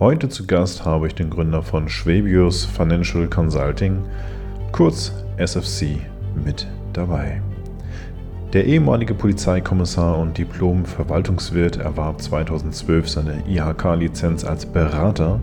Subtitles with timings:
[0.00, 4.02] Heute zu Gast habe ich den Gründer von Schwebius Financial Consulting,
[4.72, 5.98] kurz SFC,
[6.42, 7.42] mit dabei.
[8.54, 15.38] Der ehemalige Polizeikommissar und Diplom-Verwaltungswirt erwarb 2012 seine IHK-Lizenz als Berater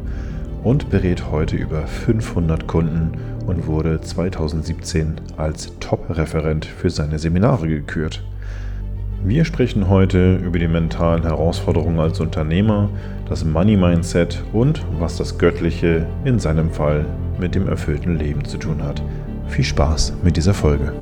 [0.64, 3.12] und berät heute über 500 Kunden
[3.46, 8.24] und wurde 2017 als Top-Referent für seine Seminare gekürt.
[9.28, 12.90] Wir sprechen heute über die mentalen Herausforderungen als Unternehmer,
[13.28, 17.06] das Money Mindset und was das Göttliche in seinem Fall
[17.38, 19.04] mit dem erfüllten Leben zu tun hat.
[19.50, 20.94] Viel Spaß mit dieser Folge.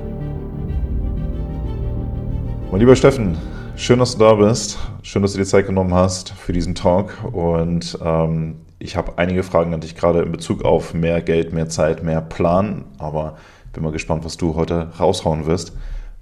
[2.72, 3.38] Mein lieber Steffen,
[3.76, 4.76] schön, dass du da bist.
[5.02, 7.12] Schön, dass du dir Zeit genommen hast für diesen Talk.
[7.32, 11.68] Und ähm, ich habe einige Fragen an dich gerade in Bezug auf mehr Geld, mehr
[11.68, 12.86] Zeit, mehr Plan.
[12.98, 13.36] Aber
[13.72, 15.76] bin mal gespannt, was du heute raushauen wirst.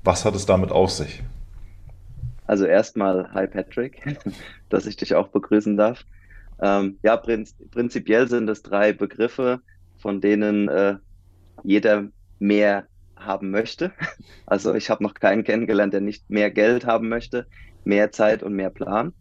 [0.04, 1.22] Was hat es damit auf sich?
[2.46, 4.02] Also erstmal, hi Patrick,
[4.68, 6.04] dass ich dich auch begrüßen darf.
[6.60, 9.60] Ähm, ja, prinz prinzipiell sind es drei Begriffe,
[9.96, 10.96] von denen äh,
[11.62, 13.92] jeder mehr haben möchte.
[14.46, 17.46] Also ich habe noch keinen kennengelernt, der nicht mehr Geld haben möchte,
[17.84, 19.14] mehr Zeit und mehr Plan.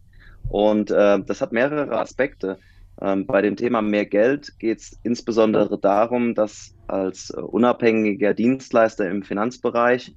[0.50, 2.58] Und äh, das hat mehrere Aspekte.
[3.00, 9.08] Ähm, bei dem Thema mehr Geld geht es insbesondere darum, dass als äh, unabhängiger Dienstleister
[9.08, 10.14] im Finanzbereich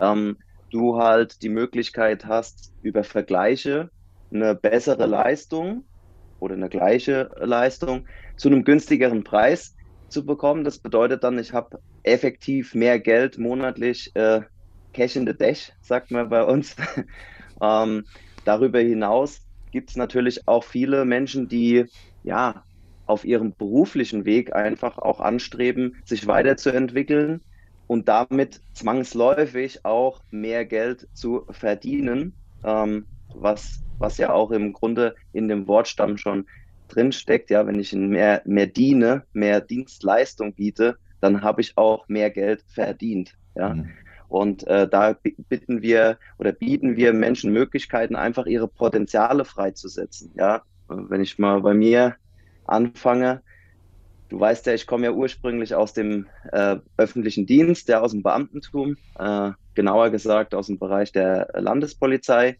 [0.00, 0.38] ähm,
[0.76, 3.90] du halt die Möglichkeit hast, über Vergleiche
[4.30, 5.84] eine bessere Leistung
[6.38, 9.74] oder eine gleiche Leistung zu einem günstigeren Preis
[10.10, 10.64] zu bekommen.
[10.64, 14.42] Das bedeutet dann, ich habe effektiv mehr Geld monatlich äh,
[14.92, 16.76] Cash in the Dash, sagt man bei uns.
[17.62, 18.04] ähm,
[18.44, 19.40] darüber hinaus
[19.72, 21.86] gibt es natürlich auch viele Menschen, die
[22.22, 22.64] ja
[23.06, 27.40] auf ihrem beruflichen Weg einfach auch anstreben, sich weiterzuentwickeln
[27.86, 32.34] und damit zwangsläufig auch mehr Geld zu verdienen,
[32.64, 36.46] ähm, was, was ja auch im Grunde in dem Wortstamm schon
[36.88, 42.08] drin steckt, ja, wenn ich mehr, mehr diene, mehr Dienstleistung biete, dann habe ich auch
[42.08, 43.34] mehr Geld verdient.
[43.54, 43.74] Ja.
[43.74, 43.90] Mhm.
[44.28, 45.16] Und äh, da
[45.48, 50.32] bitten wir oder bieten wir Menschen Möglichkeiten, einfach ihre Potenziale freizusetzen.
[50.36, 50.62] Ja.
[50.88, 52.16] Wenn ich mal bei mir
[52.64, 53.42] anfange,
[54.28, 58.22] du weißt ja, ich komme ja ursprünglich aus dem äh, öffentlichen Dienst, ja, aus dem
[58.22, 62.58] Beamtentum, äh, genauer gesagt aus dem Bereich der Landespolizei.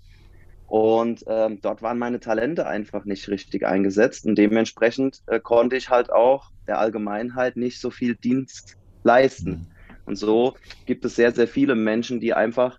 [0.66, 5.90] Und ähm, dort waren meine Talente einfach nicht richtig eingesetzt und dementsprechend äh, konnte ich
[5.90, 9.50] halt auch der Allgemeinheit nicht so viel Dienst leisten.
[9.50, 9.66] Mhm.
[10.06, 12.78] Und so gibt es sehr, sehr viele Menschen, die einfach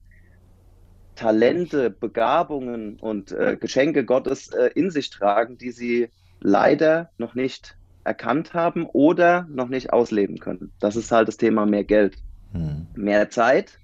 [1.16, 6.10] Talente, Begabungen und äh, Geschenke Gottes äh, in sich tragen, die sie
[6.40, 7.77] leider noch nicht
[8.08, 10.72] erkannt haben oder noch nicht ausleben können.
[10.80, 12.18] Das ist halt das Thema mehr Geld.
[12.54, 12.88] Mhm.
[12.96, 13.78] Mehr Zeit,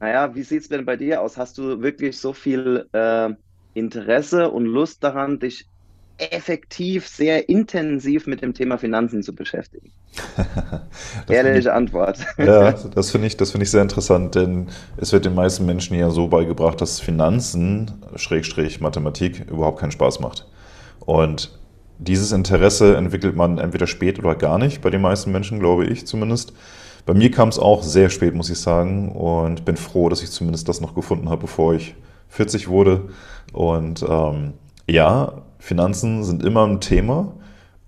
[0.00, 1.36] naja, wie sieht es denn bei dir aus?
[1.36, 3.30] Hast du wirklich so viel äh,
[3.74, 5.66] Interesse und Lust daran, dich
[6.18, 9.90] effektiv, sehr intensiv mit dem Thema Finanzen zu beschäftigen?
[11.28, 12.18] Ehrliche ich, Antwort.
[12.38, 16.10] ja, das finde ich, das ich sehr interessant, denn es wird den meisten Menschen ja
[16.10, 20.46] so beigebracht, dass Finanzen, Schrägstrich Mathematik, überhaupt keinen Spaß macht.
[21.00, 21.58] Und
[22.00, 26.06] dieses Interesse entwickelt man entweder spät oder gar nicht, bei den meisten Menschen, glaube ich
[26.06, 26.52] zumindest.
[27.06, 30.30] Bei mir kam es auch sehr spät, muss ich sagen, und bin froh, dass ich
[30.30, 31.94] zumindest das noch gefunden habe, bevor ich
[32.28, 33.08] 40 wurde.
[33.52, 34.54] Und ähm,
[34.86, 37.34] ja, Finanzen sind immer ein Thema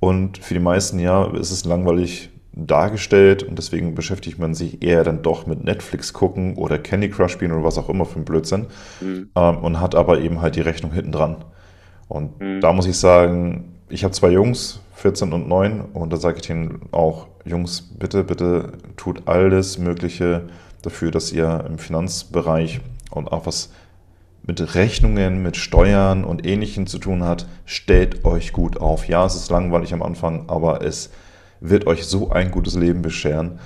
[0.00, 5.04] und für die meisten ja ist es langweilig dargestellt und deswegen beschäftigt man sich eher
[5.04, 8.26] dann doch mit Netflix gucken oder Candy Crush spielen oder was auch immer für ein
[8.26, 8.66] Blödsinn
[9.00, 9.30] mhm.
[9.34, 11.36] ähm, und hat aber eben halt die Rechnung hinten dran.
[12.08, 12.60] Und mhm.
[12.60, 16.46] da muss ich sagen, ich habe zwei Jungs, 14 und 9, und da sage ich
[16.46, 20.48] denen auch, Jungs, bitte, bitte tut alles Mögliche
[20.80, 22.80] dafür, dass ihr im Finanzbereich
[23.10, 23.70] und auch was
[24.44, 29.06] mit Rechnungen, mit Steuern und Ähnlichem zu tun hat, stellt euch gut auf.
[29.06, 31.10] Ja, es ist langweilig am Anfang, aber es
[31.60, 33.60] wird euch so ein gutes Leben bescheren.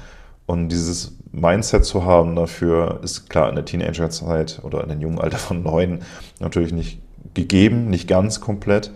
[0.44, 5.20] Und dieses Mindset zu haben dafür ist klar in der Teenagerzeit oder in dem jungen
[5.20, 6.00] Alter von neun
[6.40, 7.00] natürlich nicht
[7.34, 8.90] gegeben, nicht ganz komplett.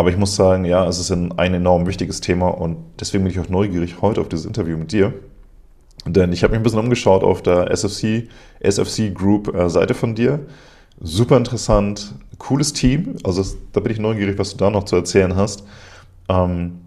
[0.00, 3.32] Aber ich muss sagen, ja, es ist ein, ein enorm wichtiges Thema und deswegen bin
[3.34, 5.12] ich auch neugierig heute auf dieses Interview mit dir.
[6.06, 8.26] Denn ich habe mich ein bisschen umgeschaut auf der SFC,
[8.60, 10.40] SFC Group äh, Seite von dir.
[11.02, 13.16] Super interessant, cooles Team.
[13.24, 13.44] Also
[13.74, 15.64] da bin ich neugierig, was du da noch zu erzählen hast.
[16.30, 16.78] Ähm,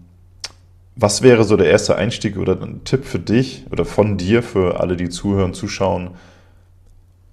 [0.96, 4.80] was wäre so der erste Einstieg oder ein Tipp für dich oder von dir für
[4.80, 6.16] alle, die zuhören, zuschauen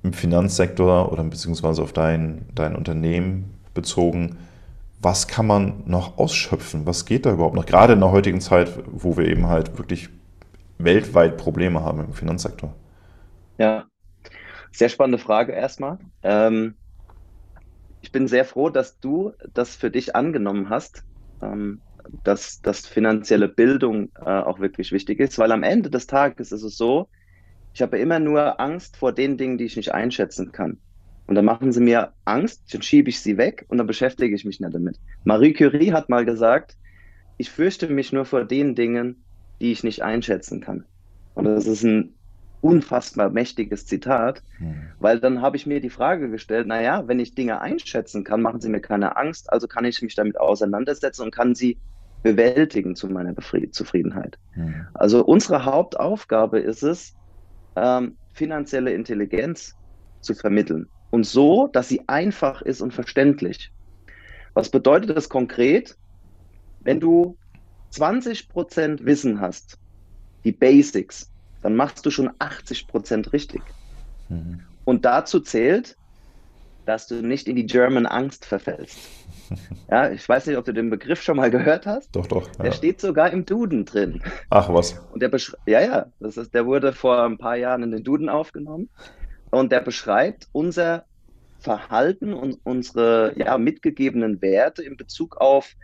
[0.03, 4.37] im Finanzsektor oder beziehungsweise auf dein, dein Unternehmen bezogen?
[5.01, 6.85] Was kann man noch ausschöpfen?
[6.85, 7.65] Was geht da überhaupt noch?
[7.65, 10.09] Gerade in der heutigen Zeit, wo wir eben halt wirklich
[10.77, 12.73] weltweit Probleme haben im Finanzsektor.
[13.57, 13.85] Ja,
[14.71, 15.97] sehr spannende Frage erstmal.
[16.23, 16.75] Ähm,
[18.01, 21.03] ich bin sehr froh, dass du das für dich angenommen hast,
[21.41, 21.81] ähm,
[22.23, 26.63] dass, dass finanzielle Bildung äh, auch wirklich wichtig ist, weil am Ende des Tages ist
[26.63, 27.09] es so,
[27.73, 30.79] ich habe immer nur Angst vor den Dingen, die ich nicht einschätzen kann.
[31.31, 34.43] Und dann machen sie mir Angst, dann schiebe ich sie weg und dann beschäftige ich
[34.43, 34.99] mich nicht damit.
[35.23, 36.75] Marie Curie hat mal gesagt,
[37.37, 39.23] ich fürchte mich nur vor den Dingen,
[39.61, 40.83] die ich nicht einschätzen kann.
[41.33, 42.15] Und das ist ein
[42.59, 44.89] unfassbar mächtiges Zitat, mhm.
[44.99, 48.59] weil dann habe ich mir die Frage gestellt, naja, wenn ich Dinge einschätzen kann, machen
[48.59, 51.77] sie mir keine Angst, also kann ich mich damit auseinandersetzen und kann sie
[52.23, 54.37] bewältigen zu meiner Befried Zufriedenheit.
[54.53, 54.85] Mhm.
[54.93, 57.15] Also unsere Hauptaufgabe ist es,
[57.77, 59.77] ähm, finanzielle Intelligenz
[60.19, 63.71] zu vermitteln und so, dass sie einfach ist und verständlich.
[64.53, 65.95] Was bedeutet das konkret?
[66.81, 67.37] Wenn du
[67.93, 69.77] 20% Wissen hast,
[70.43, 71.29] die Basics,
[71.61, 73.61] dann machst du schon 80% richtig.
[74.29, 74.61] Mhm.
[74.85, 75.95] Und dazu zählt,
[76.85, 78.97] dass du nicht in die German Angst verfällst.
[79.89, 82.15] Ja, ich weiß nicht, ob du den Begriff schon mal gehört hast.
[82.15, 82.47] Doch, doch.
[82.57, 82.63] Ja.
[82.63, 84.23] Der steht sogar im Duden drin.
[84.49, 84.97] Ach was.
[85.11, 85.29] Und der
[85.65, 88.89] ja, ja, das ist, der wurde vor ein paar Jahren in den Duden aufgenommen.
[89.51, 91.05] Und der beschreibt unser
[91.59, 95.75] Verhalten und unsere ja, mitgegebenen Werte in Bezug auf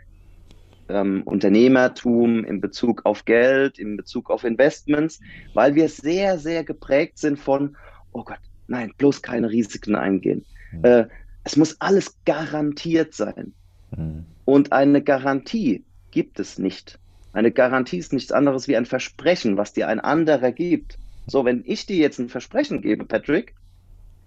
[0.88, 5.20] ähm, Unternehmertum, in Bezug auf Geld, in Bezug auf Investments,
[5.54, 7.76] weil wir sehr, sehr geprägt sind von,
[8.12, 10.44] oh Gott, nein, bloß keine Risiken eingehen.
[10.72, 10.84] Mhm.
[10.84, 11.06] Äh,
[11.44, 13.52] es muss alles garantiert sein.
[13.96, 14.24] Mhm.
[14.44, 16.98] Und eine Garantie gibt es nicht.
[17.32, 20.98] Eine Garantie ist nichts anderes wie ein Versprechen, was dir ein anderer gibt.
[21.28, 23.54] So, wenn ich dir jetzt ein Versprechen gebe, Patrick,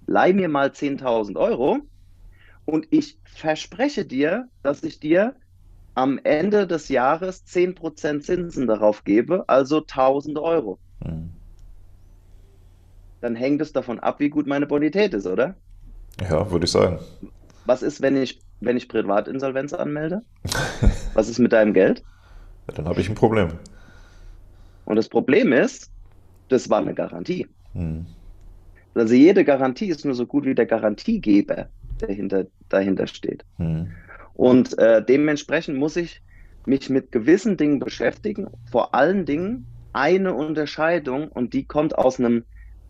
[0.05, 1.79] leih mir mal 10.000 Euro
[2.65, 5.35] und ich verspreche dir, dass ich dir
[5.95, 10.77] am Ende des Jahres 10% Zinsen darauf gebe, also 1000 Euro.
[11.03, 11.31] Mhm.
[13.19, 15.55] Dann hängt es davon ab, wie gut meine Bonität ist, oder?
[16.21, 16.99] Ja, würde ich sagen.
[17.65, 20.21] Was ist, wenn ich, wenn ich Privatinsolvenz anmelde?
[21.13, 22.03] Was ist mit deinem Geld?
[22.67, 23.53] Ja, dann habe ich ein Problem.
[24.85, 25.91] Und das Problem ist,
[26.51, 27.47] das war eine Garantie.
[27.73, 28.05] Mhm.
[28.93, 31.67] Also jede Garantie ist nur so gut wie der Garantiegeber,
[32.01, 33.45] der hinter, dahinter steht.
[33.57, 33.91] Mhm.
[34.33, 36.21] Und äh, dementsprechend muss ich
[36.65, 38.47] mich mit gewissen Dingen beschäftigen.
[38.69, 42.43] Vor allen Dingen eine Unterscheidung und die kommt aus einem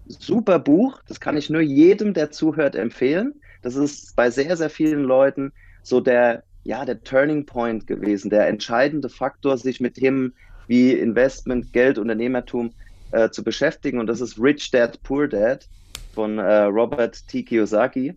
[0.08, 1.02] super Buch.
[1.08, 3.34] Das kann ich nur jedem, der zuhört, empfehlen.
[3.62, 5.52] Das ist bei sehr, sehr vielen Leuten
[5.84, 10.34] so der, ja, der Turning Point gewesen, der entscheidende Faktor, sich mit Themen
[10.68, 12.72] wie Investment, Geld, Unternehmertum
[13.12, 14.00] äh, zu beschäftigen.
[14.00, 15.68] Und das ist Rich Dad, Poor Dad
[16.14, 17.44] von äh, Robert T.
[17.44, 18.16] Kiyosaki.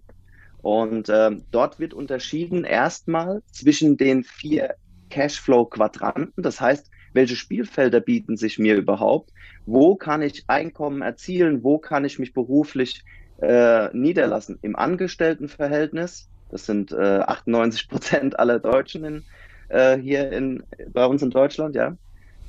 [0.62, 4.74] Und ähm, dort wird unterschieden erstmal zwischen den vier
[5.10, 6.42] Cashflow-Quadranten.
[6.42, 9.32] Das heißt, welche Spielfelder bieten sich mir überhaupt?
[9.66, 11.62] Wo kann ich Einkommen erzielen?
[11.62, 13.04] Wo kann ich mich beruflich
[13.40, 14.58] äh, niederlassen?
[14.62, 19.24] Im Angestelltenverhältnis, das sind äh, 98 Prozent aller Deutschen in,
[19.68, 20.62] äh, hier in,
[20.92, 21.96] bei uns in Deutschland, ja.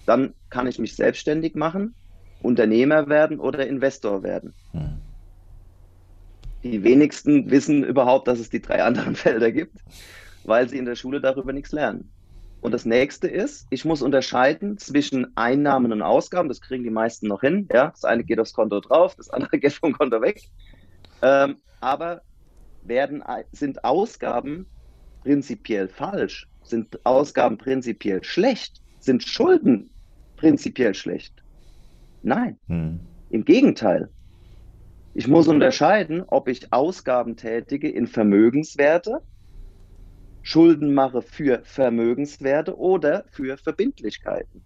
[0.06, 1.96] Dann kann ich mich selbstständig machen,
[2.46, 4.54] Unternehmer werden oder Investor werden.
[4.72, 5.00] Hm.
[6.64, 9.78] Die wenigsten wissen überhaupt, dass es die drei anderen Felder gibt,
[10.44, 12.10] weil sie in der Schule darüber nichts lernen.
[12.62, 16.50] Und das nächste ist, ich muss unterscheiden zwischen Einnahmen und Ausgaben.
[16.50, 17.68] Das kriegen die meisten noch hin.
[17.72, 17.92] Ja?
[17.92, 20.42] Das eine geht aufs Konto drauf, das andere geht vom Konto weg.
[21.22, 22.22] Ähm, aber
[22.82, 24.66] werden, sind Ausgaben
[25.22, 26.48] prinzipiell falsch?
[26.64, 28.82] Sind Ausgaben prinzipiell schlecht?
[29.00, 29.92] Sind Schulden
[30.38, 31.45] prinzipiell schlecht?
[32.26, 32.58] Nein.
[32.68, 33.00] Hm.
[33.30, 34.10] Im Gegenteil.
[35.14, 39.22] Ich muss unterscheiden, ob ich Ausgaben tätige in Vermögenswerte,
[40.42, 44.62] Schulden mache für Vermögenswerte oder für Verbindlichkeiten.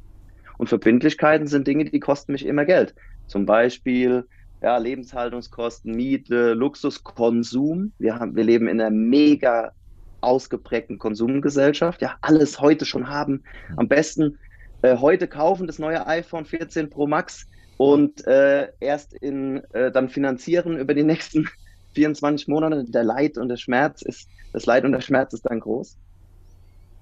[0.58, 2.96] Und Verbindlichkeiten sind Dinge, die kosten mich immer Geld.
[3.28, 4.26] Zum Beispiel
[4.62, 7.92] ja, Lebenshaltungskosten, Miete, Luxuskonsum.
[8.00, 9.74] Wir, haben, wir leben in einer mega
[10.22, 12.02] ausgeprägten Konsumgesellschaft.
[12.02, 13.44] Ja, alles heute schon haben.
[13.78, 14.38] Am besten
[14.82, 20.10] äh, heute kaufen das neue iPhone 14 Pro Max und äh, erst in, äh, dann
[20.10, 21.48] finanzieren über die nächsten
[21.94, 22.86] 24 Monate.
[22.86, 25.98] Der Leid und der Schmerz ist, das Leid und der Schmerz ist dann groß.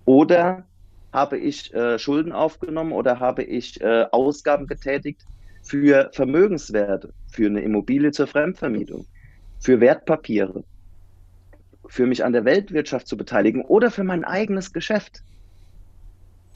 [0.05, 0.65] Oder
[1.11, 5.21] habe ich äh, Schulden aufgenommen oder habe ich äh, Ausgaben getätigt
[5.63, 9.05] für Vermögenswerte, für eine Immobilie zur Fremdvermietung,
[9.59, 10.63] für Wertpapiere,
[11.87, 15.23] für mich an der Weltwirtschaft zu beteiligen oder für mein eigenes Geschäft.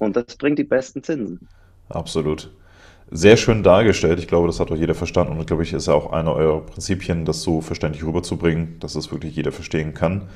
[0.01, 1.47] Und das bringt die besten Zinsen.
[1.89, 2.49] Absolut
[3.13, 4.19] sehr schön dargestellt.
[4.19, 5.37] Ich glaube, das hat auch jeder verstanden.
[5.37, 9.11] Und glaube ich, ist ja auch einer eurer Prinzipien, das so verständlich rüberzubringen, dass es
[9.11, 10.29] wirklich jeder verstehen kann,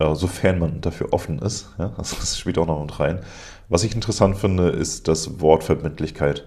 [0.00, 1.70] äh, sofern man dafür offen ist.
[1.96, 3.20] Das spielt auch noch mit rein.
[3.68, 6.44] Was ich interessant finde, ist das Wort Verbindlichkeit.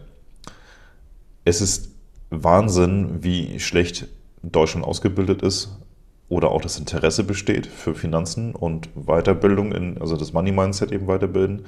[1.46, 1.92] Es ist
[2.30, 4.08] Wahnsinn, wie schlecht
[4.44, 5.78] Deutschland ausgebildet ist
[6.28, 11.08] oder auch das Interesse besteht für Finanzen und Weiterbildung, in, also das Money Mindset eben
[11.08, 11.66] weiterbilden.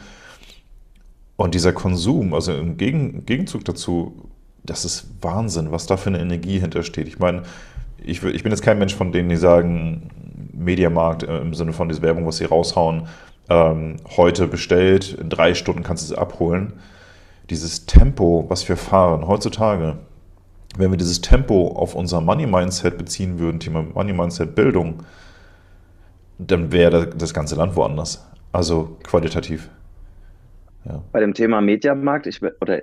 [1.44, 4.30] Und dieser Konsum, also im Gegen Gegenzug dazu,
[4.64, 7.06] das ist Wahnsinn, was da für eine Energie hintersteht.
[7.06, 7.44] Ich meine,
[8.02, 10.10] ich, ich bin jetzt kein Mensch von denen, die sagen,
[10.54, 13.10] Mediamarkt äh, im Sinne von dieser Werbung, was sie raushauen,
[13.50, 16.80] ähm, heute bestellt, in drei Stunden kannst du es abholen.
[17.50, 19.98] Dieses Tempo, was wir fahren heutzutage,
[20.78, 25.04] wenn wir dieses Tempo auf unser Money-Mindset beziehen würden, Thema Money-Mindset-Bildung,
[26.38, 28.26] dann wäre das ganze Land woanders.
[28.54, 29.70] Also qualitativ.
[30.86, 31.02] Ja.
[31.12, 32.82] Bei dem Thema Mediamarkt, ich oder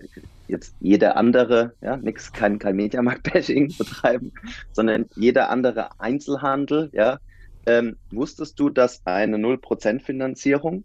[0.49, 4.33] jetzt jeder andere, ja, nix, kein, kein Mediamarkt-Bashing betreiben,
[4.73, 7.19] sondern jeder andere Einzelhandel, ja,
[7.67, 10.85] ähm, wusstest du, dass eine 0% Finanzierung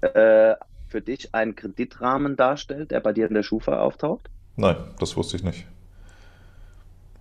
[0.00, 0.54] äh,
[0.86, 4.30] für dich einen Kreditrahmen darstellt, der bei dir in der Schufa auftaucht?
[4.56, 5.66] Nein, das wusste ich nicht.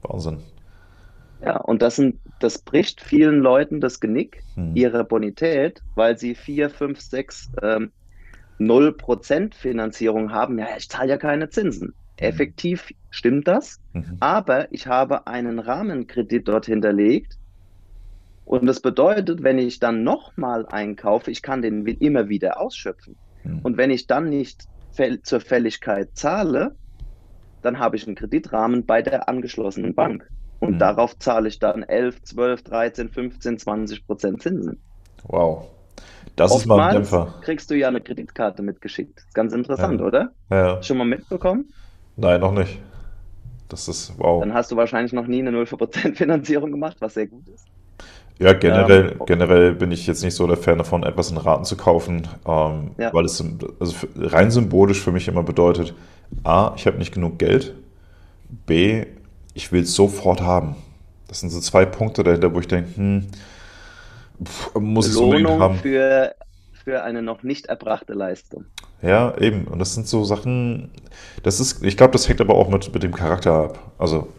[0.03, 0.39] Wahnsinn.
[1.41, 4.75] Ja, und das, sind, das bricht vielen Leuten das Genick, hm.
[4.75, 7.91] ihre Bonität, weil sie 4, 5, 6, ähm,
[8.59, 10.57] 0% Finanzierung haben.
[10.59, 11.89] Ja, ich zahle ja keine Zinsen.
[11.89, 11.93] Hm.
[12.17, 14.17] Effektiv stimmt das, mhm.
[14.19, 17.37] aber ich habe einen Rahmenkredit dort hinterlegt,
[18.47, 23.17] und das bedeutet, wenn ich dann nochmal einkaufe, ich kann den immer wieder ausschöpfen.
[23.43, 23.59] Mhm.
[23.59, 24.63] Und wenn ich dann nicht
[25.23, 26.73] zur Fälligkeit zahle,
[27.61, 30.29] dann habe ich einen Kreditrahmen bei der angeschlossenen Bank.
[30.59, 30.79] Und mhm.
[30.79, 34.79] darauf zahle ich dann 11, 12, 13, 15, 20 Prozent Zinsen.
[35.25, 35.67] Wow.
[36.37, 36.93] Das Oftmals ist mal ein
[37.25, 37.33] Dämpfer.
[37.41, 39.25] kriegst du ja eine Kreditkarte mitgeschickt.
[39.33, 40.05] Ganz interessant, ja.
[40.05, 40.31] oder?
[40.51, 40.83] Ja.
[40.83, 41.73] Schon mal mitbekommen?
[42.15, 42.79] Nein, noch nicht.
[43.69, 44.39] Das ist wow.
[44.41, 47.65] Dann hast du wahrscheinlich noch nie eine 0% Finanzierung gemacht, was sehr gut ist.
[48.39, 51.65] Ja, generell, ähm, generell bin ich jetzt nicht so der Fan davon, etwas in Raten
[51.65, 53.11] zu kaufen, ähm, ja.
[53.11, 53.43] weil es
[53.79, 55.95] also rein symbolisch für mich immer bedeutet,
[56.43, 57.73] A, ich habe nicht genug Geld,
[58.67, 59.05] B,
[59.55, 60.75] ich will es sofort haben.
[61.27, 63.27] Das sind so zwei Punkte dahinter, wo ich denke, hm,
[64.43, 65.77] pff, muss unbedingt haben.
[65.77, 66.35] Für,
[66.83, 68.65] für eine noch nicht erbrachte Leistung.
[69.01, 69.65] Ja, eben.
[69.65, 70.91] Und das sind so Sachen,
[71.43, 73.91] das ist, ich glaube, das hängt aber auch mit, mit dem Charakter ab.
[73.97, 74.29] Also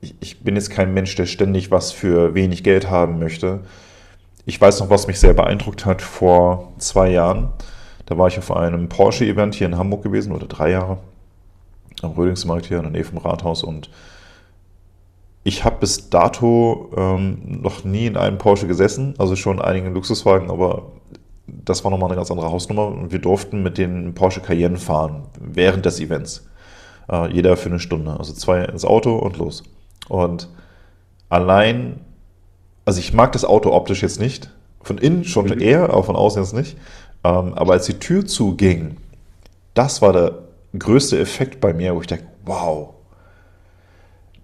[0.00, 3.60] ich, ich bin jetzt kein Mensch, der ständig was für wenig Geld haben möchte.
[4.46, 7.50] Ich weiß noch, was mich sehr beeindruckt hat vor zwei Jahren.
[8.06, 10.98] Da war ich auf einem Porsche-Event hier in Hamburg gewesen, oder drei Jahre,
[12.00, 13.62] am Rödingsmarkt hier in der Nähe vom Rathaus.
[13.62, 13.90] Und
[15.48, 19.94] ich habe bis dato ähm, noch nie in einem Porsche gesessen, also schon in einigen
[19.94, 20.92] Luxuswagen, aber
[21.46, 22.86] das war nochmal eine ganz andere Hausnummer.
[22.86, 26.46] Und wir durften mit den Porsche Cayenne fahren während des Events.
[27.10, 28.18] Äh, jeder für eine Stunde.
[28.18, 29.62] Also zwei ins Auto und los.
[30.08, 30.48] Und
[31.30, 32.00] allein,
[32.84, 34.50] also ich mag das Auto optisch jetzt nicht,
[34.82, 35.60] von innen schon mhm.
[35.60, 36.76] eher, aber von außen jetzt nicht.
[37.24, 38.98] Ähm, aber als die Tür zuging,
[39.72, 40.38] das war der
[40.78, 42.90] größte Effekt bei mir, wo ich dachte, wow,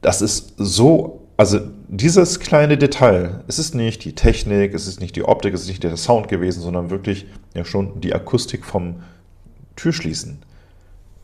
[0.05, 5.17] das ist so, also dieses kleine Detail, es ist nicht die Technik, es ist nicht
[5.17, 8.97] die Optik, es ist nicht der Sound gewesen, sondern wirklich ja schon die Akustik vom
[9.77, 10.39] Türschließen.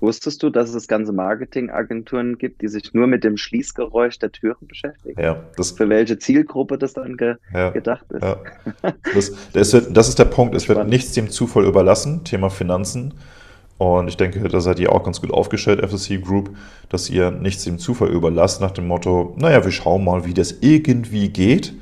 [0.01, 4.67] Wusstest du, dass es ganze Marketingagenturen gibt, die sich nur mit dem Schließgeräusch der Türen
[4.67, 5.21] beschäftigen?
[5.21, 8.23] Ja, das, Für welche Zielgruppe das dann ge ja, gedacht ist?
[8.23, 8.39] Ja.
[9.15, 10.55] Das, das, wird, das, ist der Punkt.
[10.55, 13.13] Es wird nichts dem Zufall überlassen, Thema Finanzen.
[13.81, 16.55] Und ich denke, da seid ihr auch ganz gut aufgestellt, FSC Group,
[16.91, 20.59] dass ihr nichts dem Zufall überlasst, nach dem Motto, naja, wir schauen mal, wie das
[20.61, 21.73] irgendwie geht,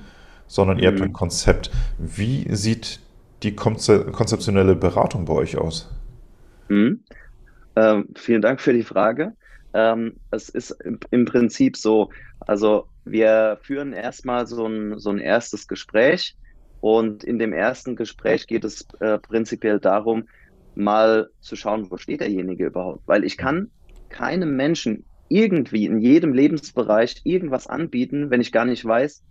[0.46, 0.94] sondern ihr mhm.
[0.94, 1.72] habt ein Konzept.
[1.98, 3.00] Wie sieht
[3.42, 5.90] die konzeptionelle Beratung bei euch aus?
[6.68, 7.00] Mhm.
[7.74, 9.32] Ähm, vielen Dank für die Frage.
[9.74, 12.10] Ähm, es ist im, im, Prinzip so,
[12.46, 16.36] also wir führen erstmal so ein, so ein erstes Gespräch
[16.80, 20.28] und in dem ersten Gespräch geht es äh, prinzipiell darum,
[20.78, 23.70] mal zu schauen, wo steht derjenige überhaupt, weil ich kann
[24.08, 29.22] keinem Menschen irgendwie in jedem Lebensbereich irgendwas anbieten, wenn ich gar nicht weiß,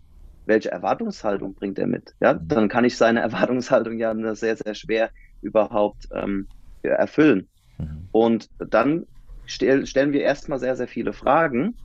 [0.45, 2.13] welche Erwartungshaltung bringt er mit.
[2.19, 5.11] Ja, dann kann ich seine Erwartungshaltung ja sehr, sehr schwer
[5.41, 6.47] überhaupt ähm,
[6.83, 7.49] erfüllen.
[7.77, 8.09] Mhm.
[8.11, 9.05] Und dann
[9.45, 11.77] stell, stellen wir erstmal sehr, sehr viele Fragen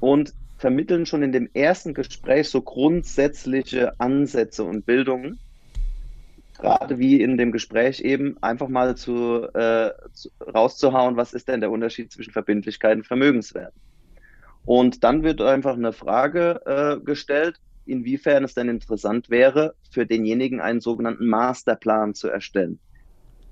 [0.00, 5.38] und vermitteln schon in dem ersten Gespräch so grundsätzliche Ansätze und Bildungen.
[6.60, 11.60] Gerade wie in dem Gespräch eben einfach mal zu, äh, zu, rauszuhauen, was ist denn
[11.60, 13.74] der Unterschied zwischen Verbindlichkeit und Vermögenswert.
[14.64, 17.56] Und dann wird einfach eine Frage äh, gestellt,
[17.86, 22.78] inwiefern es denn interessant wäre, für denjenigen einen sogenannten Masterplan zu erstellen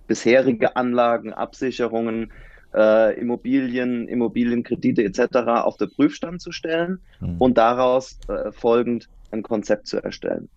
[0.07, 2.33] bisherige Anlagen, Absicherungen,
[2.75, 5.37] äh, Immobilien, Immobilienkredite etc.
[5.65, 7.37] auf den Prüfstand zu stellen mhm.
[7.39, 10.51] und daraus äh, folgend ein Konzept zu erstellen.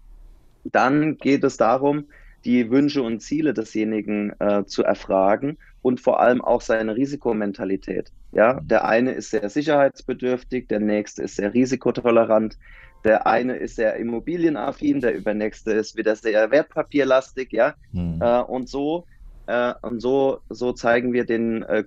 [0.66, 2.06] Dann geht es darum,
[2.46, 8.12] die Wünsche und Ziele desjenigen äh, zu erfragen und vor allem auch seine Risikomentalität.
[8.32, 12.58] Ja, der eine ist sehr sicherheitsbedürftig, der nächste ist sehr risikotolerant,
[13.04, 17.76] der eine ist sehr immobilienaffin, der übernächste ist wieder sehr wertpapierlastig, ja.
[17.92, 18.22] Mhm.
[18.22, 19.06] Äh, und so
[19.48, 21.84] Äh, und so, so zeigen wir den, äh,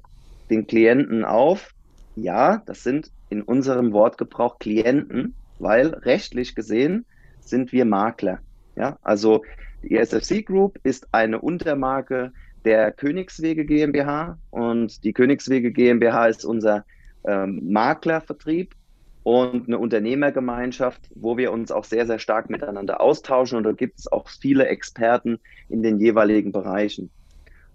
[0.49, 1.75] den Klienten auf,
[2.15, 7.05] ja, das sind in unserem Wortgebrauch Klienten, weil rechtlich gesehen
[7.41, 8.41] sind wir Makler.
[8.79, 9.43] Ja, also
[9.83, 12.33] die SFC Group ist eine Untermarke
[12.65, 16.85] der Königswege GmbH und die Königswege GmbH ist unser
[17.27, 18.77] ähm, Maklervertrieb
[19.25, 23.99] und eine Unternehmergemeinschaft, wo wir uns auch sehr, sehr stark miteinander austauschen und da gibt
[23.99, 27.11] es auch viele Experten in den jeweiligen Bereichen.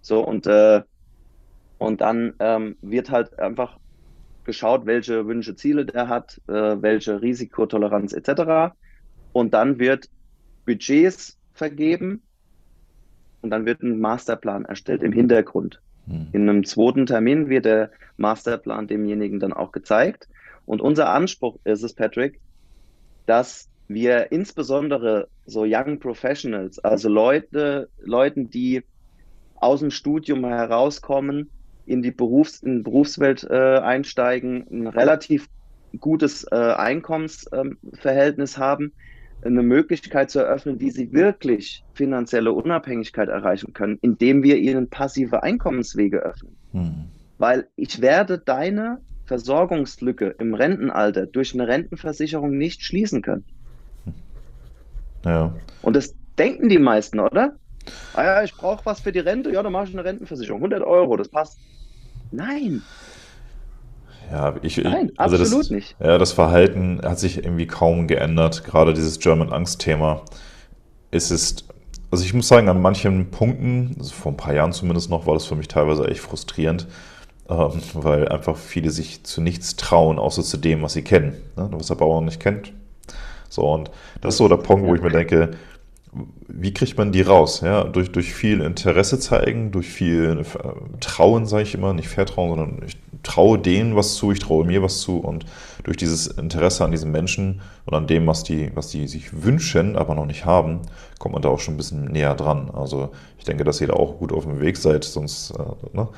[0.02, 0.84] So und, äh,
[1.80, 3.78] und dann ähm, wird halt einfach
[4.46, 8.74] geschaut, welche Wünsche, Ziele der hat, äh, welche Risikotoleranz etc.
[9.34, 10.08] Und dann wird
[10.66, 12.22] Budgets vergeben
[13.42, 15.82] und dann wird ein Masterplan erstellt im Hintergrund.
[16.08, 16.28] Hm.
[16.32, 20.28] In einem zweiten Termin wird der Masterplan demjenigen dann auch gezeigt.
[20.66, 22.40] Und unser Anspruch ist es, Patrick,
[23.26, 28.84] dass wir insbesondere so Young Professionals, also Leute, Leuten, die
[29.56, 31.50] aus dem Studium herauskommen,
[31.86, 35.50] in die Berufs-, in die Berufswelt äh, einsteigen, ein relativ
[36.00, 38.94] gutes äh, Einkommensverhältnis ähm, haben,
[39.46, 45.44] eine Möglichkeit zu eröffnen, wie sie wirklich finanzielle Unabhängigkeit erreichen können, indem wir ihnen passive
[45.44, 46.56] Einkommenswege öffnen.
[46.72, 47.06] Hm.
[47.38, 53.46] Weil ich werde deine Versorgungslücke im Rentenalter durch eine Rentenversicherung nicht schließen können.
[55.26, 55.54] Ja.
[55.82, 57.56] Und das denken die meisten, oder?
[58.14, 60.60] Ah ja, ich brauche was für die Rente, ja, dann mache ich eine Rentenversicherung.
[60.60, 61.60] 100 Euro, das passt.
[62.32, 62.82] Nein.
[64.34, 65.96] Ja, ich, Nein, also absolut das, nicht.
[66.00, 68.64] Ja, das Verhalten hat sich irgendwie kaum geändert.
[68.64, 70.24] Gerade dieses German Angst-Thema.
[71.12, 71.66] Es ist,
[72.10, 75.36] also ich muss sagen, an manchen Punkten, also vor ein paar Jahren zumindest noch, war
[75.36, 76.88] das für mich teilweise echt frustrierend,
[77.48, 81.36] ähm, weil einfach viele sich zu nichts trauen, außer zu dem, was sie kennen.
[81.56, 81.70] Ne?
[81.72, 82.74] Was der Bauer nicht kennt.
[83.50, 85.52] So, und das ist so der Punkt, wo ich mir denke,
[86.48, 87.62] wie kriegt man die raus?
[87.62, 92.50] Ja, durch, durch viel Interesse zeigen, durch viel äh, Trauen, sage ich immer, nicht Vertrauen,
[92.50, 95.46] sondern ich traue denen was zu, ich traue mir was zu und
[95.84, 99.96] durch dieses Interesse an diesen Menschen und an dem, was die, was die sich wünschen,
[99.96, 100.82] aber noch nicht haben,
[101.20, 102.70] kommt man da auch schon ein bisschen näher dran.
[102.74, 106.10] Also ich denke, dass ihr da auch gut auf dem Weg seid, sonst, äh, ne?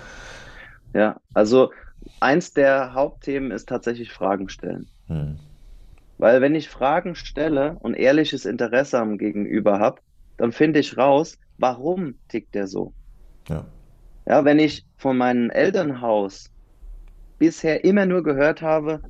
[0.93, 1.72] Ja, also
[2.19, 4.88] eins der Hauptthemen ist tatsächlich Fragen stellen.
[5.08, 5.38] Hm.
[6.17, 10.01] Weil wenn ich Fragen stelle und ehrliches Interesse am Gegenüber habe,
[10.38, 12.93] dann finde ich raus, warum tickt der so.
[13.49, 13.65] Ja.
[14.25, 16.49] ja, wenn ich von meinem Elternhaus
[17.38, 19.01] bisher immer nur gehört habe,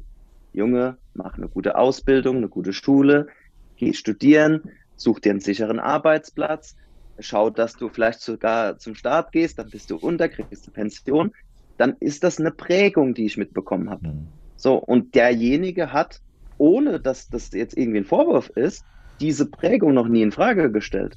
[0.52, 3.28] Junge, mach eine gute Ausbildung, eine gute Schule,
[3.76, 4.64] geh studieren,
[4.96, 6.76] such dir einen sicheren Arbeitsplatz,
[7.20, 11.32] schau, dass du vielleicht sogar zum Start gehst, dann bist du unter, kriegst du Pension,
[11.78, 14.08] dann ist das eine Prägung, die ich mitbekommen habe.
[14.08, 14.28] Mhm.
[14.56, 16.22] So, und derjenige hat
[16.58, 18.86] ohne dass das jetzt irgendwie ein Vorwurf ist,
[19.20, 21.16] diese Prägung noch nie in Frage gestellt.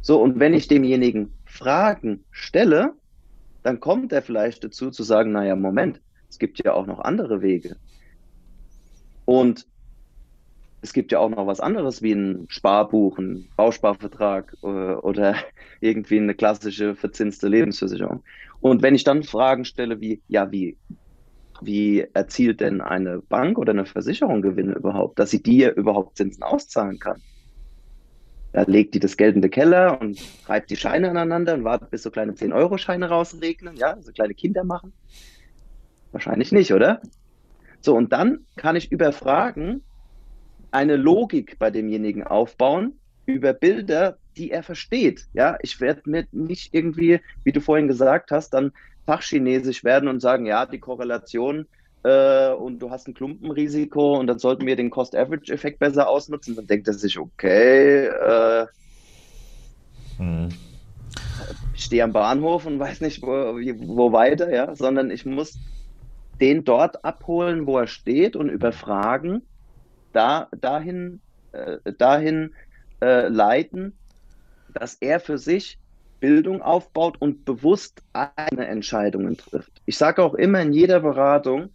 [0.00, 2.92] So, und wenn ich demjenigen Fragen stelle,
[3.62, 7.40] dann kommt er vielleicht dazu zu sagen, naja, Moment, es gibt ja auch noch andere
[7.40, 7.76] Wege.
[9.24, 9.66] Und
[10.82, 15.36] es gibt ja auch noch was anderes wie ein Sparbuch, ein Bausparvertrag äh, oder
[15.80, 18.22] irgendwie eine klassische verzinste Lebensversicherung.
[18.60, 20.76] Und wenn ich dann Fragen stelle wie, ja, wie
[21.66, 26.42] wie erzielt denn eine Bank oder eine Versicherung Gewinne überhaupt, dass sie dir überhaupt Zinsen
[26.42, 27.22] auszahlen kann?
[28.52, 32.10] Da legt die das den Keller und reibt die Scheine aneinander und wartet, bis so
[32.10, 34.92] kleine 10-Euro-Scheine rausregnen, ja, so kleine Kinder machen.
[36.12, 37.02] Wahrscheinlich nicht, oder?
[37.80, 39.82] So, und dann kann ich über Fragen
[40.70, 45.26] eine Logik bei demjenigen aufbauen, über Bilder, die er versteht.
[45.32, 48.72] Ja, ich werde mir nicht irgendwie, wie du vorhin gesagt hast, dann
[49.06, 51.66] Fachchinesisch werden und sagen, ja, die Korrelation
[52.04, 56.54] äh, und du hast ein Klumpenrisiko und dann sollten wir den Cost-Average-Effekt besser ausnutzen.
[56.54, 58.66] Dann denkt er sich, okay, äh,
[60.18, 60.48] hm.
[61.74, 65.58] ich stehe am Bahnhof und weiß nicht, wo, wo weiter, ja, sondern ich muss
[66.40, 69.42] den dort abholen, wo er steht und überfragen,
[70.12, 71.20] da, dahin,
[71.52, 72.52] äh, dahin
[73.00, 73.96] äh, leiten,
[74.72, 75.78] dass er für sich
[76.20, 79.82] Bildung aufbaut und bewusst eigene Entscheidungen trifft.
[79.86, 81.68] Ich sage auch immer in jeder Beratung,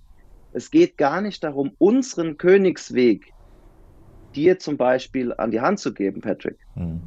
[0.54, 3.34] es geht gar nicht darum, unseren Königsweg
[4.36, 6.58] dir zum Beispiel an die Hand zu geben, Patrick.
[6.76, 7.02] Mhm.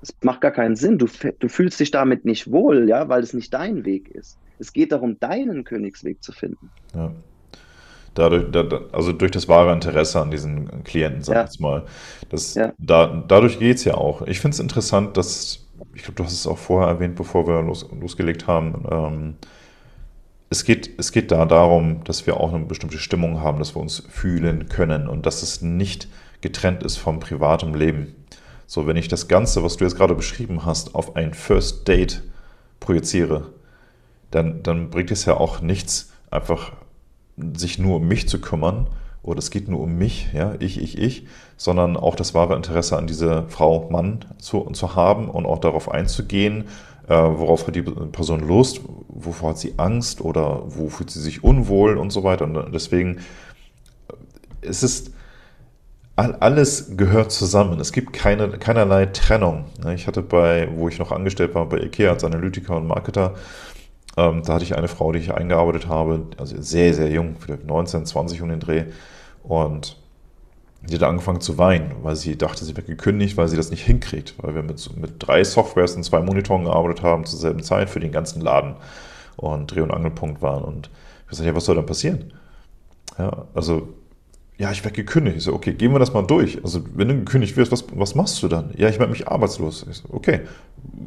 [0.00, 0.98] Das macht gar keinen Sinn.
[0.98, 1.06] Du,
[1.38, 4.38] du fühlst dich damit nicht wohl, ja, weil es nicht dein Weg ist.
[4.58, 6.70] Es geht darum, deinen Königsweg zu finden.
[6.94, 7.12] Ja.
[8.14, 11.44] Dadurch, da, also durch das wahre Interesse an diesen Klienten, sag ich ja.
[11.44, 11.84] jetzt mal.
[12.30, 12.72] Das, ja.
[12.78, 14.22] da, dadurch geht es ja auch.
[14.22, 17.62] Ich finde es interessant, dass ich glaube, du hast es auch vorher erwähnt, bevor wir
[17.62, 18.84] los, losgelegt haben.
[18.90, 19.34] Ähm,
[20.50, 23.80] es geht, es geht da darum, dass wir auch eine bestimmte Stimmung haben, dass wir
[23.82, 26.08] uns fühlen können und dass es nicht
[26.40, 28.14] getrennt ist vom privaten Leben,
[28.66, 32.22] So, wenn ich das Ganze, was du jetzt gerade beschrieben hast, auf ein First Date
[32.80, 33.52] projiziere,
[34.30, 36.72] dann, dann bringt es ja auch nichts, einfach
[37.54, 38.88] sich nur um mich zu kümmern
[39.26, 42.96] oder es geht nur um mich, ja, ich, ich, ich, sondern auch das wahre Interesse
[42.96, 46.64] an diese Frau, Mann zu, zu haben und auch darauf einzugehen,
[47.08, 51.42] äh, worauf hat die Person Lust, wovor hat sie Angst oder wo fühlt sie sich
[51.42, 52.44] unwohl und so weiter.
[52.44, 53.18] Und deswegen,
[54.60, 55.12] es ist,
[56.16, 57.78] alles gehört zusammen.
[57.78, 59.66] Es gibt keine, keinerlei Trennung.
[59.94, 63.34] Ich hatte bei, wo ich noch angestellt war, bei IKEA als Analytiker und Marketer,
[64.16, 67.66] ähm, da hatte ich eine Frau, die ich eingearbeitet habe, also sehr, sehr jung, vielleicht
[67.66, 68.84] 19, 20 um den Dreh.
[69.46, 69.96] Und
[70.82, 73.84] die hat angefangen zu weinen, weil sie dachte, sie wird gekündigt, weil sie das nicht
[73.84, 74.34] hinkriegt.
[74.38, 78.00] Weil wir mit, mit drei Softwares und zwei Monitoren gearbeitet haben zur selben Zeit für
[78.00, 78.76] den ganzen Laden
[79.36, 80.64] und Dreh- und Angelpunkt waren.
[80.64, 80.90] Und
[81.24, 82.32] ich gesagt, ja, was soll dann passieren?
[83.18, 83.88] Ja, also,
[84.58, 85.38] ja, ich werde gekündigt.
[85.38, 86.62] Ich so, okay, gehen wir das mal durch.
[86.62, 88.72] Also, wenn du gekündigt wirst, was, was machst du dann?
[88.76, 89.86] Ja, ich werde mich arbeitslos.
[89.90, 90.42] Ich so, okay,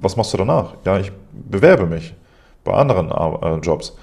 [0.02, 0.76] was machst du danach?
[0.86, 2.14] Ja, ich bewerbe mich
[2.64, 3.96] bei anderen äh, Jobs.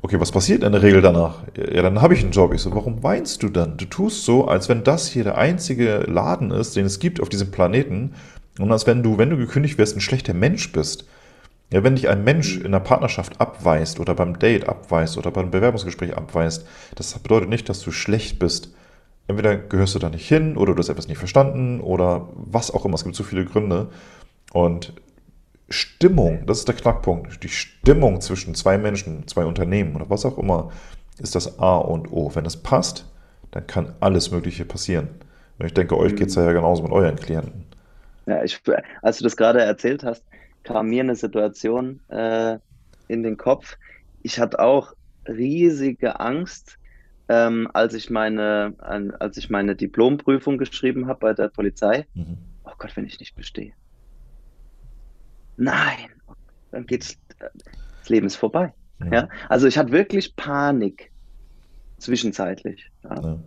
[0.00, 1.42] Okay, was passiert in der Regel danach?
[1.56, 2.54] Ja, dann habe ich einen Job.
[2.54, 3.76] Ich so, warum weinst du dann?
[3.76, 7.28] Du tust so, als wenn das hier der einzige Laden ist, den es gibt auf
[7.28, 8.14] diesem Planeten
[8.60, 11.06] und als wenn du, wenn du gekündigt wirst, ein schlechter Mensch bist.
[11.72, 15.50] Ja, wenn dich ein Mensch in der Partnerschaft abweist oder beim Date abweist oder beim
[15.50, 18.72] Bewerbungsgespräch abweist, das bedeutet nicht, dass du schlecht bist.
[19.26, 22.86] Entweder gehörst du da nicht hin oder du hast etwas nicht verstanden oder was auch
[22.86, 22.94] immer.
[22.94, 23.88] Es gibt so viele Gründe.
[24.52, 24.94] Und
[25.68, 30.38] Stimmung, das ist der Knackpunkt, die Stimmung zwischen zwei Menschen, zwei Unternehmen oder was auch
[30.38, 30.70] immer,
[31.18, 32.34] ist das A und O.
[32.34, 33.06] Wenn es passt,
[33.50, 35.08] dann kann alles Mögliche passieren.
[35.58, 37.64] Und ich denke, euch geht es ja genauso mit euren Klienten.
[38.26, 38.60] Ja, ich,
[39.02, 40.24] als du das gerade erzählt hast,
[40.62, 42.58] kam mir eine Situation äh,
[43.08, 43.76] in den Kopf.
[44.22, 44.94] Ich hatte auch
[45.26, 46.78] riesige Angst,
[47.28, 48.74] ähm, als ich meine,
[49.18, 52.06] als ich meine Diplomprüfung geschrieben habe bei der Polizei.
[52.14, 52.38] Mhm.
[52.64, 53.72] Oh Gott, wenn ich nicht bestehe
[55.58, 56.10] nein,
[56.70, 58.72] dann geht's, das Leben ist vorbei.
[59.00, 59.12] Ja.
[59.12, 59.28] ja?
[59.48, 61.10] Also ich hatte wirklich Panik
[61.98, 62.90] zwischenzeitlich.
[63.04, 63.20] Ja.
[63.20, 63.38] Ja.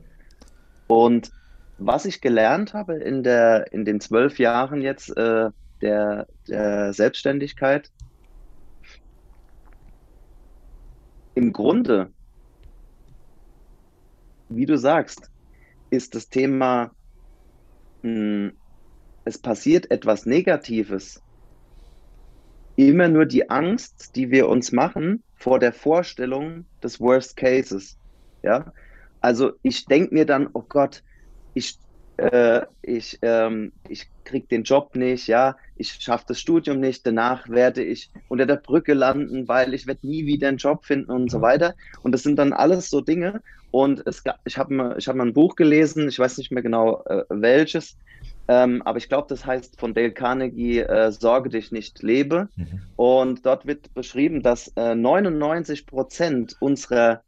[0.87, 1.31] Und
[1.77, 5.49] was ich gelernt habe in, der, in den zwölf Jahren jetzt äh,
[5.81, 7.89] der, der Selbstständigkeit,
[11.33, 12.11] im Grunde,
[14.49, 15.31] wie du sagst,
[15.89, 16.91] ist das Thema,
[18.03, 18.51] mh, hm,
[19.23, 21.21] es passiert etwas Negatives
[22.89, 27.97] immer nur die Angst, die wir uns machen vor der Vorstellung des Worst Cases.
[28.43, 28.73] Ja,
[29.19, 31.03] also ich denke mir dann, oh Gott,
[31.53, 31.77] ich,
[32.17, 37.49] äh, ich, ähm, ich krieg den Job nicht, ja, ich schaffe das Studium nicht, danach
[37.49, 41.29] werde ich unter der Brücke landen, weil ich werde nie wieder einen Job finden und
[41.29, 41.75] so weiter.
[42.03, 43.41] Und das sind dann alles so Dinge.
[43.71, 46.51] Und es gab, ich habe mal, ich hab mal ein Buch gelesen, ich weiß nicht
[46.51, 47.97] mehr genau äh, welches,
[48.51, 52.49] ähm, aber ich glaube, das heißt von Dale Carnegie, äh, Sorge dich nicht, lebe.
[52.57, 52.81] Mhm.
[52.97, 57.23] Und dort wird beschrieben, dass äh, 99 Prozent unserer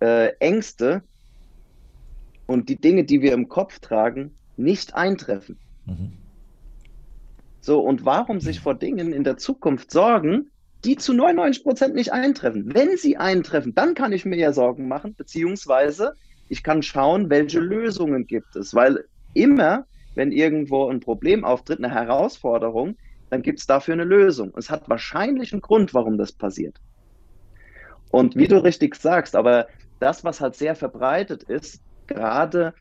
[0.00, 1.04] äh, Ängste
[2.46, 5.56] und die Dinge, die wir im Kopf tragen, nicht eintreffen.
[5.84, 6.14] Mhm.
[7.60, 10.50] So, und warum sich vor Dingen in der Zukunft sorgen,
[10.84, 12.74] die zu 99 Prozent nicht eintreffen?
[12.74, 16.14] Wenn sie eintreffen, dann kann ich mir ja Sorgen machen, beziehungsweise
[16.48, 21.94] ich kann schauen, welche Lösungen gibt es, weil immer wenn irgendwo ein Problem auftritt, eine
[21.94, 22.96] Herausforderung,
[23.30, 24.52] dann gibt es dafür eine Lösung.
[24.56, 26.80] Es hat wahrscheinlich einen Grund, warum das passiert.
[28.10, 29.66] Und wie du richtig sagst, aber
[30.00, 32.74] das, was halt sehr verbreitet ist, gerade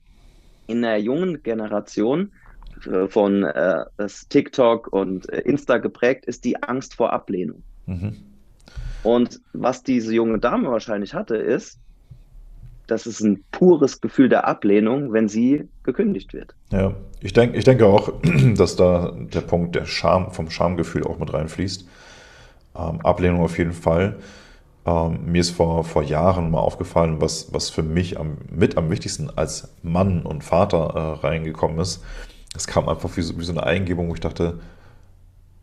[0.68, 2.32] in der jungen Generation
[2.86, 3.86] äh, von äh,
[4.30, 7.64] TikTok und äh, Insta geprägt, ist die Angst vor Ablehnung.
[7.86, 8.16] Mhm.
[9.04, 11.80] Und was diese junge Dame wahrscheinlich hatte, ist,
[12.88, 16.56] das ist ein pures Gefühl der Ablehnung, wenn sie gekündigt wird.
[16.72, 18.14] Ja, ich, denk, ich denke auch,
[18.58, 21.88] dass da der Punkt der Scham, vom Schamgefühl auch mit reinfließt.
[22.78, 24.18] Ähm, Ablehnung auf jeden Fall.
[24.86, 28.90] Ähm, mir ist vor, vor Jahren mal aufgefallen, was, was für mich am, mit am
[28.90, 32.04] wichtigsten als Mann und Vater äh, reingekommen ist.
[32.56, 34.60] Es kam einfach wie so, wie so eine Eingebung, wo ich dachte,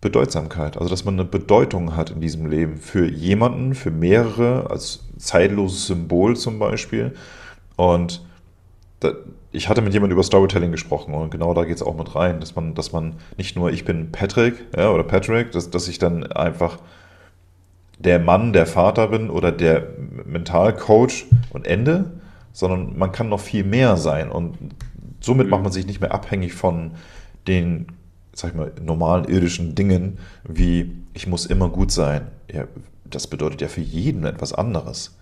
[0.02, 0.76] Bedeutsamkeit.
[0.76, 5.86] Also, dass man eine Bedeutung hat in diesem Leben für jemanden, für mehrere, als zeitloses
[5.86, 7.14] Symbol zum Beispiel.
[7.76, 8.20] Und
[9.00, 9.12] da,
[9.52, 12.40] ich hatte mit jemandem über Storytelling gesprochen und genau da geht es auch mit rein,
[12.40, 15.98] dass man, dass man nicht nur ich bin Patrick ja, oder Patrick, dass, dass ich
[15.98, 16.78] dann einfach
[17.98, 19.86] der Mann, der Vater bin oder der
[20.24, 22.10] Mentalcoach und Ende,
[22.52, 24.56] sondern man kann noch viel mehr sein und
[25.20, 26.92] somit macht man sich nicht mehr abhängig von
[27.46, 27.86] den
[28.34, 32.28] sag ich mal, normalen irdischen Dingen wie ich muss immer gut sein.
[32.52, 32.64] Ja,
[33.04, 35.16] das bedeutet ja für jeden etwas anderes.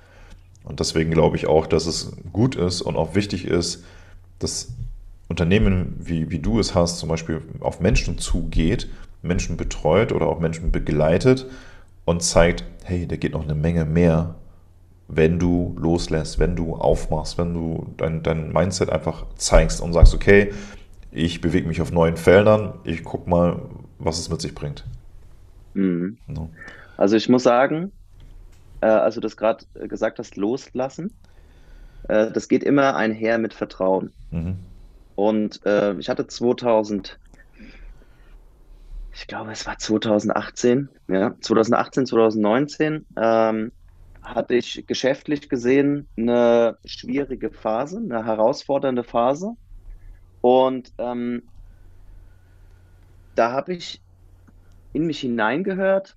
[0.62, 3.85] Und deswegen glaube ich auch, dass es gut ist und auch wichtig ist,
[4.38, 4.73] dass
[5.29, 8.88] Unternehmen, wie, wie du es hast, zum Beispiel auf Menschen zugeht,
[9.23, 11.46] Menschen betreut oder auch Menschen begleitet
[12.05, 14.35] und zeigt, hey, da geht noch eine Menge mehr,
[15.09, 20.14] wenn du loslässt, wenn du aufmachst, wenn du dein, dein Mindset einfach zeigst und sagst,
[20.14, 20.53] okay,
[21.12, 23.62] ich bewege mich auf neuen Feldern, ich gucke mal,
[23.99, 24.85] was es mit sich bringt.
[25.75, 26.18] Mhm.
[26.27, 26.51] No.
[26.96, 27.92] Also ich muss sagen,
[28.81, 31.12] äh, als du das gerade gesagt hast, loslassen,
[32.09, 34.12] äh, das geht immer einher mit Vertrauen.
[34.31, 34.57] Mhm.
[35.16, 37.18] Und äh, ich hatte 2000,
[39.12, 43.73] ich glaube, es war 2018, ja, 2018, 2019, ähm,
[44.23, 49.57] hatte ich geschäftlich gesehen eine schwierige Phase, eine herausfordernde Phase.
[50.40, 51.42] Und ähm,
[53.35, 54.00] da habe ich
[54.92, 56.16] in mich hineingehört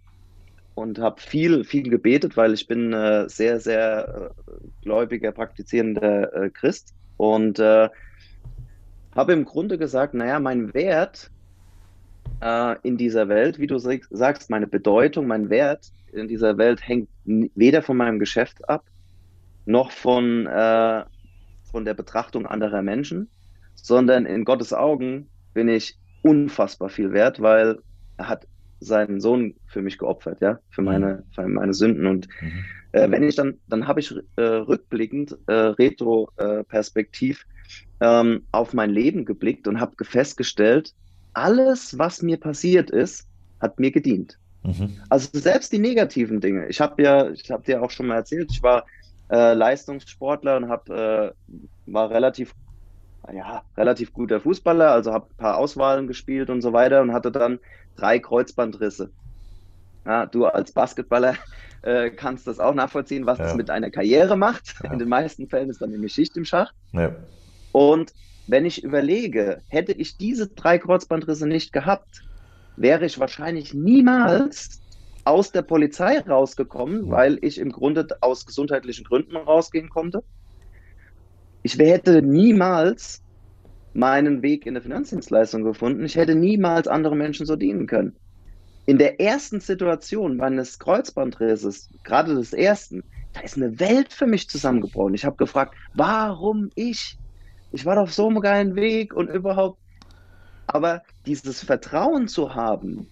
[0.76, 6.50] und habe viel, viel gebetet, weil ich bin äh, sehr, sehr äh, gläubiger, praktizierender äh,
[6.50, 6.94] Christ.
[7.18, 7.90] Und äh,
[9.16, 11.30] habe im Grunde gesagt, naja, mein Wert
[12.42, 17.10] äh, in dieser Welt, wie du sagst, meine Bedeutung, mein Wert in dieser Welt hängt
[17.26, 18.84] weder von meinem Geschäft ab,
[19.66, 21.04] noch von, äh,
[21.72, 23.30] von der Betrachtung anderer Menschen,
[23.76, 27.80] sondern in Gottes Augen bin ich unfassbar viel wert, weil
[28.18, 28.48] er hat
[28.80, 30.86] seinen Sohn für mich geopfert, ja, für mhm.
[30.86, 32.06] meine, für meine Sünden.
[32.06, 32.66] Und mhm.
[32.92, 37.46] äh, wenn ich dann, dann habe ich äh, rückblickend, äh, retro-perspektiv
[38.02, 40.94] ähm, auf mein Leben geblickt und habe festgestellt,
[41.34, 43.28] alles, was mir passiert ist,
[43.60, 44.38] hat mir gedient.
[44.64, 44.98] Mhm.
[45.10, 46.68] Also selbst die negativen Dinge.
[46.68, 48.86] Ich habe ja, ich habe dir auch schon mal erzählt, ich war
[49.30, 51.34] äh, Leistungssportler und habe
[51.88, 52.54] äh, war relativ
[53.32, 57.32] ja, relativ guter Fußballer, also habe ein paar Auswahlen gespielt und so weiter und hatte
[57.32, 57.60] dann
[57.96, 59.12] drei Kreuzbandrisse.
[60.06, 61.36] Ja, du als Basketballer
[61.84, 63.46] äh, kannst das auch nachvollziehen, was ja.
[63.46, 64.76] das mit einer Karriere macht.
[64.84, 64.92] Ja.
[64.92, 66.76] In den meisten Fällen ist dann nämlich Schicht im Schacht.
[67.72, 68.14] Und
[68.48, 72.24] wenn ich überlege, hätte ich diese drei Kreuzbandrisse nicht gehabt,
[72.76, 74.82] wäre ich wahrscheinlich niemals
[75.24, 80.24] aus der Polizei rausgekommen, weil ich im Grunde aus gesundheitlichen Gründen rausgehen konnte
[81.64, 83.24] ich hätte niemals
[83.94, 86.04] meinen Weg in der Finanzdienstleistung gefunden.
[86.04, 88.18] Ich hätte niemals andere Menschen so dienen können.
[88.86, 94.50] In der ersten Situation meines Kreuzbandrisses, gerade des ersten, da ist eine Welt für mich
[94.50, 95.14] zusammengebrochen.
[95.14, 97.18] Ich habe gefragt, warum ich?
[97.72, 99.80] Ich war auf so einem geilen Weg und überhaupt.
[100.68, 103.10] Aber dieses Vertrauen zu haben,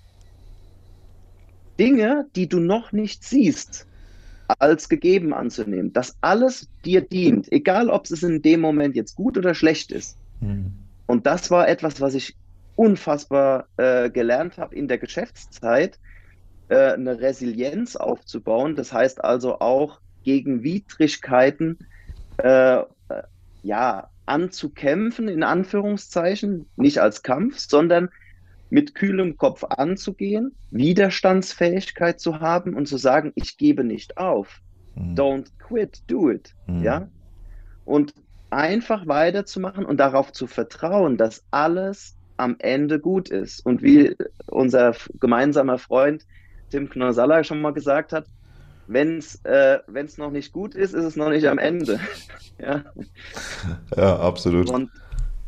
[1.80, 3.88] Dinge, die du noch nicht siehst,
[4.60, 9.38] als gegeben anzunehmen, dass alles dir dient, egal ob es in dem Moment jetzt gut
[9.38, 10.18] oder schlecht ist.
[10.40, 10.74] Mhm.
[11.06, 12.36] Und das war etwas, was ich
[12.76, 16.00] unfassbar äh, gelernt habe in der Geschäftszeit,
[16.70, 18.76] äh, eine Resilienz aufzubauen.
[18.76, 21.80] Das heißt also auch gegen Widrigkeiten
[22.38, 22.86] äh, äh
[23.64, 28.10] ja, anzukämpfen, in Anführungszeichen, nicht als Kampf, sondern
[28.72, 34.62] mit kühlem Kopf anzugehen, Widerstandsfähigkeit zu haben und zu sagen, ich gebe nicht auf.
[34.96, 35.16] Mhm.
[35.16, 36.56] Don't quit, do it.
[36.68, 36.82] Mhm.
[36.82, 37.08] Ja?
[37.86, 38.14] Und
[38.50, 43.66] einfach weiterzumachen und darauf zu vertrauen, dass alles am Ende gut ist.
[43.66, 44.16] Und wie
[44.48, 46.26] unser gemeinsamer Freund
[46.70, 48.26] Tim Knorsalla schon mal gesagt hat,
[48.88, 49.80] wenn es äh,
[50.18, 52.00] noch nicht gut ist, ist es noch nicht am Ende.
[52.58, 52.84] ja?
[53.98, 54.70] ja, absolut.
[54.70, 54.90] Und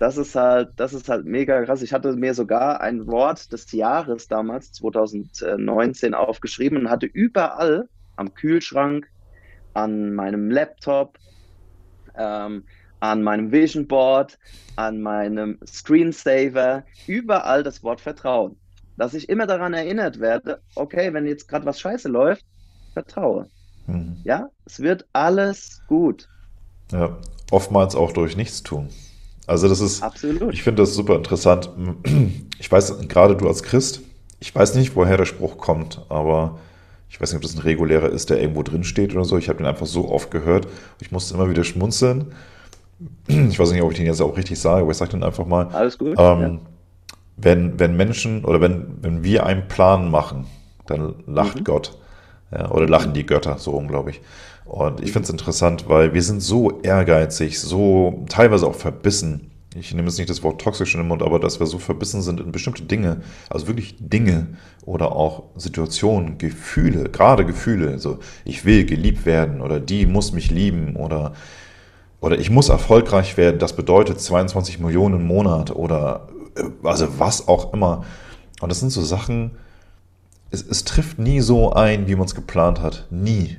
[0.04, 1.82] das ist halt, das ist halt mega krass.
[1.82, 7.88] Ich hatte mir sogar ein Wort des Jahres damals, 2019, aufgeschrieben und hatte überall
[8.18, 9.08] am Kühlschrank,
[9.74, 11.18] an meinem Laptop,
[12.18, 12.66] ähm,
[13.00, 14.38] an meinem Vision Board,
[14.76, 18.58] an meinem Screensaver, überall das Wort Vertrauen.
[18.98, 22.44] Dass ich immer daran erinnert werde, okay, wenn jetzt gerade was scheiße läuft,
[22.92, 23.48] vertraue.
[23.88, 24.18] Mhm.
[24.26, 26.28] Ja, es wird alles gut.
[26.92, 27.18] Ja,
[27.52, 28.89] oftmals auch durch Nichtstun.
[29.46, 30.54] Also das ist, Absolut.
[30.54, 31.70] ich finde das super interessant.
[32.60, 34.04] Ich weiß, gerade du als Christ,
[34.40, 36.60] ich weiß nicht, woher der Spruch kommt, aber
[37.10, 39.38] ich weiß nicht, ob das ein regulärer ist, der irgendwo drin steht oder so.
[39.38, 40.68] Ich habe den einfach so oft gehört.
[41.02, 42.32] Ich musste immer wieder schmunzeln.
[43.28, 45.46] Ich weiß nicht, ob ich den jetzt auch richtig sage, aber ich sage den einfach
[45.46, 45.68] mal.
[45.74, 46.16] Alles gut.
[46.18, 46.60] Ähm, ja.
[47.36, 50.46] wenn, wenn Menschen oder wenn, wenn wir einen Plan machen,
[50.86, 51.64] dann lacht mhm.
[51.66, 51.98] Gott.
[52.52, 54.22] Ja, oder lachen die Götter, so unglaublich.
[54.65, 59.52] Und ich finde es interessant, weil wir sind so ehrgeizig, so teilweise auch verbissen.
[59.76, 62.21] Ich nehme jetzt nicht das Wort toxisch in den Mund, aber dass wir so verbissen
[62.21, 64.47] sind in bestimmte Dinge, also wirklich Dinge
[64.86, 70.52] oder auch Situationen, Gefühle, gerade Gefühle, also ich will geliebt werden oder die muss mich
[70.52, 71.34] lieben oder,
[72.21, 77.47] oder ich muss erfolgreich werden, das bedeutet 22 Millionen im Monat oder äh, also was
[77.47, 78.06] auch immer.
[78.62, 79.52] Und das sind so Sachen,
[80.52, 83.08] es, es trifft nie so ein, wie man es geplant hat.
[83.10, 83.58] Nie.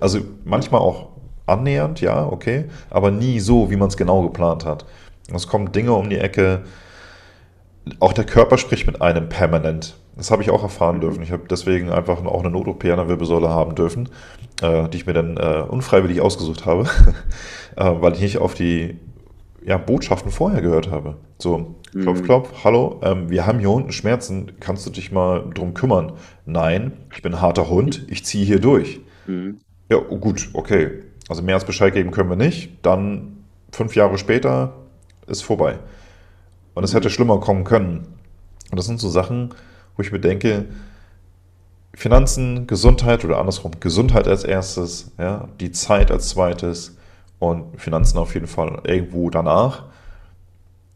[0.00, 1.08] Also manchmal auch
[1.46, 4.86] annähernd, ja, okay, aber nie so, wie man es genau geplant hat.
[5.32, 6.64] Es kommen Dinge um die Ecke.
[8.00, 9.96] Auch der Körper spricht mit einem permanent.
[10.16, 11.22] Das habe ich auch erfahren dürfen.
[11.22, 14.08] Ich habe deswegen einfach auch eine Not-OP an der Wirbelsäule haben dürfen,
[14.62, 16.84] äh, die ich mir dann äh, unfreiwillig ausgesucht habe,
[17.76, 18.98] äh, weil ich nicht auf die
[19.64, 21.16] ja, Botschaften vorher gehört habe.
[21.38, 22.24] So, klopf, mhm.
[22.24, 26.12] klopf, hallo, ähm, wir haben hier unten Schmerzen, kannst du dich mal drum kümmern?
[26.44, 29.00] Nein, ich bin ein harter Hund, ich ziehe hier durch.
[29.26, 29.58] Mhm.
[29.88, 31.02] Ja, oh, gut, okay.
[31.28, 32.78] Also mehr als Bescheid geben können wir nicht.
[32.82, 34.74] Dann fünf Jahre später
[35.26, 35.78] ist vorbei.
[36.74, 38.06] Und es hätte schlimmer kommen können.
[38.70, 39.54] Und das sind so Sachen,
[39.96, 40.66] wo ich mir denke,
[41.94, 46.96] Finanzen, Gesundheit oder andersrum, Gesundheit als erstes, ja, die Zeit als zweites
[47.38, 49.84] und Finanzen auf jeden Fall irgendwo danach,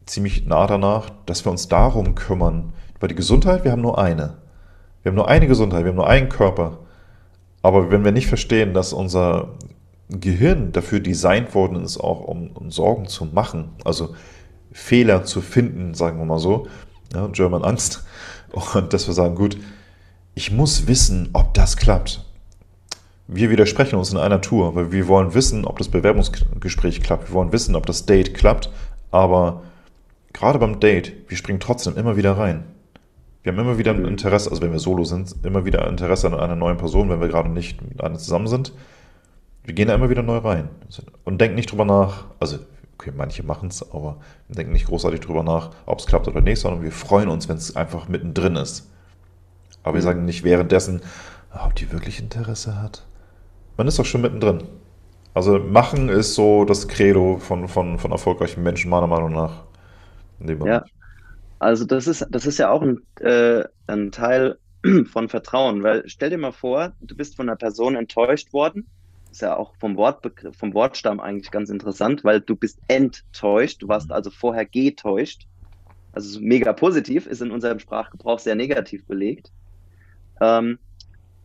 [0.05, 2.73] ziemlich nah danach, dass wir uns darum kümmern.
[2.99, 4.37] Weil die Gesundheit, wir haben nur eine.
[5.01, 6.79] Wir haben nur eine Gesundheit, wir haben nur einen Körper.
[7.61, 9.49] Aber wenn wir nicht verstehen, dass unser
[10.09, 14.15] Gehirn dafür designt worden ist, auch um, um Sorgen zu machen, also
[14.71, 16.67] Fehler zu finden, sagen wir mal so,
[17.13, 18.05] ja, German Angst,
[18.73, 19.57] und dass wir sagen, gut,
[20.35, 22.25] ich muss wissen, ob das klappt.
[23.27, 27.29] Wir widersprechen uns in einer Tour, weil wir wollen wissen, ob das Bewerbungsgespräch klappt.
[27.29, 28.71] Wir wollen wissen, ob das Date klappt.
[29.11, 29.61] Aber
[30.33, 32.63] gerade beim Date, wir springen trotzdem immer wieder rein.
[33.43, 36.33] Wir haben immer wieder ein Interesse, also wenn wir solo sind, immer wieder Interesse an
[36.33, 38.73] einer neuen Person, wenn wir gerade nicht mit einer zusammen sind.
[39.63, 40.69] Wir gehen da immer wieder neu rein
[41.23, 42.57] und denken nicht drüber nach, also
[42.97, 46.41] okay, manche machen es, aber wir denken nicht großartig drüber nach, ob es klappt oder
[46.41, 48.89] nicht, sondern wir freuen uns, wenn es einfach mittendrin ist.
[49.83, 50.05] Aber wir mhm.
[50.05, 51.01] sagen nicht währenddessen,
[51.65, 53.05] ob die wirklich Interesse hat.
[53.77, 54.63] Man ist doch schon mittendrin.
[55.33, 59.63] Also machen ist so das Credo von, von, von erfolgreichen Menschen, meiner Meinung nach.
[60.65, 60.83] Ja,
[61.59, 64.57] also das ist, das ist ja auch ein, äh, ein Teil
[65.05, 68.87] von Vertrauen, weil stell dir mal vor, du bist von einer Person enttäuscht worden
[69.31, 73.87] ist ja auch vom Wortbegriff, vom Wortstamm eigentlich ganz interessant, weil du bist enttäuscht, du
[73.87, 75.47] warst also vorher getäuscht.
[76.11, 79.51] Also mega positiv, ist in unserem Sprachgebrauch sehr negativ belegt.
[80.41, 80.79] Ähm,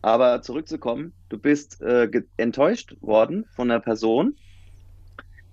[0.01, 4.35] aber zurückzukommen, du bist äh, enttäuscht worden von der Person.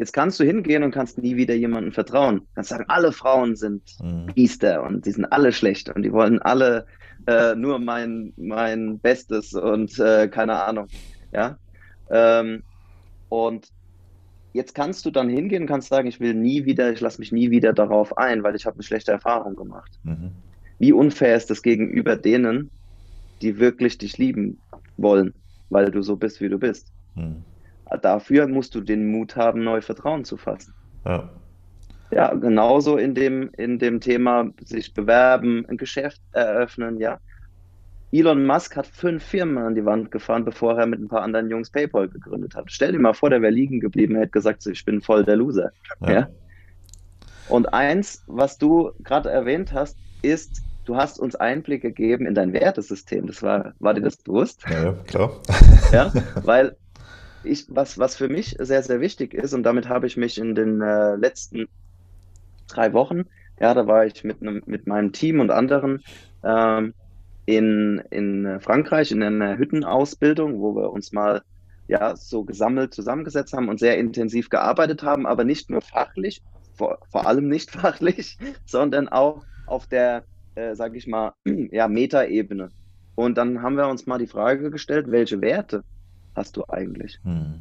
[0.03, 2.39] Jetzt kannst du hingehen und kannst nie wieder jemandem vertrauen.
[2.39, 4.27] Du kannst sagen, alle Frauen sind mhm.
[4.35, 6.87] Biester und die sind alle schlecht und die wollen alle
[7.29, 10.89] äh, nur mein, mein Bestes und äh, keine Ahnung.
[11.31, 11.57] Ja,
[12.11, 12.65] ähm,
[13.29, 13.69] und
[14.53, 17.31] jetzt kannst du dann hingehen und kannst sagen, ich will nie wieder, ich lasse mich
[17.31, 20.01] nie wieder darauf ein, weil ich habe eine schlechte Erfahrung gemacht.
[20.03, 20.33] Mhm.
[20.81, 22.73] Wie unfair ist das gegenüber denen,
[23.41, 24.59] die wirklich dich lieben
[24.97, 25.33] wollen,
[25.71, 26.89] weil du so bist, wie du bist?
[27.15, 27.45] Mhm.
[27.97, 30.75] Dafür musst du den Mut haben, neu Vertrauen zu fassen.
[31.05, 31.29] Ja.
[32.11, 37.19] Ja, genauso in dem, in dem Thema sich bewerben, ein Geschäft eröffnen, ja.
[38.13, 41.49] Elon Musk hat fünf Firmen an die Wand gefahren, bevor er mit ein paar anderen
[41.49, 42.71] Jungs PayPal gegründet hat.
[42.71, 45.37] Stell dir mal vor, der wäre liegen geblieben, er hätte gesagt, ich bin voll der
[45.37, 45.73] Loser.
[46.03, 46.13] Ja.
[46.13, 46.29] ja?
[47.49, 52.53] Und eins, was du gerade erwähnt hast, ist, du hast uns Einblick gegeben in dein
[52.53, 53.27] Wertesystem.
[53.27, 54.63] Das war, war dir das bewusst?
[54.69, 55.41] Ja, ja klar.
[55.93, 56.13] ja,
[56.45, 56.77] weil
[57.45, 60.55] ich, was, was für mich sehr, sehr wichtig ist, und damit habe ich mich in
[60.55, 61.67] den äh, letzten
[62.69, 63.25] drei Wochen,
[63.61, 66.03] ja, da war ich mit, einem, mit meinem Team und anderen
[66.43, 66.95] ähm,
[67.47, 71.43] in, in Frankreich in einer Hüttenausbildung, wo wir uns mal
[71.89, 76.43] ja so gesammelt zusammengesetzt haben und sehr intensiv gearbeitet haben, aber nicht nur fachlich,
[76.75, 80.25] vor, vor allem nicht fachlich, sondern auch auf der,
[80.55, 82.71] äh, sage ich mal, ja, Metaebene.
[83.15, 85.85] Und dann haben wir uns mal die Frage gestellt, welche Werte
[86.35, 87.19] hast du eigentlich?
[87.25, 87.61] Hm.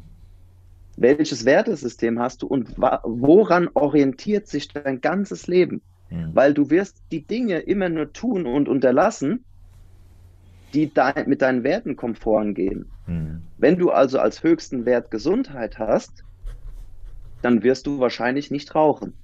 [0.96, 5.82] Welches Wertesystem hast du und woran orientiert sich dein ganzes Leben?
[6.08, 6.30] Hm.
[6.34, 9.44] Weil du wirst die Dinge immer nur tun und unterlassen,
[10.72, 12.86] die dein, mit deinen Werten konform gehen.
[13.06, 13.42] Mhm.
[13.58, 16.24] Wenn du also als höchsten Wert Gesundheit hast,
[17.42, 19.14] dann wirst du wahrscheinlich nicht rauchen.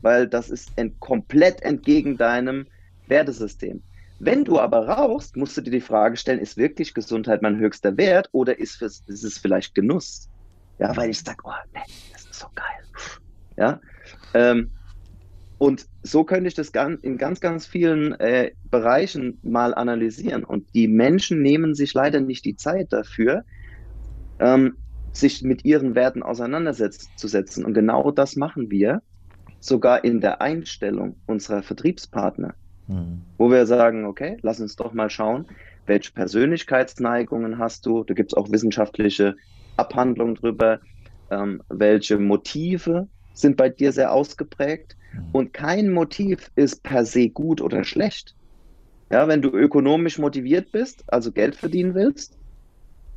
[0.00, 2.66] Weil das ist ent komplett entgegen deinem
[3.08, 3.82] Wertesystem.
[4.18, 7.96] Wenn du aber rauchst, musst du dir die Frage stellen, ist wirklich Gesundheit mein höchster
[7.96, 10.28] Wert oder ist, ist es vielleicht Genuss?
[10.78, 11.80] Ja, weil ich sage, oh, nee,
[12.12, 12.64] das ist so geil.
[13.56, 13.80] Ja,
[14.34, 14.70] ähm,
[15.58, 16.70] und so könnte ich das
[17.02, 20.44] in ganz, ganz vielen äh, Bereichen mal analysieren.
[20.44, 23.44] Und die Menschen nehmen sich leider nicht die Zeit dafür,
[24.38, 24.76] ähm,
[25.12, 27.64] sich mit ihren Werten auseinanderzusetzen.
[27.64, 29.02] Und genau das machen wir
[29.58, 32.54] sogar in der Einstellung unserer Vertriebspartner,
[32.88, 33.22] mhm.
[33.36, 35.46] wo wir sagen, okay, lass uns doch mal schauen,
[35.86, 38.04] welche Persönlichkeitsneigungen hast du.
[38.04, 39.36] Da gibt es auch wissenschaftliche
[39.76, 40.80] Abhandlungen drüber,
[41.30, 45.28] ähm, welche Motive sind bei dir sehr ausgeprägt Mhm.
[45.32, 48.34] Und kein Motiv ist per se gut oder schlecht.
[49.10, 52.36] Ja, wenn du ökonomisch motiviert bist, also Geld verdienen willst,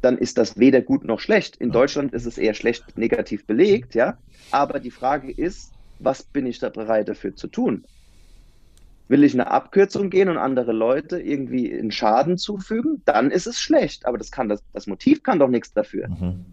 [0.02, 1.58] dann ist das weder gut noch schlecht.
[1.58, 4.18] In Deutschland ist es eher schlecht negativ belegt, ja.
[4.50, 7.86] Aber die Frage ist, was bin ich da bereit dafür zu tun?
[9.12, 13.60] Will ich eine Abkürzung gehen und andere Leute irgendwie einen Schaden zufügen, dann ist es
[13.60, 14.06] schlecht.
[14.06, 16.08] Aber das kann das, das Motiv kann doch nichts dafür.
[16.08, 16.46] Mhm.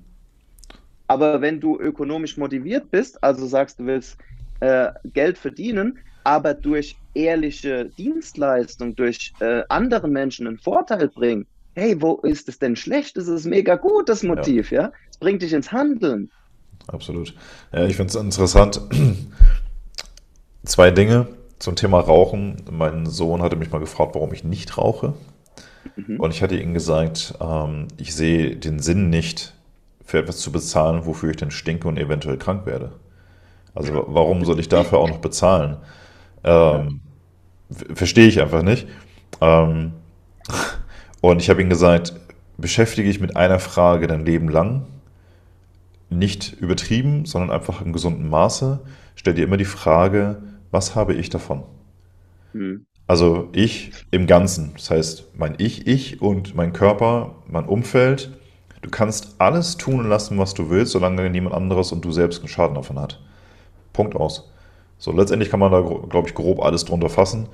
[1.07, 4.19] Aber wenn du ökonomisch motiviert bist, also sagst, du willst
[4.59, 11.47] äh, Geld verdienen, aber durch ehrliche Dienstleistung, durch äh, anderen Menschen einen Vorteil bringen,
[11.77, 13.17] hey, wo ist es denn schlecht?
[13.17, 14.87] Das ist mega gut, das Motiv, ja.
[14.87, 15.21] Es ja?
[15.21, 16.29] bringt dich ins Handeln.
[16.89, 17.37] Absolut.
[17.73, 18.81] Ja, ich finde es interessant.
[20.65, 21.29] Zwei Dinge
[21.59, 22.63] zum Thema Rauchen.
[22.71, 25.15] Mein Sohn hatte mich mal gefragt, warum ich nicht rauche.
[25.97, 26.21] Mhm.
[26.21, 29.55] Und ich hatte ihm gesagt, ähm, ich sehe den Sinn nicht,
[30.05, 32.93] für etwas zu bezahlen, wofür ich dann stinke und eventuell krank werde.
[33.75, 35.77] Also warum soll ich dafür auch noch bezahlen?
[36.45, 37.01] Ähm,
[37.95, 38.89] verstehe ich einfach nicht.
[39.43, 39.93] Ähm,
[41.21, 42.15] und ich habe ihm gesagt,
[42.57, 44.87] beschäftige dich mit einer Frage dein Leben lang.
[46.09, 48.81] Nicht übertrieben, sondern einfach im gesunden Maße.
[49.15, 51.65] Stell dir immer die Frage, was habe ich davon?
[52.53, 52.87] Mhm.
[53.07, 54.73] Also ich im Ganzen.
[54.75, 58.39] Das heißt, mein Ich, ich und mein Körper, mein Umfeld.
[58.83, 62.41] Du kannst alles tun und lassen, was du willst, solange niemand anderes und du selbst
[62.41, 63.21] einen Schaden davon hat.
[63.93, 64.53] Punkt aus.
[64.99, 67.49] So, letztendlich kann man da, glaube ich, grob alles drunter fassen.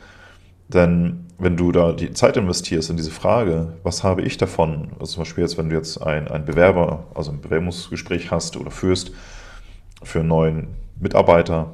[0.69, 4.93] Denn wenn du da die Zeit investierst in diese Frage, was habe ich davon?
[4.99, 8.71] Also zum Beispiel jetzt, wenn du jetzt ein, ein Bewerber, also ein Bewerbungsgespräch hast oder
[8.71, 9.13] führst
[10.03, 11.73] für einen neuen Mitarbeiter,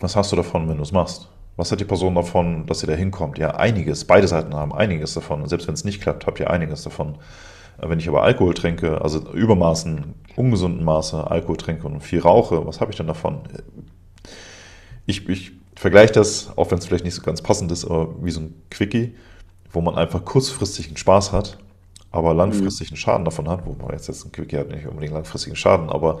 [0.00, 1.28] was hast du davon, wenn du es machst?
[1.56, 3.38] Was hat die Person davon, dass sie da hinkommt?
[3.38, 4.06] Ja, einiges.
[4.06, 5.42] Beide Seiten haben einiges davon.
[5.42, 7.18] Und selbst wenn es nicht klappt, habt ihr einiges davon.
[7.78, 12.80] Wenn ich aber Alkohol trinke, also Übermaßen, ungesunden Maße Alkohol trinke und viel rauche, was
[12.80, 13.40] habe ich denn davon?
[15.06, 18.30] Ich, ich vergleiche das, auch wenn es vielleicht nicht so ganz passend ist, aber wie
[18.30, 19.14] so ein Quickie,
[19.72, 21.58] wo man einfach kurzfristig einen Spaß hat,
[22.10, 25.14] aber langfristig einen Schaden davon hat, wo man jetzt, jetzt ein Quickie hat nicht unbedingt
[25.14, 26.20] langfristigen Schaden, aber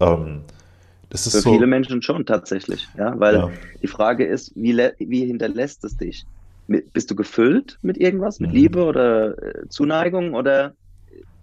[0.00, 0.42] ähm,
[1.10, 3.50] das ist Für so, viele Menschen schon tatsächlich, ja, weil ja.
[3.82, 6.26] die Frage ist, wie, wie hinterlässt es dich?
[6.66, 8.56] Bist du gefüllt mit irgendwas, mit mhm.
[8.56, 10.74] Liebe oder äh, Zuneigung oder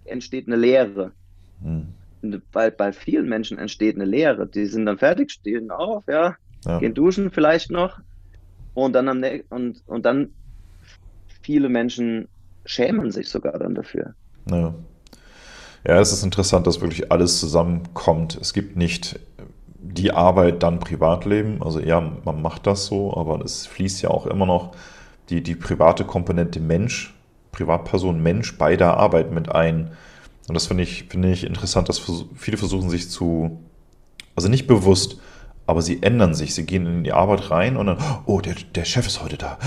[0.04, 1.12] entsteht eine Leere?
[1.62, 1.88] Mhm.
[2.52, 4.46] Bei, bei vielen Menschen entsteht eine Leere.
[4.46, 6.36] Die sind dann fertig, stehen auf, ja,
[6.66, 6.78] ja.
[6.78, 8.00] gehen duschen vielleicht noch
[8.74, 10.30] und dann am und, und dann
[11.42, 12.28] viele Menschen
[12.66, 14.14] schämen sich sogar dann dafür.
[14.50, 14.74] Ja.
[15.86, 18.38] Ja, es ist interessant, dass wirklich alles zusammenkommt.
[18.40, 19.18] Es gibt nicht
[19.92, 21.62] die Arbeit dann Privatleben.
[21.62, 24.72] Also ja, man macht das so, aber es fließt ja auch immer noch
[25.28, 27.14] die, die private Komponente Mensch,
[27.52, 29.92] Privatperson Mensch bei der Arbeit mit ein.
[30.48, 32.02] Und das finde ich, finde ich interessant, dass
[32.34, 33.60] viele versuchen sich zu,
[34.36, 35.20] also nicht bewusst,
[35.66, 36.54] aber sie ändern sich.
[36.54, 39.58] Sie gehen in die Arbeit rein und dann, oh, der, der Chef ist heute da.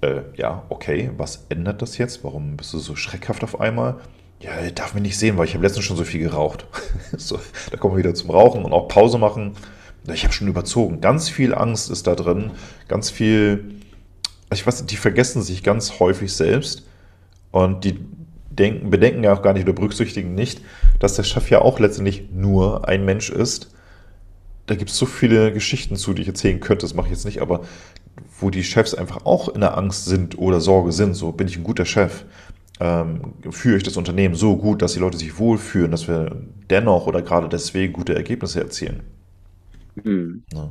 [0.00, 2.24] Äh, ja, okay, was ändert das jetzt?
[2.24, 3.96] Warum bist du so schreckhaft auf einmal?
[4.44, 6.66] Ja, darf mich nicht sehen, weil ich habe letztens schon so viel geraucht.
[7.16, 7.38] so,
[7.70, 9.52] da kommen wir wieder zum Rauchen und auch Pause machen.
[10.12, 11.00] Ich habe schon überzogen.
[11.00, 12.50] Ganz viel Angst ist da drin.
[12.88, 13.76] Ganz viel,
[14.52, 16.84] ich weiß, die vergessen sich ganz häufig selbst.
[17.52, 17.98] Und die
[18.50, 20.60] denken, bedenken ja auch gar nicht oder berücksichtigen nicht,
[20.98, 23.74] dass der Chef ja auch letztendlich nur ein Mensch ist
[24.66, 27.24] da gibt es so viele Geschichten zu, die ich erzählen könnte, das mache ich jetzt
[27.24, 27.60] nicht, aber
[28.40, 31.56] wo die Chefs einfach auch in der Angst sind oder Sorge sind, so bin ich
[31.56, 32.24] ein guter Chef,
[32.80, 36.36] ähm, führe ich das Unternehmen so gut, dass die Leute sich wohlfühlen, dass wir
[36.70, 39.02] dennoch oder gerade deswegen gute Ergebnisse erzielen.
[40.02, 40.42] Hm.
[40.52, 40.70] Ja.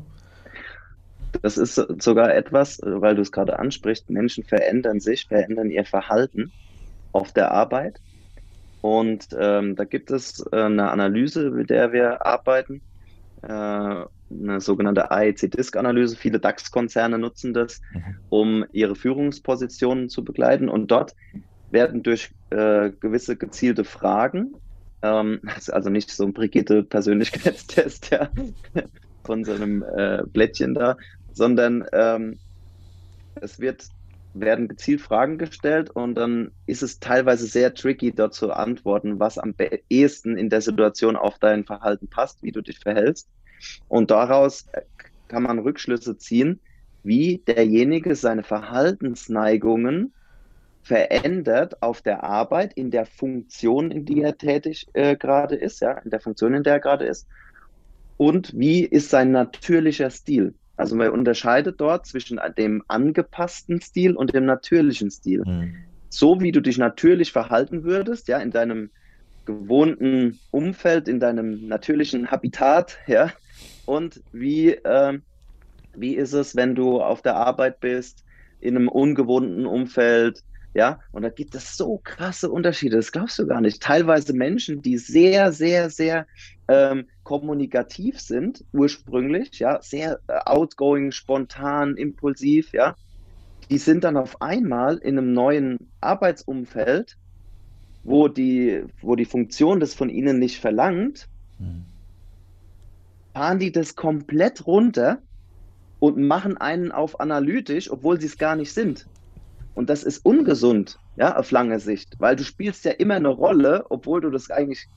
[1.41, 6.51] Das ist sogar etwas, weil du es gerade ansprichst, Menschen verändern sich, verändern ihr Verhalten
[7.11, 7.99] auf der Arbeit.
[8.81, 12.81] Und ähm, da gibt es äh, eine Analyse, mit der wir arbeiten,
[13.41, 16.17] äh, eine sogenannte AEC-Disk-Analyse.
[16.17, 18.01] Viele DAX-Konzerne nutzen das, mhm.
[18.29, 20.69] um ihre Führungspositionen zu begleiten.
[20.69, 21.15] Und dort
[21.73, 24.53] werden durch äh, gewisse gezielte Fragen,
[25.01, 28.29] ähm, also nicht so ein Brigitte-Persönlichkeitstest ja,
[29.23, 30.97] von so einem äh, Blättchen da,
[31.33, 32.39] sondern ähm,
[33.35, 33.87] es wird,
[34.33, 39.37] werden gezielt Fragen gestellt und dann ist es teilweise sehr tricky, dort zu antworten, was
[39.37, 39.53] am
[39.89, 43.27] ehesten in der Situation auf dein Verhalten passt, wie du dich verhältst.
[43.87, 44.67] Und daraus
[45.27, 46.59] kann man Rückschlüsse ziehen,
[47.03, 50.13] wie derjenige seine Verhaltensneigungen
[50.83, 55.93] verändert auf der Arbeit, in der Funktion, in die er tätig äh, gerade ist, ja,
[55.99, 57.27] in der Funktion, in der er gerade ist.
[58.17, 60.53] Und wie ist sein natürlicher Stil?
[60.75, 65.43] Also man unterscheidet dort zwischen dem angepassten Stil und dem natürlichen Stil.
[65.45, 65.75] Mhm.
[66.09, 68.91] So wie du dich natürlich verhalten würdest, ja, in deinem
[69.45, 73.31] gewohnten Umfeld, in deinem natürlichen Habitat, ja,
[73.85, 75.19] und wie, äh,
[75.95, 78.23] wie ist es, wenn du auf der Arbeit bist,
[78.59, 80.43] in einem ungewohnten Umfeld,
[80.73, 83.81] Ja, und da gibt es so krasse Unterschiede, das glaubst du gar nicht.
[83.81, 86.25] Teilweise Menschen, die sehr, sehr, sehr
[86.67, 92.95] ähm, kommunikativ sind, ursprünglich, ja, sehr äh, outgoing, spontan, impulsiv, ja,
[93.69, 97.17] die sind dann auf einmal in einem neuen Arbeitsumfeld,
[98.03, 101.27] wo die, wo die Funktion das von ihnen nicht verlangt,
[101.59, 101.85] mhm.
[103.33, 105.19] fahren die das komplett runter
[105.99, 109.07] und machen einen auf analytisch, obwohl sie es gar nicht sind.
[109.75, 113.85] Und das ist ungesund, ja, auf lange Sicht, weil du spielst ja immer eine Rolle,
[113.89, 114.87] obwohl du das eigentlich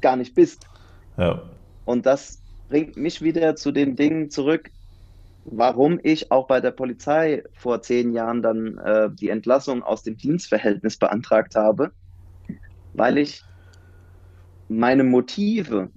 [0.00, 0.66] gar nicht bist.
[1.16, 1.42] Ja.
[1.84, 4.70] Und das bringt mich wieder zu den Dingen zurück,
[5.44, 10.16] warum ich auch bei der Polizei vor zehn Jahren dann äh, die Entlassung aus dem
[10.16, 11.92] Dienstverhältnis beantragt habe,
[12.94, 13.42] weil ich
[14.68, 15.90] meine Motive,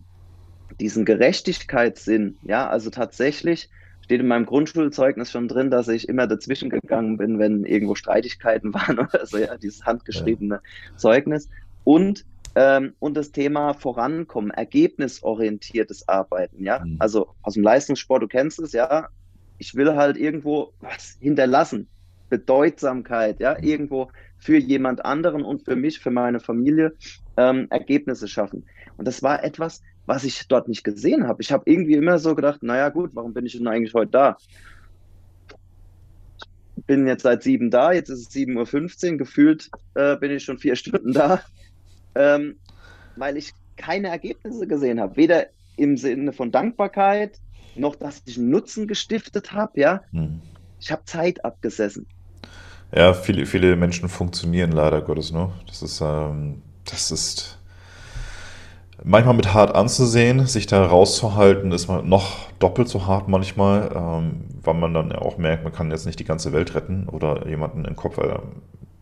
[0.80, 3.70] diesen Gerechtigkeitssinn, ja, also tatsächlich
[4.10, 8.74] steht in meinem Grundschulzeugnis schon drin, dass ich immer dazwischen gegangen bin, wenn irgendwo Streitigkeiten
[8.74, 10.98] waren oder so, ja, dieses handgeschriebene ja.
[10.98, 11.48] Zeugnis.
[11.84, 16.84] Und, ähm, und das Thema Vorankommen, ergebnisorientiertes Arbeiten, ja.
[16.84, 16.96] Mhm.
[16.98, 19.10] Also aus dem Leistungssport, du kennst es, ja.
[19.60, 21.88] Ich will halt irgendwo was hinterlassen.
[22.32, 23.64] Bedeutsamkeit, ja, mhm.
[23.64, 26.96] irgendwo für jemand anderen und für mich, für meine Familie
[27.38, 28.66] ähm, Ergebnisse schaffen.
[28.98, 31.44] Und das war etwas, was ich dort nicht gesehen habe.
[31.44, 34.38] Ich habe irgendwie immer so gedacht, naja gut, warum bin ich denn eigentlich heute da?
[36.88, 40.58] Bin jetzt seit sieben da, jetzt ist es 7.15 Uhr, gefühlt äh, bin ich schon
[40.58, 41.44] vier Stunden da,
[42.16, 42.56] ähm,
[43.18, 45.16] weil ich keine Ergebnisse gesehen habe.
[45.16, 45.46] Weder
[45.78, 47.40] im Sinne von Dankbarkeit,
[47.76, 50.02] noch dass ich einen Nutzen gestiftet habe, ja.
[50.10, 50.42] Hm.
[50.80, 52.08] Ich habe Zeit abgesessen.
[52.92, 55.54] Ja, viele, viele Menschen funktionieren leider Gottes nur.
[55.68, 57.59] Das ist, ähm, das ist
[59.04, 64.42] manchmal mit hart anzusehen, sich da rauszuhalten, ist man noch doppelt so hart manchmal, ähm,
[64.64, 67.48] weil man dann ja auch merkt, man kann jetzt nicht die ganze Welt retten oder
[67.48, 68.40] jemanden den Kopf äh,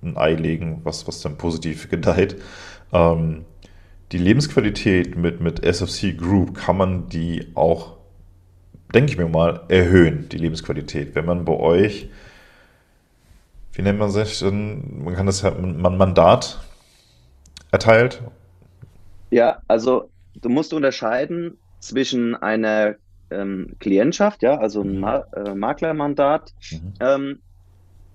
[0.03, 2.37] ein Ei legen, was, was dann positiv gedeiht.
[2.93, 3.45] Ähm,
[4.11, 7.97] die Lebensqualität mit, mit SFC Group kann man die auch,
[8.93, 11.13] denke ich mir mal, erhöhen, die Lebensqualität.
[11.13, 12.09] Wenn man bei euch,
[13.73, 16.61] wie nennt man sich, man kann das ja, man Mandat
[17.71, 18.21] erteilt
[19.29, 20.09] ja, also
[20.41, 22.95] du musst unterscheiden zwischen einer
[23.29, 26.93] ähm, Klientschaft, ja, also ein Ma äh, Maklermandat mhm.
[26.99, 27.39] ähm,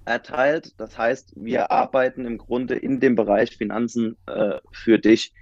[0.04, 0.74] erteilt.
[0.78, 5.32] Das heißt, wir arbeiten im Grunde in dem Bereich Finanzen äh, für dich.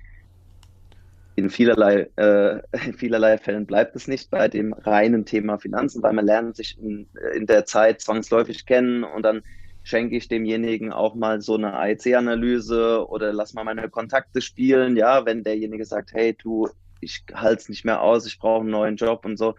[1.37, 6.13] In vielerlei, äh, in vielerlei Fällen bleibt es nicht bei dem reinen Thema Finanzen, weil
[6.13, 9.43] man lernt sich in, in der Zeit zwangsläufig kennen und dann
[9.91, 14.97] schenke ich demjenigen auch mal so eine AEC-Analyse oder lass mal meine Kontakte spielen.
[14.97, 16.69] Ja, wenn derjenige sagt, hey, du,
[17.01, 19.57] ich halte es nicht mehr aus, ich brauche einen neuen Job und so.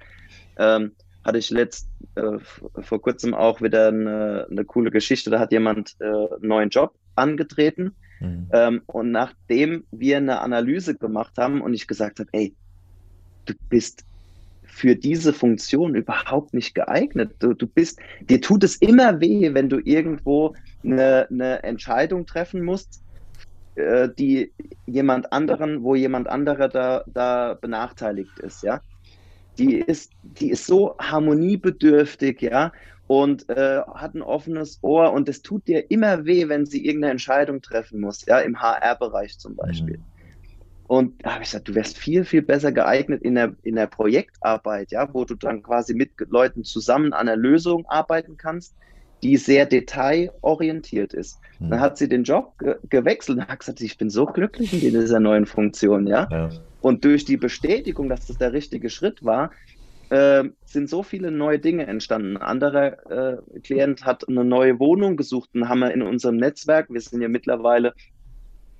[0.58, 2.40] Ähm, hatte ich letzt äh,
[2.82, 5.30] vor kurzem auch wieder eine, eine, coole Geschichte.
[5.30, 7.94] Da hat jemand äh, einen neuen Job angetreten.
[8.22, 8.48] Mhm.
[8.54, 12.56] Ähm, und nachdem wir eine Analyse gemacht haben und ich gesagt habe, ey,
[13.46, 14.06] du bist
[14.72, 17.36] für diese Funktion überhaupt nicht geeignet.
[17.40, 22.64] Du, du bist, dir tut es immer weh, wenn du irgendwo eine, eine Entscheidung treffen
[22.64, 23.04] musst,
[23.76, 24.52] äh, die
[24.86, 28.82] jemand anderen, wo jemand anderer da, da benachteiligt ist, ja.
[29.58, 32.72] Die ist, die ist so harmoniebedürftig, ja,
[33.08, 37.12] und äh, hat ein offenes Ohr und es tut dir immer weh, wenn sie irgendeine
[37.12, 39.98] Entscheidung treffen muss, ja, im HR-Bereich zum Beispiel.
[39.98, 40.11] Mhm.
[40.92, 43.88] Und da habe ich gesagt, du wärst viel, viel besser geeignet in der, in der
[43.88, 48.76] Projektarbeit, ja, wo du dann quasi mit Leuten zusammen an einer Lösung arbeiten kannst,
[49.24, 51.40] die sehr detailorientiert ist.
[51.60, 51.70] Mhm.
[51.70, 55.00] Dann hat sie den Job ge gewechselt und hat gesagt, ich bin so glücklich in
[55.00, 56.28] dieser neuen Funktion, ja.
[56.30, 56.50] ja.
[56.82, 59.52] Und durch die Bestätigung, dass das der richtige Schritt war,
[60.10, 62.36] äh, sind so viele neue Dinge entstanden.
[62.36, 66.90] Ein anderer äh, Klient hat eine neue Wohnung gesucht und haben wir in unserem Netzwerk,
[66.90, 67.94] wir sind ja mittlerweile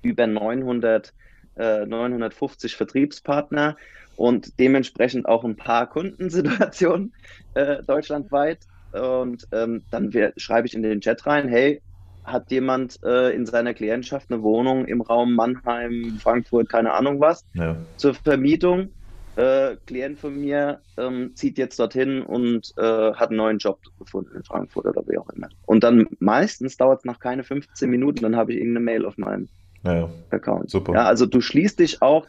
[0.02, 1.14] über 900
[1.56, 3.76] 950 äh, Vertriebspartner
[4.16, 7.12] und dementsprechend auch ein paar Kundensituationen
[7.54, 8.60] äh, deutschlandweit.
[8.92, 11.80] Und ähm, dann schreibe ich in den Chat rein, hey,
[12.24, 17.44] hat jemand äh, in seiner Klientschaft eine Wohnung im Raum Mannheim, Frankfurt, keine Ahnung was,
[17.54, 17.76] ja.
[17.96, 18.90] zur Vermietung?
[19.34, 24.36] Äh, Klient von mir ähm, zieht jetzt dorthin und äh, hat einen neuen Job gefunden
[24.36, 25.48] in Frankfurt oder wie auch immer.
[25.64, 29.16] Und dann meistens dauert es noch keine 15 Minuten, dann habe ich irgendeine Mail auf
[29.16, 29.48] meinem
[29.84, 30.70] ja, Account.
[30.70, 30.94] Super.
[30.94, 32.26] Ja, also du schließt dich auch,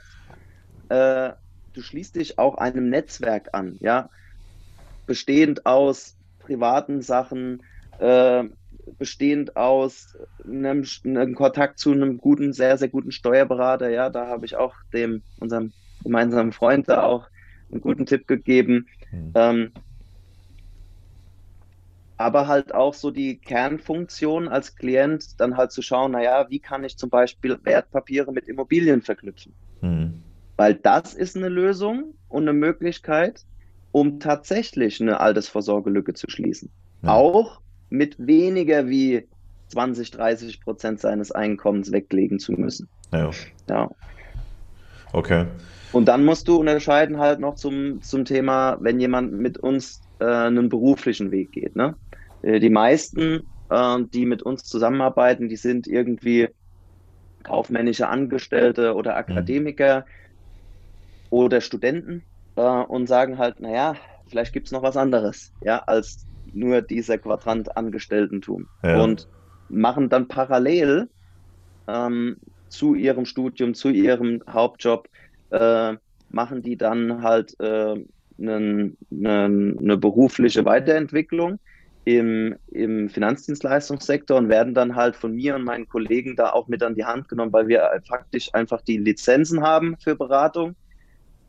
[0.90, 1.32] äh,
[1.74, 4.10] du schließt dich auch einem Netzwerk an, ja,
[5.06, 7.64] bestehend aus privaten Sachen,
[7.98, 8.44] äh,
[8.98, 14.46] bestehend aus einem, einem, Kontakt zu einem guten, sehr, sehr guten Steuerberater, ja, da habe
[14.46, 15.74] ich auch dem, unserem
[16.04, 17.28] gemeinsamen Freund da auch
[17.72, 18.88] einen guten Tipp gegeben.
[19.12, 19.32] Mhm.
[19.36, 19.74] Ähm,
[22.18, 26.84] aber halt auch so die Kernfunktion als Klient, dann halt zu schauen, naja, wie kann
[26.84, 29.54] ich zum Beispiel Wertpapiere mit Immobilien verknüpfen?
[29.82, 30.22] Hm.
[30.56, 33.44] Weil das ist eine Lösung und eine Möglichkeit,
[33.92, 36.70] um tatsächlich eine Altersvorsorgelücke zu schließen.
[37.02, 37.14] Ja.
[37.14, 37.60] Auch
[37.90, 39.28] mit weniger wie
[39.70, 42.88] 20, 30 Prozent seines Einkommens weglegen zu müssen.
[43.12, 43.32] Ja.
[43.70, 43.90] ja.
[45.14, 45.46] Okay.
[45.92, 50.26] Und dann musst du unterscheiden halt noch zum, zum Thema, wenn jemand mit uns äh,
[50.26, 51.76] einen beruflichen Weg geht.
[51.76, 51.96] Ne?
[52.42, 56.50] Äh, die meisten, äh, die mit uns zusammenarbeiten, die sind irgendwie
[57.44, 60.04] kaufmännische Angestellte oder Akademiker mhm.
[61.30, 62.24] oder Studenten
[62.56, 63.96] äh, und sagen halt, naja,
[64.28, 68.68] vielleicht gibt es noch was anderes, ja, als nur dieser Quadrant Angestelltentum.
[68.84, 69.02] Ja.
[69.02, 69.28] Und
[69.70, 71.10] machen dann parallel
[71.88, 72.38] ähm,
[72.70, 75.10] zu ihrem Studium, zu ihrem Hauptjob,
[75.52, 75.96] äh,
[76.30, 77.96] machen die dann halt äh,
[78.40, 81.60] eine, eine berufliche Weiterentwicklung
[82.06, 86.84] im, im Finanzdienstleistungssektor und werden dann halt von mir und meinen Kollegen da auch mit
[86.84, 90.76] an die Hand genommen, weil wir faktisch einfach die Lizenzen haben für Beratung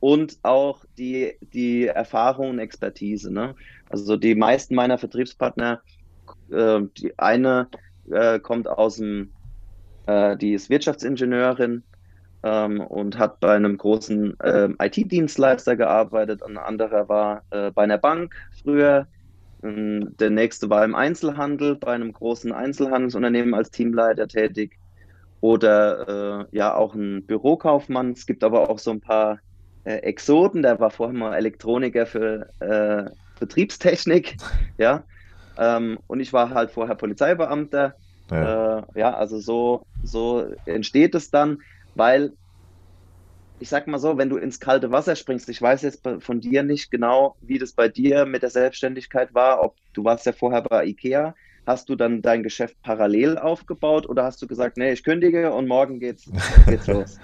[0.00, 3.32] und auch die, die Erfahrung und Expertise.
[3.32, 3.54] Ne?
[3.88, 5.80] Also die meisten meiner Vertriebspartner,
[6.50, 7.68] äh, die eine
[8.10, 9.32] äh, kommt aus dem,
[10.06, 11.82] äh, die ist Wirtschaftsingenieurin
[12.44, 16.42] ähm, und hat bei einem großen äh, IT-Dienstleister gearbeitet.
[16.42, 19.06] Ein anderer war äh, bei einer Bank früher.
[19.62, 24.78] Ähm, der nächste war im Einzelhandel, bei einem großen Einzelhandelsunternehmen als Teamleiter tätig.
[25.40, 28.12] Oder äh, ja, auch ein Bürokaufmann.
[28.12, 29.38] Es gibt aber auch so ein paar
[29.84, 30.62] äh, Exoten.
[30.62, 34.36] Der war vorher mal Elektroniker für äh, Betriebstechnik.
[34.76, 35.04] Ja.
[35.56, 37.94] Ähm, und ich war halt vorher Polizeibeamter.
[38.28, 38.78] Ja.
[38.78, 41.58] Äh, ja, also so, so entsteht es dann
[41.94, 42.32] weil
[43.60, 46.62] ich sag mal so, wenn du ins kalte Wasser springst, ich weiß jetzt von dir
[46.62, 50.62] nicht genau, wie das bei dir mit der Selbstständigkeit war, ob du warst ja vorher
[50.62, 51.34] bei IKEA,
[51.66, 55.66] hast du dann dein Geschäft parallel aufgebaut oder hast du gesagt, nee, ich kündige und
[55.66, 56.30] morgen geht's,
[56.66, 57.18] geht's los?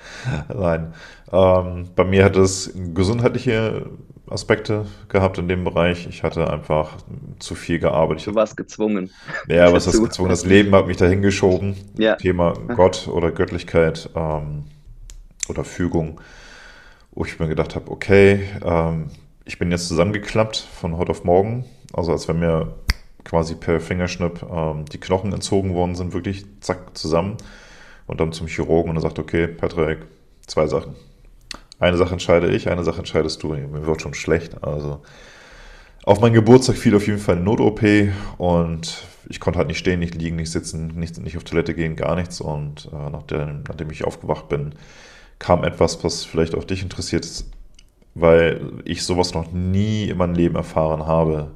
[0.49, 0.95] Nein,
[1.33, 3.91] ähm, bei mir hat es gesundheitliche
[4.31, 6.07] Aspekte gehabt in dem Bereich.
[6.09, 6.97] Ich hatte einfach
[7.39, 8.29] zu viel gearbeitet.
[8.29, 9.11] Du warst gezwungen.
[9.49, 10.31] Ja, was ist gezwungen?
[10.31, 11.77] Das Leben hat mich dahin geschoben.
[11.99, 12.17] Ja.
[12.17, 14.65] Thema Gott oder Göttlichkeit ähm,
[15.49, 16.21] oder Fügung,
[17.13, 19.11] wo ich mir gedacht habe, okay, ähm,
[19.45, 21.65] ich bin jetzt zusammengeklappt von heute auf morgen.
[21.93, 22.75] Also als wenn mir
[23.25, 27.37] quasi per Fingerschnipp ähm, die Knochen entzogen worden sind, wirklich zack zusammen.
[28.07, 29.99] Und dann zum Chirurgen und er sagt, okay, Patrick,
[30.47, 30.95] zwei Sachen
[31.81, 33.49] eine Sache entscheide ich, eine Sache entscheidest du.
[33.49, 34.63] Mir wird schon schlecht.
[34.63, 35.01] Also
[36.05, 37.83] auf meinen Geburtstag fiel auf jeden Fall eine Not-OP
[38.39, 41.97] und ich konnte halt nicht stehen, nicht liegen, nicht sitzen, nicht, nicht auf Toilette gehen,
[41.97, 42.41] gar nichts.
[42.41, 44.75] Und äh, nachdem, nachdem ich aufgewacht bin,
[45.39, 47.27] kam etwas, was vielleicht auch dich interessiert,
[48.15, 51.53] weil ich sowas noch nie in meinem Leben erfahren habe.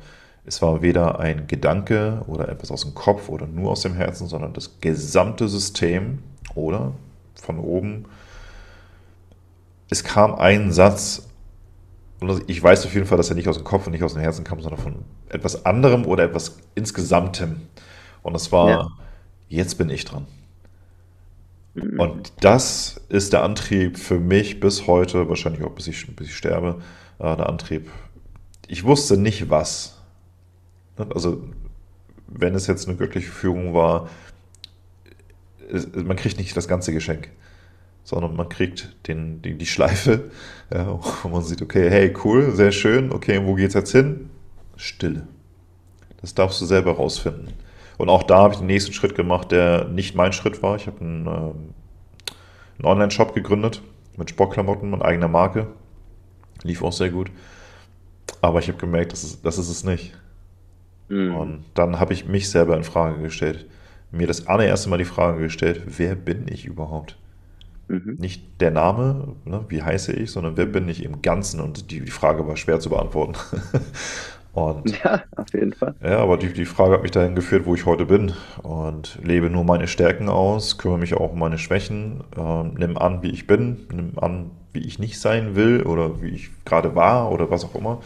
[0.46, 4.26] Es war weder ein Gedanke oder etwas aus dem Kopf oder nur aus dem Herzen,
[4.26, 6.20] sondern das gesamte System
[6.54, 6.92] oder
[7.34, 8.06] von oben
[9.90, 11.28] es kam ein Satz,
[12.20, 14.14] und ich weiß auf jeden Fall, dass er nicht aus dem Kopf und nicht aus
[14.14, 17.62] dem Herzen kam, sondern von etwas anderem oder etwas insgesamtem.
[18.22, 18.88] Und das war, ja.
[19.48, 20.26] jetzt bin ich dran.
[21.74, 22.00] Mhm.
[22.00, 26.36] Und das ist der Antrieb für mich bis heute, wahrscheinlich auch bis ich, bis ich
[26.36, 26.80] sterbe,
[27.18, 27.90] äh, der Antrieb.
[28.68, 29.98] Ich wusste nicht was.
[30.96, 31.42] Also,
[32.28, 34.08] wenn es jetzt eine göttliche Führung war,
[35.94, 37.28] man kriegt nicht das ganze Geschenk
[38.04, 40.30] sondern man kriegt den, die, die Schleife
[40.72, 44.30] ja, und man sieht, okay, hey, cool, sehr schön, okay, wo geht's jetzt hin?
[44.76, 45.26] Stille.
[46.20, 47.48] Das darfst du selber rausfinden.
[47.96, 50.76] Und auch da habe ich den nächsten Schritt gemacht, der nicht mein Schritt war.
[50.76, 51.74] Ich habe einen, ähm,
[52.78, 53.82] einen Online-Shop gegründet
[54.16, 55.68] mit Sportklamotten und eigener Marke.
[56.62, 57.30] Lief auch sehr gut.
[58.40, 60.12] Aber ich habe gemerkt, das ist, das ist es nicht.
[61.08, 61.36] Mhm.
[61.36, 63.66] Und dann habe ich mich selber in Frage gestellt.
[64.10, 67.16] Mir das allererste Mal die Frage gestellt, wer bin ich überhaupt?
[67.88, 68.16] Mhm.
[68.18, 71.60] Nicht der Name, ne, wie heiße ich, sondern wer bin ich im Ganzen?
[71.60, 73.34] Und die, die Frage war schwer zu beantworten.
[74.54, 75.96] Und, ja, auf jeden Fall.
[76.00, 78.32] Ja, aber die, die Frage hat mich dahin geführt, wo ich heute bin.
[78.62, 83.22] Und lebe nur meine Stärken aus, kümmere mich auch um meine Schwächen, äh, nimm an,
[83.22, 87.32] wie ich bin, nimm an, wie ich nicht sein will oder wie ich gerade war
[87.32, 88.00] oder was auch immer.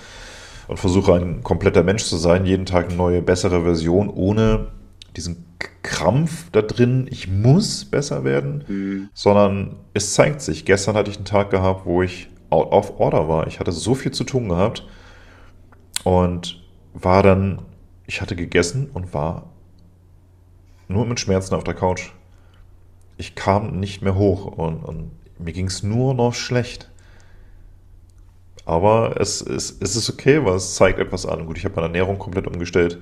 [0.69, 4.69] Und versuche ein kompletter Mensch zu sein, jeden Tag eine neue, bessere Version, ohne
[5.17, 5.45] diesen
[5.83, 9.09] Krampf da drin, ich muss besser werden, mhm.
[9.15, 10.65] sondern es zeigt sich.
[10.65, 13.47] Gestern hatte ich einen Tag gehabt, wo ich out of order war.
[13.47, 14.87] Ich hatte so viel zu tun gehabt
[16.05, 16.63] und
[16.95, 17.63] war dann,
[18.07, 19.51] ich hatte gegessen und war
[20.89, 22.11] nur mit Schmerzen auf der Couch.
[23.17, 26.91] Ich kam nicht mehr hoch und, und mir ging es nur noch schlecht.
[28.65, 31.47] Aber es, es, es ist okay, weil es zeigt etwas an.
[31.47, 32.99] Gut, ich habe meine Ernährung komplett umgestellt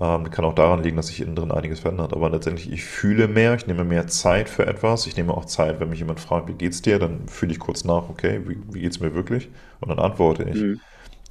[0.00, 2.12] Ähm, kann auch daran liegen, dass sich innen drin einiges verändert.
[2.12, 5.06] Aber letztendlich, ich fühle mehr, ich nehme mehr Zeit für etwas.
[5.06, 7.84] Ich nehme auch Zeit, wenn mich jemand fragt, wie geht's dir, dann fühle ich kurz
[7.84, 9.50] nach, okay, wie, wie geht's mir wirklich?
[9.80, 10.60] Und dann antworte ich.
[10.60, 10.80] Mhm.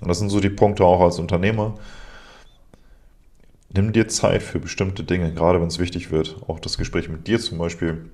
[0.02, 1.76] Und das sind so die Punkte auch als Unternehmer.
[3.74, 6.38] Nimm dir Zeit für bestimmte Dinge, gerade wenn es wichtig wird.
[6.48, 8.10] Auch das Gespräch mit dir zum Beispiel,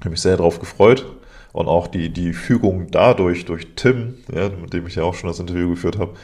[0.00, 1.06] habe mich sehr darauf gefreut.
[1.52, 5.28] Und auch die, die Fügung dadurch, durch Tim, ja, mit dem ich ja auch schon
[5.28, 6.14] das Interview geführt habe,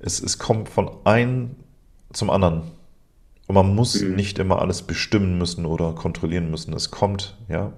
[0.00, 1.56] es, es kommt von einem
[2.12, 2.62] zum anderen.
[3.50, 4.14] Und man muss mhm.
[4.14, 6.72] nicht immer alles bestimmen müssen oder kontrollieren müssen.
[6.72, 7.72] Es kommt, ja.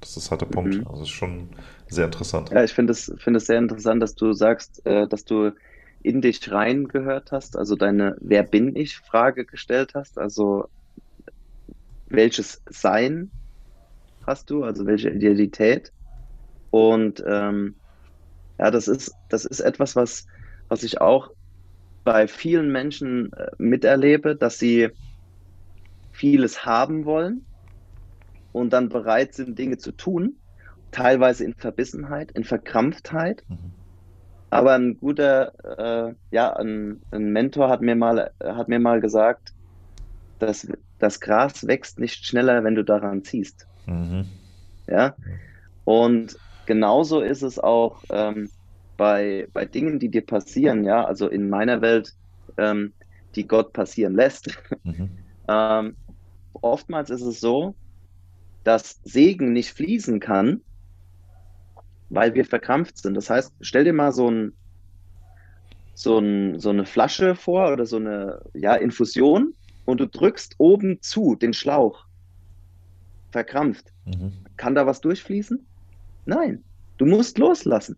[0.00, 0.76] Das ist halt der Punkt.
[0.76, 0.86] Mhm.
[0.86, 1.48] Also ist schon
[1.88, 2.50] sehr interessant.
[2.50, 5.50] Ja, ich finde es, finde es sehr interessant, dass du sagst, äh, dass du
[6.04, 10.68] in dich reingehört hast, also deine Wer bin ich Frage gestellt hast, also
[12.06, 13.32] welches Sein
[14.24, 15.90] hast du, also welche Identität.
[16.70, 17.74] Und ähm,
[18.60, 20.28] ja, das ist, das ist etwas, was,
[20.68, 21.32] was ich auch
[22.04, 24.90] bei vielen Menschen äh, miterlebe, dass sie
[26.18, 27.46] vieles haben wollen
[28.52, 30.34] und dann bereit sind, Dinge zu tun,
[30.90, 33.44] teilweise in Verbissenheit, in Verkrampftheit.
[33.48, 33.72] Mhm.
[34.50, 35.52] Aber ein guter,
[36.08, 39.52] äh, ja, ein, ein, Mentor hat mir mal, hat mir mal gesagt,
[40.40, 40.66] dass
[40.98, 43.66] das Gras wächst nicht schneller, wenn du daran ziehst.
[43.86, 44.26] Mhm.
[44.88, 45.14] Ja.
[45.84, 48.50] Und genauso ist es auch ähm,
[48.96, 52.14] bei, bei Dingen, die dir passieren, ja, also in meiner Welt,
[52.56, 52.92] ähm,
[53.36, 54.58] die Gott passieren lässt.
[54.82, 55.10] Mhm.
[55.48, 55.94] ähm,
[56.52, 57.74] oftmals ist es so,
[58.64, 60.60] dass Segen nicht fließen kann,
[62.10, 63.14] weil wir verkrampft sind.
[63.14, 64.52] Das heißt, stell dir mal so, ein,
[65.94, 71.00] so, ein, so eine Flasche vor oder so eine ja, Infusion und du drückst oben
[71.00, 72.04] zu den Schlauch.
[73.30, 73.92] Verkrampft.
[74.04, 74.32] Mhm.
[74.56, 75.64] Kann da was durchfließen?
[76.26, 76.64] Nein.
[76.98, 77.96] Du musst loslassen.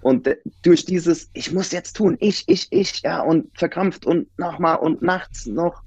[0.00, 0.28] Und
[0.62, 5.02] durch dieses, ich muss jetzt tun, ich, ich, ich, ja, und verkrampft und nochmal und
[5.02, 5.82] nachts noch.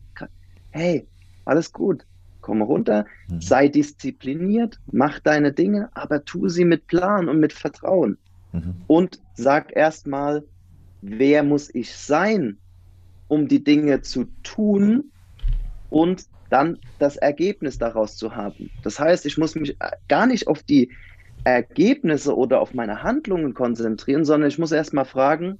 [0.71, 1.07] Hey,
[1.45, 2.05] alles gut
[2.41, 3.41] komm runter, mhm.
[3.41, 8.17] sei diszipliniert, mach deine Dinge, aber tu sie mit Plan und mit Vertrauen.
[8.51, 8.75] Mhm.
[8.87, 10.43] Und sag erstmal,
[11.01, 12.57] wer muss ich sein,
[13.27, 15.05] um die Dinge zu tun
[15.89, 18.69] und dann das Ergebnis daraus zu haben.
[18.83, 19.77] Das heißt, ich muss mich
[20.09, 20.91] gar nicht auf die
[21.45, 25.59] Ergebnisse oder auf meine Handlungen konzentrieren, sondern ich muss erstmal fragen,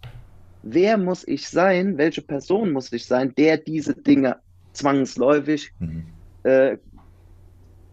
[0.63, 4.35] wer muss ich sein, welche Person muss ich sein, der diese Dinge
[4.73, 6.05] zwangsläufig mhm
[6.43, 6.77] äh,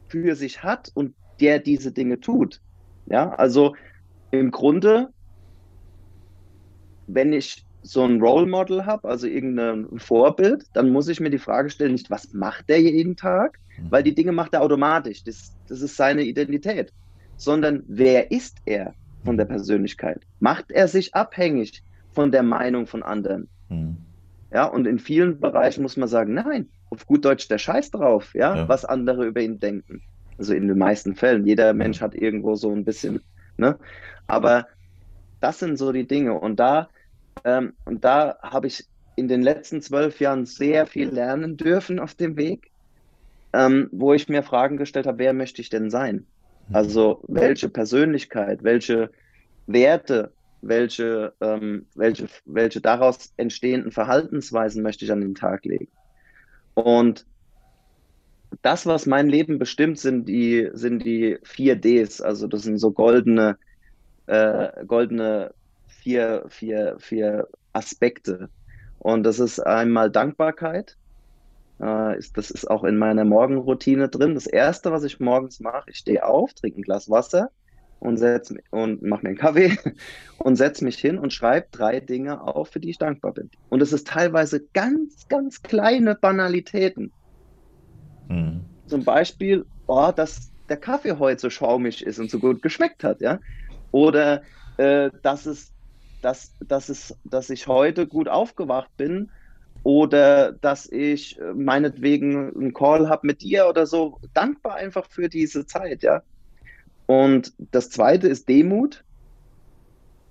[0.08, 2.60] für sich hat und der diese Dinge tut.
[3.06, 3.74] Ja, also
[4.30, 5.08] im Grunde,
[7.06, 11.38] wenn ich so ein Role Model habe, also irgendein Vorbild, dann muss ich mir die
[11.38, 13.90] Frage stellen, nicht was macht der jeden Tag, mhm.
[13.90, 16.92] weil die Dinge macht er automatisch, das, das ist seine Identität,
[17.36, 20.20] sondern wer ist er von der Persönlichkeit?
[20.40, 23.48] Macht er sich abhängig von der Meinung von anderen?
[23.68, 23.96] Mhm.
[24.50, 28.34] Ja, und in vielen Bereichen muss man sagen, nein, auf gut Deutsch der Scheiß drauf,
[28.34, 30.02] ja, ja, was andere über ihn denken.
[30.38, 31.46] Also in den meisten Fällen.
[31.46, 33.20] Jeder Mensch hat irgendwo so ein bisschen,
[33.56, 33.78] ne?
[34.26, 34.68] Aber
[35.40, 36.34] das sind so die Dinge.
[36.34, 36.88] Und da,
[37.44, 38.86] ähm, und da habe ich
[39.16, 42.70] in den letzten zwölf Jahren sehr viel lernen dürfen auf dem Weg,
[43.52, 46.26] ähm, wo ich mir Fragen gestellt habe, wer möchte ich denn sein?
[46.68, 46.74] Mhm.
[46.76, 49.10] Also welche Persönlichkeit, welche
[49.66, 55.92] Werte, welche, ähm, welche, welche daraus entstehenden Verhaltensweisen möchte ich an den Tag legen?
[56.74, 57.26] Und
[58.62, 62.22] das, was mein Leben bestimmt, sind die, sind die 4Ds.
[62.22, 63.58] Also das sind so goldene,
[64.26, 65.52] äh, goldene
[65.86, 68.48] vier, vier, vier Aspekte.
[68.98, 70.96] Und das ist einmal Dankbarkeit.
[71.80, 74.34] Äh, ist, das ist auch in meiner Morgenroutine drin.
[74.34, 77.50] Das Erste, was ich morgens mache, ich stehe auf, trinke ein Glas Wasser
[78.00, 79.76] und, setz, und mache mir einen Kaffee
[80.38, 83.50] und setze mich hin und schreibe drei Dinge auf, für die ich dankbar bin.
[83.70, 87.12] Und es ist teilweise ganz, ganz kleine Banalitäten.
[88.28, 88.60] Mhm.
[88.86, 93.20] Zum Beispiel, oh, dass der Kaffee heute so schaumig ist und so gut geschmeckt hat,
[93.20, 93.38] ja.
[93.90, 94.42] Oder
[94.76, 95.72] äh, dass es,
[96.22, 99.30] dass, dass es, dass ich heute gut aufgewacht bin
[99.82, 104.18] oder dass ich äh, meinetwegen einen Call habe mit dir oder so.
[104.34, 106.22] Dankbar einfach für diese Zeit, ja.
[107.08, 109.02] Und das zweite ist Demut,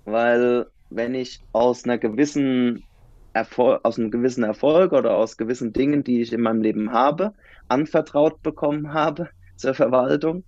[0.04, 2.84] weil wenn ich aus einer gewissen
[3.32, 7.34] Erfolg, aus einem gewissen Erfolg oder aus gewissen Dingen, die ich in meinem Leben habe,
[7.66, 10.44] anvertraut bekommen habe zur Verwaltung,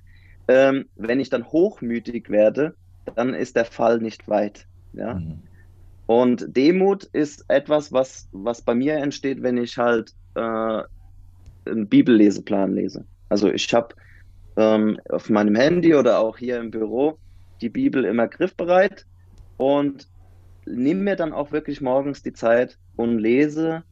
[0.46, 2.76] ähm, wenn ich dann hochmütig werde,
[3.16, 4.66] dann ist der Fall nicht weit.
[4.92, 5.14] Ja?
[5.14, 5.42] Mhm.
[6.06, 10.82] Und Demut ist etwas, was, was bei mir entsteht, wenn ich halt äh,
[11.64, 13.04] einen Bibelleseplan lese.
[13.28, 13.96] Also ich habe
[14.60, 17.18] ähm, auf meinem Handy oder auch hier im Büro
[17.60, 19.06] die Bibel immer griffbereit
[19.56, 20.06] und
[20.66, 23.82] nehme mir dann auch wirklich morgens die Zeit und lese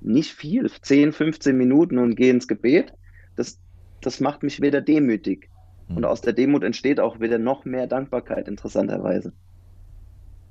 [0.00, 2.92] nicht viel, 10, 15 Minuten und gehe ins Gebet.
[3.36, 3.58] Das,
[4.00, 5.48] das macht mich wieder demütig.
[5.88, 5.98] Mhm.
[5.98, 9.32] Und aus der Demut entsteht auch wieder noch mehr Dankbarkeit, interessanterweise.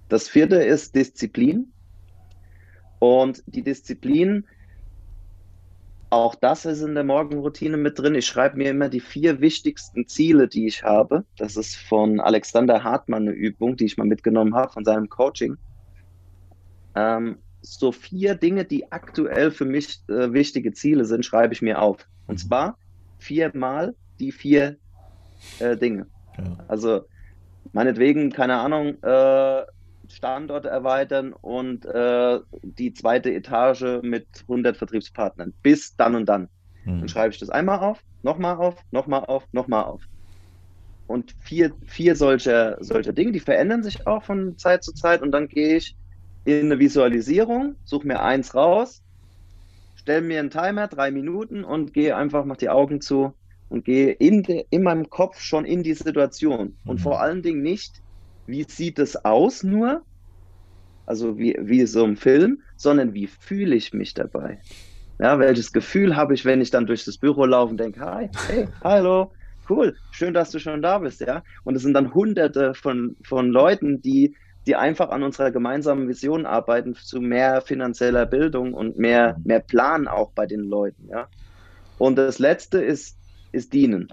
[0.07, 1.71] Das vierte ist Disziplin.
[2.99, 4.45] Und die Disziplin,
[6.09, 8.15] auch das ist in der Morgenroutine mit drin.
[8.15, 11.23] Ich schreibe mir immer die vier wichtigsten Ziele, die ich habe.
[11.37, 15.57] Das ist von Alexander Hartmann eine Übung, die ich mal mitgenommen habe von seinem Coaching.
[16.95, 21.81] Ähm, so vier Dinge, die aktuell für mich äh, wichtige Ziele sind, schreibe ich mir
[21.81, 22.07] auf.
[22.27, 22.47] Und mhm.
[22.47, 22.77] zwar
[23.19, 24.77] viermal die vier
[25.59, 26.07] äh, Dinge.
[26.37, 26.57] Ja.
[26.67, 27.01] Also
[27.73, 29.63] meinetwegen, keine Ahnung, äh,
[30.09, 35.53] Standort erweitern und äh, die zweite Etage mit 100 Vertriebspartnern.
[35.61, 36.49] Bis dann und dann.
[36.85, 36.99] Mhm.
[36.99, 40.01] Dann schreibe ich das einmal auf, nochmal auf, nochmal auf, nochmal auf.
[41.07, 45.21] Und vier, vier solcher, solcher Dinge, die verändern sich auch von Zeit zu Zeit.
[45.21, 45.95] Und dann gehe ich
[46.45, 49.01] in eine Visualisierung, suche mir eins raus,
[49.95, 53.33] stelle mir einen Timer, drei Minuten und gehe einfach, mach die Augen zu
[53.69, 56.77] und gehe in, de, in meinem Kopf schon in die Situation.
[56.85, 57.03] Und mhm.
[57.03, 58.01] vor allen Dingen nicht,
[58.49, 60.03] wie sieht es aus nur,
[61.05, 64.59] also wie, wie so im Film, sondern wie fühle ich mich dabei?
[65.19, 68.29] Ja, welches Gefühl habe ich, wenn ich dann durch das Büro laufe und denke, hi,
[68.47, 69.31] hey, hallo,
[69.69, 71.43] cool, schön, dass du schon da bist, ja.
[71.63, 74.35] Und es sind dann hunderte von, von Leuten, die,
[74.65, 80.07] die einfach an unserer gemeinsamen Vision arbeiten zu mehr finanzieller Bildung und mehr, mehr Plan
[80.07, 81.27] auch bei den Leuten, ja.
[81.97, 83.17] Und das letzte ist,
[83.51, 84.07] ist dienen.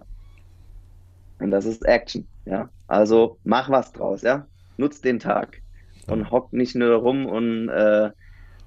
[1.39, 2.70] Und das ist Action, ja.
[2.86, 4.47] Also mach was draus, ja.
[4.76, 5.61] Nutz den Tag
[6.07, 8.11] und hock nicht nur rum und äh,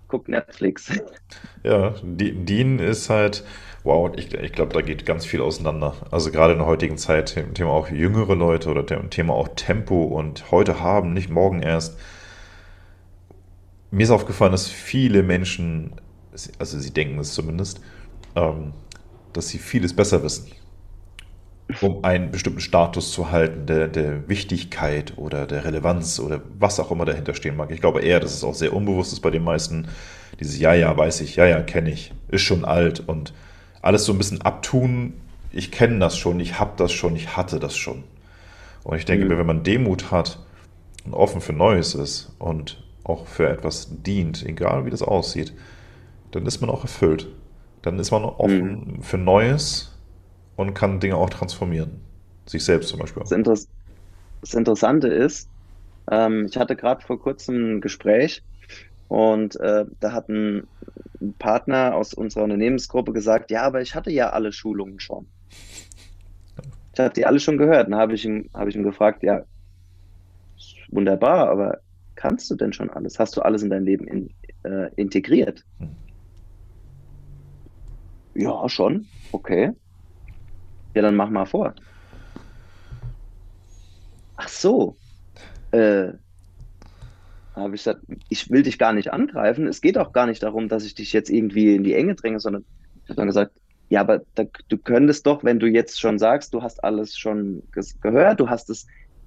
[0.07, 0.91] guck Netflix.
[1.63, 3.43] Ja, Dean ist halt,
[3.83, 5.93] wow, ich, ich glaube, da geht ganz viel auseinander.
[6.09, 10.51] Also gerade in der heutigen Zeit, Thema auch jüngere Leute oder Thema auch Tempo und
[10.51, 11.99] heute haben, nicht morgen erst.
[13.91, 15.91] Mir ist aufgefallen, dass viele Menschen,
[16.59, 17.81] also sie denken es zumindest,
[18.35, 18.71] ähm,
[19.33, 20.49] dass sie vieles besser wissen
[21.81, 26.91] um einen bestimmten Status zu halten, der, der Wichtigkeit oder der Relevanz oder was auch
[26.91, 27.69] immer dahinter stehen mag.
[27.71, 29.87] Ich glaube eher, dass es auch sehr unbewusst ist bei den meisten.
[30.39, 33.33] Dieses Ja, ja, weiß ich, ja, ja, kenne ich, ist schon alt und
[33.81, 35.13] alles so ein bisschen abtun.
[35.51, 38.03] Ich kenne das schon, ich habe das schon, ich hatte das schon.
[38.83, 39.31] Und ich denke mhm.
[39.31, 40.39] mir, wenn man Demut hat
[41.05, 45.53] und offen für Neues ist und auch für etwas dient, egal wie das aussieht,
[46.31, 47.27] dann ist man auch erfüllt.
[47.81, 49.01] Dann ist man offen mhm.
[49.03, 49.98] für Neues
[50.59, 52.01] und kann Dinge auch transformieren.
[52.45, 53.21] Sich selbst zum Beispiel.
[53.21, 53.57] Das, Inter
[54.41, 55.47] das Interessante ist,
[56.11, 58.43] ähm, ich hatte gerade vor kurzem ein Gespräch
[59.07, 60.67] und äh, da hat ein
[61.37, 65.27] Partner aus unserer Unternehmensgruppe gesagt, ja, aber ich hatte ja alle Schulungen schon.
[66.93, 67.87] Ich hatte die alle schon gehört.
[67.87, 69.43] Dann habe ich, ihn, hab ich ihn gefragt, ja,
[70.89, 71.79] wunderbar, aber
[72.15, 73.17] kannst du denn schon alles?
[73.17, 74.29] Hast du alles in dein Leben in,
[74.63, 75.63] äh, integriert?
[75.77, 75.95] Hm.
[78.33, 79.07] Ja, schon.
[79.31, 79.71] Okay.
[80.95, 81.75] Ja, dann mach mal vor.
[84.35, 84.97] Ach so.
[85.71, 86.13] Äh,
[87.55, 89.67] habe ich gesagt, ich will dich gar nicht angreifen.
[89.67, 92.39] Es geht auch gar nicht darum, dass ich dich jetzt irgendwie in die Enge dränge,
[92.39, 92.65] sondern
[93.03, 93.57] ich habe dann gesagt,
[93.89, 97.63] ja, aber da, du könntest doch, wenn du jetzt schon sagst, du hast alles schon
[98.01, 98.85] gehört, du hast es,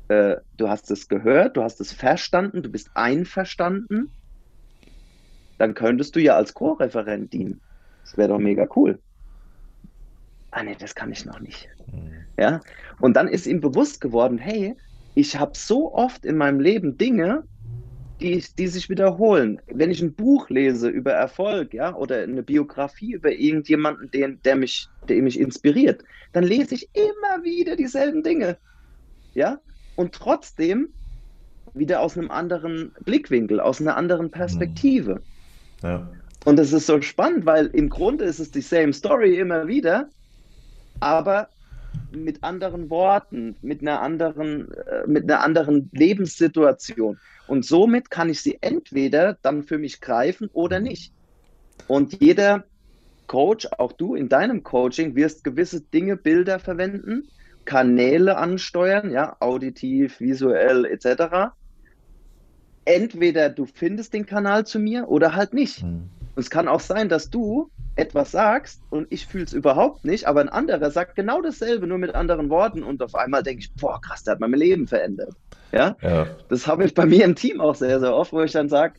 [0.09, 4.15] äh, du hast es gehört, du hast es verstanden, du bist einverstanden,
[5.59, 7.61] dann könntest du ja als Co-Referent dienen.
[8.05, 9.01] Das wäre doch mega cool
[10.53, 11.69] ah nee, das kann ich noch nicht.
[11.93, 12.13] Mhm.
[12.39, 12.61] Ja,
[13.01, 14.77] und dann ist ihm bewusst geworden, hey,
[15.15, 17.43] ich habe so oft in meinem Leben Dinge,
[18.21, 19.61] die, die sich wiederholen.
[19.67, 24.57] Wenn ich ein Buch lese über Erfolg, ja, oder eine Biografie über irgendjemanden, den, der
[24.57, 28.57] mich, der mich inspiriert, dann lese ich immer wieder dieselben Dinge.
[29.35, 29.59] Ja,
[29.97, 30.89] und trotzdem
[31.75, 35.23] wieder aus einem anderen Blickwinkel, aus einer anderen Perspektive.
[35.83, 35.89] Mhm.
[35.89, 36.11] Ja.
[36.45, 40.09] Und das ist so spannend, weil im Grunde ist es die same Story immer wieder,
[41.03, 41.49] aber
[42.11, 47.19] mit anderen Worten, mit einer anderen, äh, mit einer anderen Lebenssituation.
[47.49, 51.13] Und somit kann ich sie entweder dann für mich greifen oder nicht.
[51.89, 52.65] Und jeder
[53.27, 57.29] Coach, auch du in deinem Coaching, wirst gewisse Dinge, Bilder verwenden,
[57.65, 61.53] Kanäle ansteuern, ja, auditiv, visuell etc.
[62.85, 65.83] Entweder du findest den Kanal zu mir oder halt nicht.
[65.83, 66.09] Mhm.
[66.37, 70.41] Es kann auch sein, dass du etwas sagst und ich fühle es überhaupt nicht, aber
[70.41, 74.01] ein anderer sagt genau dasselbe, nur mit anderen Worten und auf einmal denke ich, boah,
[74.01, 75.35] krass, der hat mein Leben verändert.
[75.73, 76.27] Ja, ja.
[76.49, 78.95] das habe ich bei mir im Team auch sehr, sehr oft, wo ich dann sage,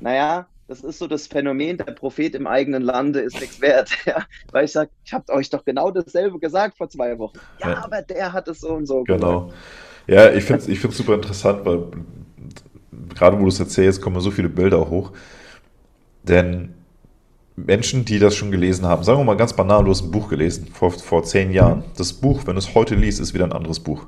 [0.00, 3.90] naja, das ist so das Phänomen, der Prophet im eigenen Lande ist nichts wert.
[4.06, 4.24] Ja?
[4.52, 7.38] Weil ich sage, ich habe euch doch genau dasselbe gesagt vor zwei Wochen.
[7.60, 7.84] Ja, ja.
[7.84, 9.46] aber der hat es so und so Genau.
[9.46, 9.60] Gesagt.
[10.06, 11.84] Ja, ich finde es ich super interessant, weil
[13.14, 15.12] gerade wo du es erzählst, kommen so viele Bilder hoch.
[16.22, 16.74] Denn
[17.56, 20.28] Menschen, die das schon gelesen haben, sagen wir mal ganz banal, du hast ein Buch
[20.28, 21.84] gelesen vor, vor zehn Jahren.
[21.96, 24.06] Das Buch, wenn du es heute liest, ist wieder ein anderes Buch.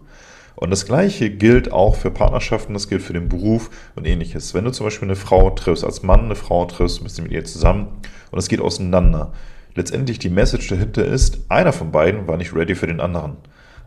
[0.57, 4.55] Und das Gleiche gilt auch für Partnerschaften, das gilt für den Beruf und ähnliches.
[4.55, 7.33] Wenn du zum Beispiel eine Frau triffst, als Mann eine Frau triffst, bist du mit
[7.33, 7.89] ihr zusammen
[8.31, 9.33] und es geht auseinander.
[9.75, 13.37] Letztendlich die Message dahinter ist, einer von beiden war nicht ready für den anderen.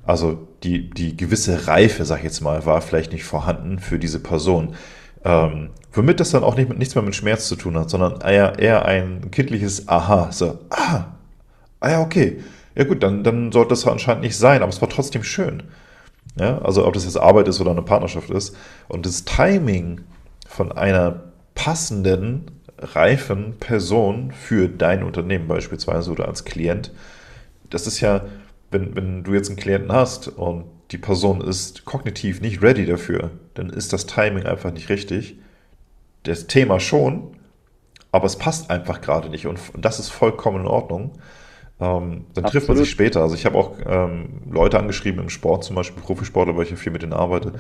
[0.06, 4.20] Also die, die gewisse Reife, sag ich jetzt mal, war vielleicht nicht vorhanden für diese
[4.20, 4.76] Person.
[5.24, 8.60] Ähm, womit das dann auch nicht nichts mehr mit Schmerz zu tun hat, sondern eher,
[8.60, 10.32] eher ein kindliches Aha.
[10.32, 11.06] So, ah,
[11.80, 12.42] ah ja, okay.
[12.76, 15.64] Ja gut, dann, dann sollte das anscheinend nicht sein, aber es war trotzdem schön.
[16.40, 18.56] Ja, also ob das jetzt Arbeit ist oder eine Partnerschaft ist.
[18.88, 20.02] Und das Timing
[20.48, 21.24] von einer
[21.56, 26.92] passenden, reifen Person für dein Unternehmen beispielsweise oder als Klient,
[27.72, 28.26] das ist ja,
[28.70, 33.32] wenn, wenn du jetzt einen Klienten hast und die Person ist kognitiv nicht ready dafür,
[33.54, 35.38] dann ist das Timing einfach nicht richtig.
[36.24, 37.36] Das Thema schon,
[38.12, 41.12] aber es passt einfach gerade nicht und das ist vollkommen in Ordnung.
[41.80, 42.52] Ähm, dann Absolut.
[42.52, 43.22] trifft man sich später.
[43.22, 46.76] Also ich habe auch ähm, Leute angeschrieben im Sport, zum Beispiel Profisportler, weil ich ja
[46.76, 47.54] viel mit denen arbeite,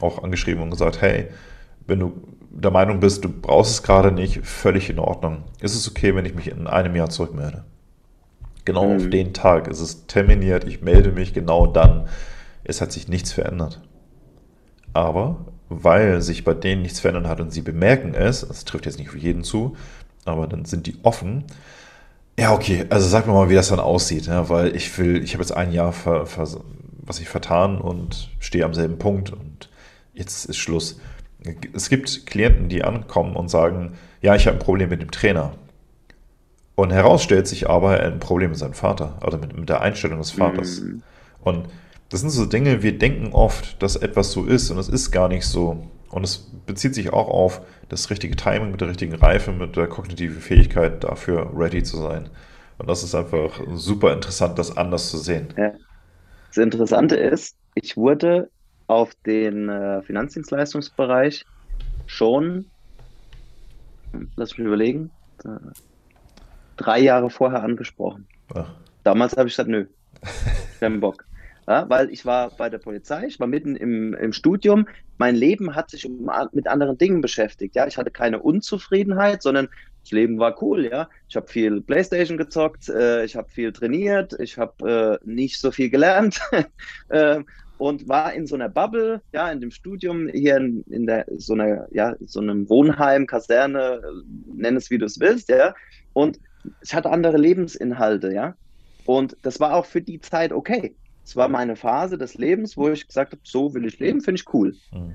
[0.00, 1.28] auch angeschrieben und gesagt, hey,
[1.86, 2.12] wenn du
[2.50, 5.44] der Meinung bist, du brauchst es gerade nicht, völlig in Ordnung.
[5.60, 7.64] Ist es okay, wenn ich mich in einem Jahr zurückmelde?
[8.64, 8.96] Genau mhm.
[8.96, 9.68] auf den Tag.
[9.68, 12.08] Es ist terminiert, ich melde mich genau dann.
[12.64, 13.80] Es hat sich nichts verändert.
[14.92, 18.98] Aber weil sich bei denen nichts verändert hat und sie bemerken es, das trifft jetzt
[18.98, 19.76] nicht für jeden zu,
[20.24, 21.44] aber dann sind die offen,
[22.40, 22.86] ja, okay.
[22.88, 25.52] Also sag mir mal, wie das dann aussieht, ja, weil ich will, ich habe jetzt
[25.52, 26.48] ein Jahr ver, ver,
[27.02, 29.68] was ich vertan und stehe am selben Punkt und
[30.14, 30.98] jetzt ist Schluss.
[31.74, 33.92] Es gibt Klienten, die ankommen und sagen,
[34.22, 35.52] ja, ich habe ein Problem mit dem Trainer.
[36.76, 39.68] Und heraus stellt sich aber, er hat ein Problem mit seinem Vater, oder mit, mit
[39.68, 40.80] der Einstellung des Vaters.
[40.80, 41.02] Mhm.
[41.42, 41.68] Und
[42.10, 45.28] das sind so Dinge, wir denken oft, dass etwas so ist und es ist gar
[45.28, 45.86] nicht so.
[46.10, 49.86] Und es bezieht sich auch auf das richtige Timing, mit der richtigen Reife, mit der
[49.86, 52.28] kognitiven Fähigkeit dafür ready zu sein.
[52.78, 55.54] Und das ist einfach super interessant, das anders zu sehen.
[55.56, 55.72] Ja.
[56.48, 58.50] Das Interessante ist, ich wurde
[58.88, 61.44] auf den äh, Finanzdienstleistungsbereich
[62.06, 62.64] schon,
[64.34, 65.12] lass mich überlegen,
[65.44, 65.50] äh,
[66.76, 68.26] drei Jahre vorher angesprochen.
[68.52, 68.68] Ach.
[69.04, 69.86] Damals habe ich gesagt, nö,
[70.80, 71.24] keinen Bock.
[71.70, 74.88] Ja, weil ich war bei der Polizei, ich war mitten im, im Studium.
[75.18, 77.76] Mein Leben hat sich um, mit anderen Dingen beschäftigt.
[77.76, 79.68] Ja, ich hatte keine Unzufriedenheit, sondern
[80.02, 80.86] das Leben war cool.
[80.90, 85.60] Ja, ich habe viel PlayStation gezockt, äh, ich habe viel trainiert, ich habe äh, nicht
[85.60, 86.40] so viel gelernt
[87.08, 87.38] äh,
[87.78, 91.52] und war in so einer Bubble, ja, in dem Studium hier in, in der so
[91.52, 94.02] einer, ja, so einem Wohnheim, Kaserne,
[94.52, 95.76] nenn es wie du es willst, ja.
[96.14, 96.40] Und
[96.82, 98.56] ich hatte andere Lebensinhalte, ja.
[99.06, 100.96] Und das war auch für die Zeit okay.
[101.24, 104.40] Es war meine Phase des Lebens, wo ich gesagt habe, so will ich leben, finde
[104.40, 104.74] ich cool.
[104.92, 105.14] Mhm.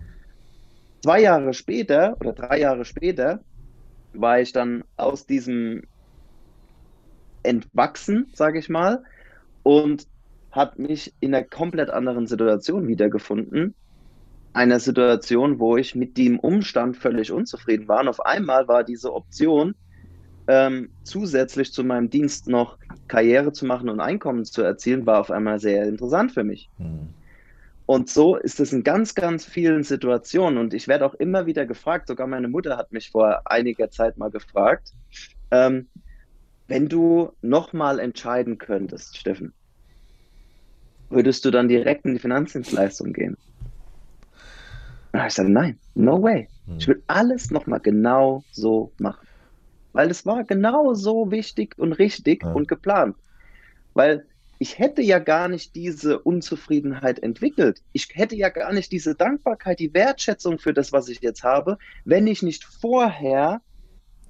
[1.04, 3.44] Zwei Jahre später oder drei Jahre später
[4.14, 5.84] war ich dann aus diesem
[7.44, 9.04] entwachsen, sage ich mal,
[9.64, 10.08] und
[10.52, 13.76] habe mich in einer komplett anderen Situation wiedergefunden.
[14.54, 18.00] Einer Situation, wo ich mit dem Umstand völlig unzufrieden war.
[18.00, 19.76] Und auf einmal war diese Option,
[20.48, 22.78] ähm, zusätzlich zu meinem Dienst noch
[23.08, 26.70] Karriere zu machen und Einkommen zu erzielen, war auf einmal sehr interessant für mich.
[26.78, 27.10] Mhm.
[27.88, 30.58] Und so ist es in ganz, ganz vielen Situationen.
[30.58, 34.18] Und ich werde auch immer wieder gefragt, sogar meine Mutter hat mich vor einiger Zeit
[34.18, 34.92] mal gefragt,
[35.52, 35.88] ähm,
[36.68, 39.54] wenn du nochmal entscheiden könntest, Steffen,
[41.10, 43.38] würdest du dann direkt in die Finanzdienstleistung gehen?
[45.12, 46.50] Und ich sage, nein, no way.
[46.78, 49.28] Ich will alles nochmal genau so machen.
[49.96, 52.52] Weil es war genau so wichtig und richtig ja.
[52.52, 53.16] und geplant.
[53.94, 54.26] Weil
[54.60, 57.82] ich hätte ja gar nicht diese Unzufriedenheit entwickelt.
[57.94, 61.78] Ich hätte ja gar nicht diese Dankbarkeit, die Wertschätzung für das, was ich jetzt habe,
[62.04, 63.62] wenn ich nicht vorher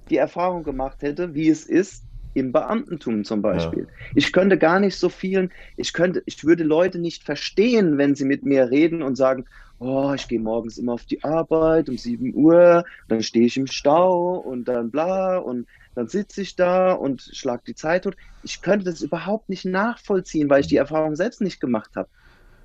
[0.08, 2.04] die Erfahrung gemacht hätte, wie es ist,
[2.34, 3.88] im Beamtentum zum Beispiel.
[3.88, 4.06] Ja.
[4.14, 8.24] Ich könnte gar nicht so vielen, ich könnte, ich würde Leute nicht verstehen, wenn sie
[8.24, 9.46] mit mir reden und sagen,
[9.78, 13.66] oh, ich gehe morgens immer auf die Arbeit um 7 Uhr, dann stehe ich im
[13.66, 18.16] Stau und dann bla und dann sitze ich da und schlag die Zeit tot.
[18.42, 22.08] Ich könnte das überhaupt nicht nachvollziehen, weil ich die Erfahrung selbst nicht gemacht habe.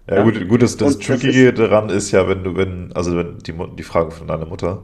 [0.07, 3.39] Ja, ja, gut, gut das, das Trickige daran ist ja, wenn du, wenn, also wenn
[3.39, 4.83] die, die Frage von deiner Mutter,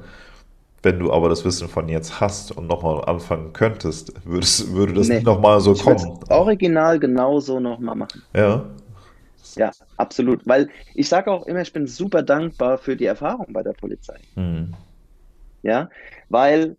[0.83, 5.07] wenn du aber das Wissen von jetzt hast und nochmal anfangen könntest, würdest, würde das
[5.07, 6.19] nee, nicht nochmal so ich kommen.
[6.29, 8.21] Original genauso nochmal machen.
[8.33, 8.65] Ja.
[9.55, 10.45] Ja, absolut.
[10.45, 14.19] Weil ich sage auch immer, ich bin super dankbar für die Erfahrung bei der Polizei.
[14.35, 14.75] Mhm.
[15.63, 15.89] Ja,
[16.29, 16.77] weil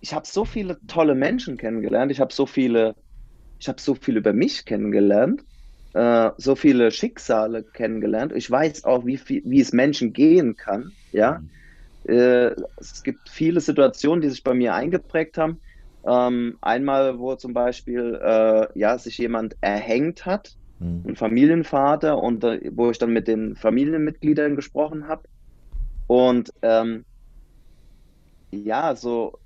[0.00, 2.10] ich habe so viele tolle Menschen kennengelernt.
[2.12, 2.94] Ich habe so viele,
[3.58, 5.42] ich habe so viel über mich kennengelernt,
[5.94, 8.32] äh, so viele Schicksale kennengelernt.
[8.34, 10.96] Ich weiß auch, wie, viel, wie es Menschen gehen kann.
[11.12, 11.38] Ja.
[11.38, 11.50] Mhm
[12.04, 15.60] äh, es gibt viele Situationen, die sich bei mir eingeprägt haben.
[16.04, 21.02] Ähm, einmal, wo zum Beispiel äh, ja, sich jemand erhängt hat, mhm.
[21.06, 25.22] ein Familienvater, und äh, wo ich dann mit den Familienmitgliedern gesprochen habe.
[26.06, 27.04] Und ähm,
[28.50, 29.38] ja, so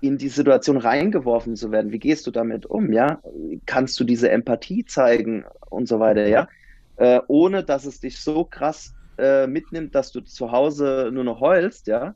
[0.00, 1.92] in die Situation reingeworfen zu werden.
[1.92, 2.92] Wie gehst du damit um?
[2.92, 3.20] Ja,
[3.66, 6.26] kannst du diese Empathie zeigen und so weiter?
[6.26, 6.48] Ja,
[6.96, 11.40] äh, ohne dass es dich so krass äh, mitnimmt, dass du zu Hause nur noch
[11.40, 11.86] heulst.
[11.86, 12.14] Ja,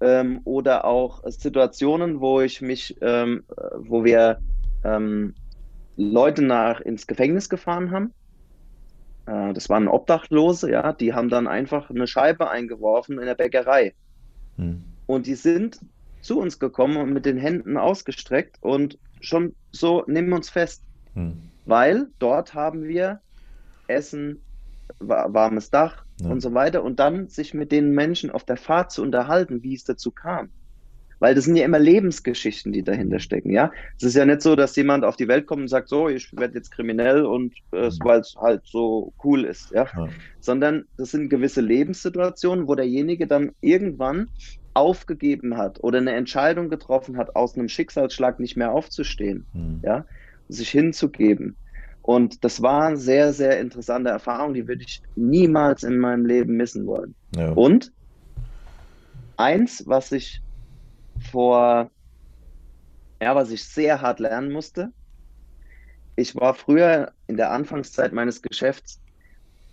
[0.00, 3.44] ähm, oder auch Situationen, wo ich mich, ähm,
[3.78, 4.38] wo wir
[4.84, 5.34] ähm,
[6.00, 8.14] Leute nach ins Gefängnis gefahren haben.
[9.26, 13.94] Äh, das waren Obdachlose, ja, die haben dann einfach eine Scheibe eingeworfen in der Bäckerei.
[14.56, 14.82] Hm.
[15.06, 15.78] Und die sind
[16.22, 20.82] zu uns gekommen und mit den Händen ausgestreckt und schon so, nehmen wir uns fest.
[21.14, 21.38] Hm.
[21.66, 23.20] Weil dort haben wir
[23.86, 24.40] Essen,
[24.98, 26.30] warmes Dach ja.
[26.30, 29.74] und so weiter und dann sich mit den Menschen auf der Fahrt zu unterhalten, wie
[29.74, 30.48] es dazu kam.
[31.20, 33.70] Weil das sind ja immer Lebensgeschichten, die dahinter stecken, ja.
[33.98, 36.34] Es ist ja nicht so, dass jemand auf die Welt kommt und sagt, so, ich
[36.36, 39.86] werde jetzt kriminell und äh, weil es halt so cool ist, ja?
[39.94, 40.08] ja.
[40.40, 44.28] Sondern das sind gewisse Lebenssituationen, wo derjenige dann irgendwann
[44.74, 49.80] aufgegeben hat oder eine Entscheidung getroffen hat, aus einem Schicksalsschlag nicht mehr aufzustehen, mhm.
[49.84, 50.04] ja,
[50.48, 51.56] sich hinzugeben.
[52.02, 56.56] Und das war eine sehr, sehr interessante Erfahrung, die würde ich niemals in meinem Leben
[56.56, 57.14] missen wollen.
[57.36, 57.50] Ja.
[57.52, 57.92] Und
[59.36, 60.40] eins, was ich
[61.30, 61.90] vor,
[63.22, 64.92] ja, was ich sehr hart lernen musste,
[66.16, 69.00] ich war früher in der Anfangszeit meines Geschäfts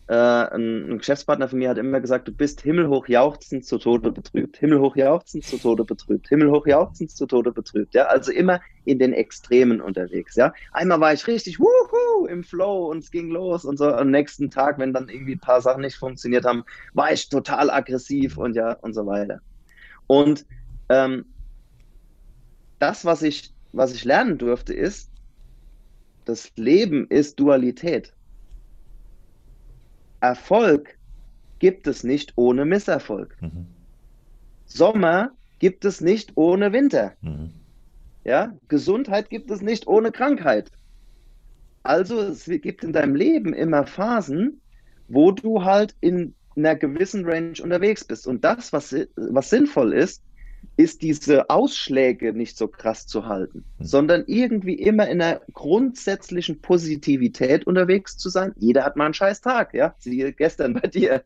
[0.08, 4.12] äh, ein, ein, Geschäftspartner von mir hat immer gesagt, du bist himmelhoch jauchzend zu Tode
[4.12, 7.94] betrübt, himmelhoch jauchzend zu Tode betrübt, himmelhoch jauchzend zu Tode betrübt.
[7.94, 10.36] Ja, also immer in den Extremen unterwegs.
[10.36, 13.90] Ja, einmal war ich richtig wuhu, im Flow und es ging los und so.
[13.90, 17.70] Am nächsten Tag, wenn dann irgendwie ein paar Sachen nicht funktioniert haben, war ich total
[17.70, 19.42] aggressiv und ja und so weiter.
[20.08, 20.46] Und
[20.88, 21.26] ähm,
[22.80, 25.12] das, was ich, was ich lernen durfte, ist,
[26.26, 28.14] das Leben ist Dualität.
[30.20, 30.98] Erfolg
[31.60, 33.36] gibt es nicht ohne Misserfolg.
[33.42, 33.68] Mhm.
[34.66, 37.14] Sommer gibt es nicht ohne Winter.
[37.22, 37.52] Mhm.
[38.24, 40.72] Ja, Gesundheit gibt es nicht ohne Krankheit.
[41.84, 44.60] Also es gibt in deinem Leben immer Phasen,
[45.08, 48.28] wo du halt in einer gewissen Range unterwegs bist.
[48.28, 50.22] Und das, was, was sinnvoll ist,
[50.76, 53.84] ist diese Ausschläge nicht so krass zu halten, mhm.
[53.84, 58.54] sondern irgendwie immer in einer grundsätzlichen Positivität unterwegs zu sein.
[58.58, 61.24] Jeder hat mal einen scheiß Tag, ja, siehe gestern bei dir.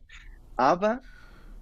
[0.56, 1.00] Aber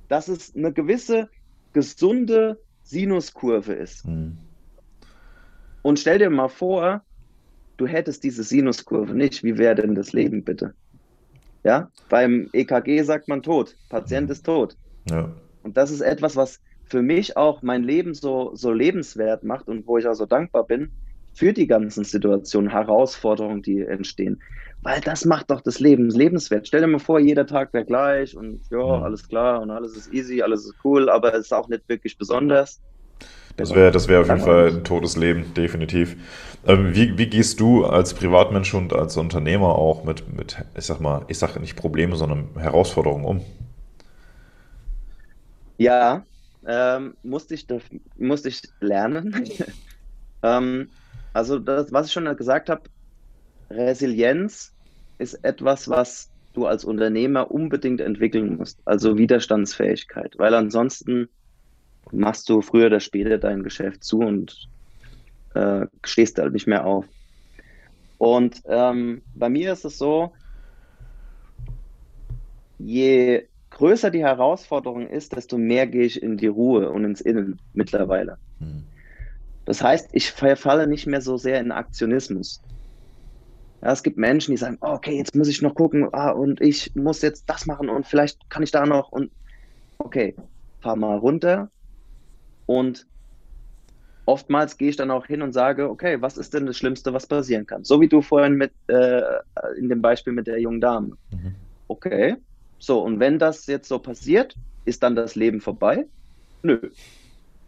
[0.09, 1.29] dass es eine gewisse
[1.73, 4.07] gesunde Sinuskurve ist.
[4.07, 4.39] Mhm.
[5.83, 7.03] Und stell dir mal vor,
[7.77, 9.43] du hättest diese Sinuskurve nicht.
[9.43, 10.75] Wie wäre denn das Leben bitte?
[11.63, 13.77] Ja, beim EKG sagt man tot.
[13.89, 14.33] Patient mhm.
[14.33, 14.77] ist tot.
[15.09, 15.33] Ja.
[15.63, 16.61] Und das ist etwas, was
[16.91, 20.67] für mich auch mein Leben so, so lebenswert macht und wo ich auch so dankbar
[20.67, 20.91] bin
[21.33, 24.43] für die ganzen Situationen, Herausforderungen, die entstehen.
[24.83, 26.67] Weil das macht doch das Leben lebenswert.
[26.67, 30.13] Stell dir mal vor, jeder Tag wäre gleich und ja, alles klar und alles ist
[30.13, 32.81] easy, alles ist cool, aber es ist auch nicht wirklich besonders.
[33.57, 36.17] Das wäre das wär auf jeden Fall ein totes Leben, definitiv.
[36.67, 41.01] Ähm, wie, wie gehst du als Privatmensch und als Unternehmer auch mit, mit, ich sag
[41.01, 43.41] mal, ich sage nicht Probleme, sondern Herausforderungen um?
[45.77, 46.25] Ja,
[46.67, 47.67] ähm, musste, ich,
[48.17, 49.45] musste ich lernen.
[50.43, 50.89] ähm,
[51.33, 52.83] also das, was ich schon gesagt habe,
[53.71, 54.73] Resilienz
[55.19, 58.81] ist etwas, was du als Unternehmer unbedingt entwickeln musst.
[58.85, 61.29] Also Widerstandsfähigkeit, weil ansonsten
[62.11, 64.69] machst du früher oder später dein Geschäft zu und
[65.55, 67.07] äh, stehst halt nicht mehr auf.
[68.19, 70.33] Und ähm, bei mir ist es so,
[72.79, 73.47] je
[73.81, 78.37] größer die Herausforderung ist, desto mehr gehe ich in die Ruhe und ins Innen mittlerweile.
[78.59, 78.85] Mhm.
[79.65, 82.61] Das heißt, ich verfalle nicht mehr so sehr in Aktionismus.
[83.81, 86.95] Ja, es gibt Menschen, die sagen, okay, jetzt muss ich noch gucken ah, und ich
[86.95, 89.33] muss jetzt das machen und vielleicht kann ich da noch und
[89.97, 90.37] okay,
[90.83, 91.71] fahr mal runter
[92.67, 93.07] und
[94.27, 97.27] oftmals gehe ich dann auch hin und sage, okay, was ist denn das Schlimmste, was
[97.27, 97.85] passieren kann?
[97.85, 99.23] So wie du vorhin mit äh,
[99.79, 101.17] in dem Beispiel mit der jungen Dame.
[101.31, 101.55] Mhm.
[101.89, 102.37] Okay,
[102.81, 106.07] so, und wenn das jetzt so passiert, ist dann das Leben vorbei?
[106.63, 106.91] Nö.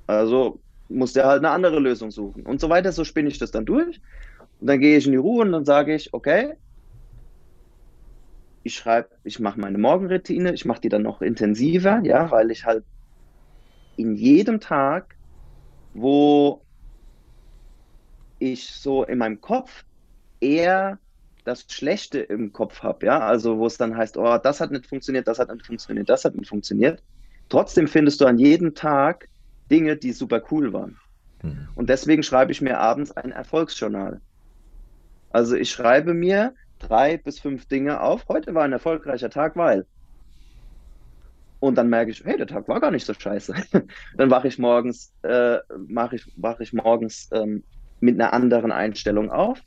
[0.07, 2.45] Also muss der halt eine andere Lösung suchen.
[2.45, 4.01] Und so weiter, so spinne ich das dann durch.
[4.59, 6.55] Und dann gehe ich in die Ruhe und dann sage ich, okay,
[8.63, 12.65] ich schreibe, ich mache meine Morgenroutine, ich mache die dann noch intensiver, ja, weil ich
[12.65, 12.85] halt
[13.97, 15.17] in jedem Tag,
[15.95, 16.65] wo
[18.39, 19.85] ich so in meinem Kopf
[20.41, 20.99] eher
[21.45, 24.87] das Schlechte im Kopf habe, ja, also wo es dann heißt, oh, das hat nicht
[24.87, 27.03] funktioniert, das hat nicht funktioniert, das hat nicht funktioniert.
[27.49, 29.29] Trotzdem findest du an jedem Tag
[29.71, 30.99] Dinge, die super cool waren.
[31.43, 31.69] Mhm.
[31.75, 34.21] Und deswegen schreibe ich mir abends ein Erfolgsjournal.
[35.31, 38.29] Also ich schreibe mir drei bis fünf Dinge auf.
[38.29, 39.87] Heute war ein erfolgreicher Tag, weil.
[41.61, 43.55] Und dann merke ich, hey, der Tag war gar nicht so scheiße.
[44.17, 47.63] dann wache ich morgens, äh, mache ich, wach ich morgens ähm,
[48.01, 49.63] mit einer anderen Einstellung auf,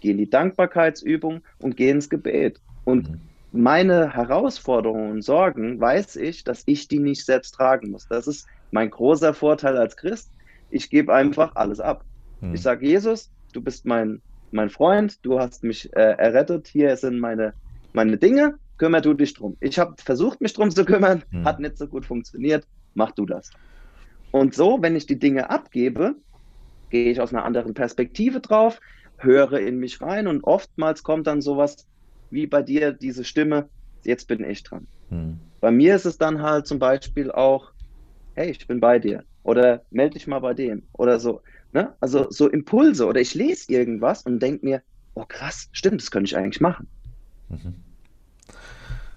[0.00, 2.60] gehe in die Dankbarkeitsübung und gehe ins Gebet.
[2.84, 3.20] Und mhm.
[3.52, 8.06] meine Herausforderungen und Sorgen weiß ich, dass ich die nicht selbst tragen muss.
[8.08, 10.30] Das ist mein großer Vorteil als Christ.
[10.70, 12.04] Ich gebe einfach alles ab.
[12.40, 12.54] Mhm.
[12.54, 14.20] Ich sage, Jesus, du bist mein,
[14.52, 17.52] mein Freund, du hast mich äh, errettet, hier sind meine,
[17.92, 19.56] meine Dinge, kümmer du dich drum.
[19.60, 21.44] Ich habe versucht, mich drum zu kümmern, mhm.
[21.44, 23.50] hat nicht so gut funktioniert, mach du das.
[24.30, 26.14] Und so, wenn ich die Dinge abgebe,
[26.90, 28.80] gehe ich aus einer anderen Perspektive drauf,
[29.22, 31.86] höre in mich rein und oftmals kommt dann sowas
[32.30, 33.68] wie bei dir diese Stimme,
[34.04, 34.86] jetzt bin ich dran.
[35.10, 35.40] Mhm.
[35.60, 37.72] Bei mir ist es dann halt zum Beispiel auch,
[38.34, 41.42] hey, ich bin bei dir oder melde dich mal bei dem oder so.
[41.72, 41.94] Ne?
[42.00, 44.82] Also so Impulse oder ich lese irgendwas und denke mir,
[45.14, 46.88] oh krass, stimmt, das könnte ich eigentlich machen.
[47.48, 47.74] Mhm.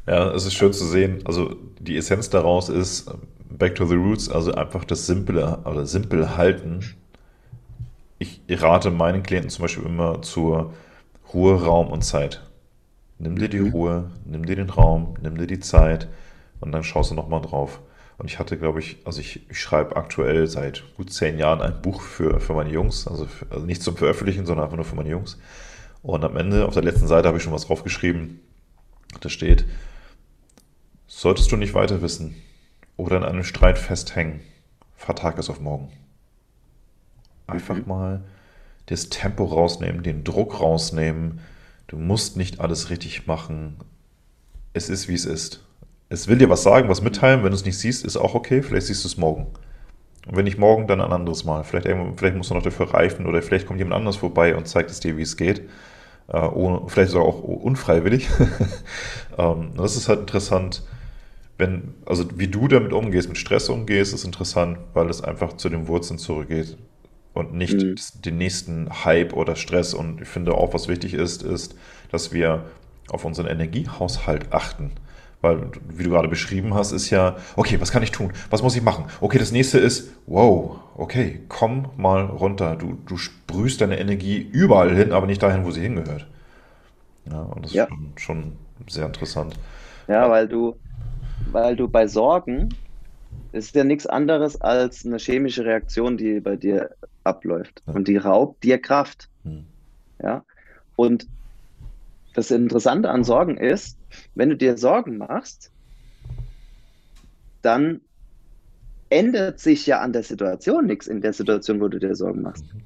[0.05, 1.21] Ja, es ist schön zu sehen.
[1.25, 3.09] Also die Essenz daraus ist
[3.49, 6.84] Back to the Roots, also einfach das Simple oder simpel halten.
[8.48, 10.74] Ich rate meinen Klienten zum Beispiel immer zur
[11.34, 12.41] Ruhe, Raum und Zeit.
[13.20, 13.72] Nimm dir die mhm.
[13.72, 16.08] Ruhe, nimm dir den Raum, nimm dir die Zeit
[16.60, 17.82] und dann schaust du nochmal drauf.
[18.18, 21.82] Und ich hatte, glaube ich, also ich, ich, schreibe aktuell seit gut zehn Jahren ein
[21.82, 24.95] Buch für, für meine Jungs, also, für, also nicht zum Veröffentlichen, sondern einfach nur für
[24.95, 25.40] meine Jungs.
[26.02, 28.40] Und am Ende, auf der letzten Seite, habe ich schon was draufgeschrieben.
[29.22, 29.66] Da steht,
[31.16, 32.36] Solltest du nicht weiter wissen
[32.98, 34.41] oder in einem Streit festhängen,
[34.95, 35.91] vertag es auf morgen.
[37.53, 37.88] Einfach mhm.
[37.88, 38.21] mal
[38.88, 41.39] das Tempo rausnehmen, den Druck rausnehmen.
[41.88, 43.77] Du musst nicht alles richtig machen.
[44.73, 45.63] Es ist, wie es ist.
[46.09, 47.43] Es will dir was sagen, was mitteilen.
[47.43, 48.61] Wenn du es nicht siehst, ist auch okay.
[48.61, 49.47] Vielleicht siehst du es morgen.
[50.27, 51.63] Und wenn nicht morgen, dann ein anderes Mal.
[51.63, 54.91] Vielleicht, vielleicht musst du noch dafür reifen oder vielleicht kommt jemand anders vorbei und zeigt
[54.91, 55.61] es dir, wie es geht.
[56.27, 58.30] Äh, ohne, vielleicht sogar auch unfreiwillig.
[59.38, 60.84] ähm, das ist halt interessant
[61.57, 65.69] wenn, also wie du damit umgehst, mit Stress umgehst, ist interessant, weil es einfach zu
[65.69, 66.77] den Wurzeln zurückgeht
[67.34, 67.95] und nicht mhm.
[68.23, 69.93] den nächsten Hype oder Stress.
[69.93, 71.76] Und ich finde auch, was wichtig ist, ist,
[72.11, 72.65] dass wir
[73.10, 74.91] auf unseren Energiehaushalt achten.
[75.41, 78.31] Weil, wie du gerade beschrieben hast, ist ja, okay, was kann ich tun?
[78.49, 79.05] Was muss ich machen?
[79.19, 82.77] Okay, das nächste ist, wow, okay, komm mal runter.
[82.77, 86.27] Du, du sprühst deine Energie überall hin, aber nicht dahin, wo sie hingehört.
[87.30, 87.84] Ja, und das ja.
[87.84, 88.57] ist schon, schon
[88.88, 89.55] sehr interessant.
[90.07, 90.77] Ja, weil du,
[91.51, 92.69] weil du bei Sorgen,
[93.51, 96.89] ist ja nichts anderes als eine chemische Reaktion, die bei dir
[97.24, 97.84] abläuft.
[97.86, 97.94] Ja.
[97.94, 99.30] Und die raubt dir Kraft.
[99.44, 99.66] Hm.
[100.22, 100.44] Ja.
[100.95, 101.28] Und
[102.34, 103.98] das Interessante an Sorgen ist,
[104.36, 105.72] wenn du dir Sorgen machst,
[107.62, 108.02] dann
[109.10, 112.66] ändert sich ja an der Situation nichts in der Situation, wo du dir Sorgen machst.
[112.74, 112.82] Mhm.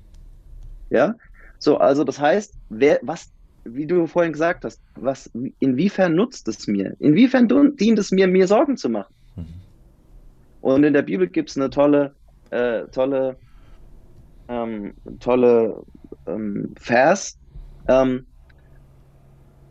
[0.90, 1.16] Ja,
[1.58, 3.32] so, also das heißt, wer, was
[3.70, 6.96] wie du vorhin gesagt hast, was, inwiefern nutzt es mir?
[7.00, 9.14] Inwiefern dient es mir, mir Sorgen zu machen?
[9.36, 9.46] Mhm.
[10.62, 12.16] Und in der Bibel gibt es eine tolle,
[12.50, 13.38] äh, tolle,
[14.48, 15.84] ähm, tolle
[16.26, 17.38] ähm, Vers,
[17.88, 18.28] ähm,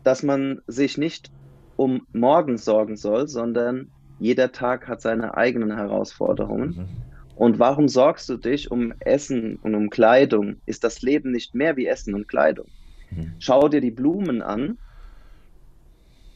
[0.03, 1.31] dass man sich nicht
[1.75, 6.75] um morgen sorgen soll, sondern jeder Tag hat seine eigenen Herausforderungen.
[6.75, 6.87] Mhm.
[7.35, 10.61] Und warum sorgst du dich um Essen und um Kleidung?
[10.65, 12.67] Ist das Leben nicht mehr wie Essen und Kleidung?
[13.11, 13.35] Mhm.
[13.39, 14.79] Schau dir die Blumen an.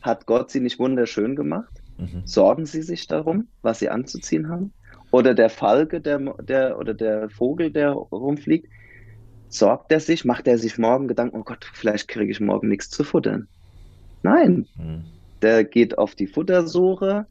[0.02, 1.82] Hat Gott sie nicht wunderschön gemacht?
[1.98, 2.22] Mhm.
[2.26, 4.74] Sorgen sie sich darum, was sie anzuziehen haben?
[5.12, 8.68] Oder der Falke der, der, oder der Vogel, der rumfliegt,
[9.50, 12.90] sorgt er sich, macht er sich morgen Gedanken, oh Gott, vielleicht kriege ich morgen nichts
[12.90, 13.48] zu futtern?
[14.24, 14.66] Nein.
[14.76, 15.04] Mhm.
[15.42, 17.26] Der geht auf die Futtersuche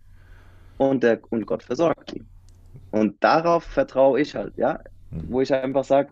[0.76, 2.26] und, der, und Gott versorgt ihn.
[2.90, 4.80] Und darauf vertraue ich halt, ja.
[5.10, 5.24] Mhm.
[5.28, 6.10] Wo ich einfach sage,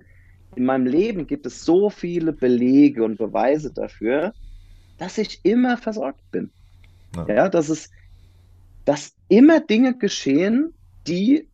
[0.57, 4.33] in meinem Leben gibt es so viele Belege und Beweise dafür,
[4.97, 6.51] dass ich immer versorgt bin.
[7.15, 7.91] Ja, ja dass es,
[8.85, 10.73] dass immer Dinge geschehen,
[11.07, 11.48] die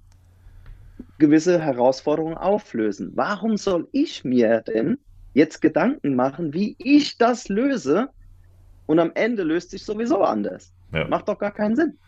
[1.19, 3.13] gewisse Herausforderungen auflösen.
[3.15, 4.99] Warum soll ich mir denn
[5.33, 8.09] jetzt Gedanken machen, wie ich das löse?
[8.87, 10.73] Und am Ende löst sich sowieso anders.
[10.93, 11.09] Ja.
[11.09, 11.99] Macht doch gar keinen Sinn.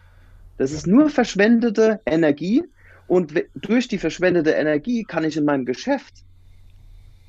[0.59, 2.65] Das ist nur verschwendete Energie.
[3.07, 6.25] Und durch die verschwendete Energie kann ich in meinem Geschäft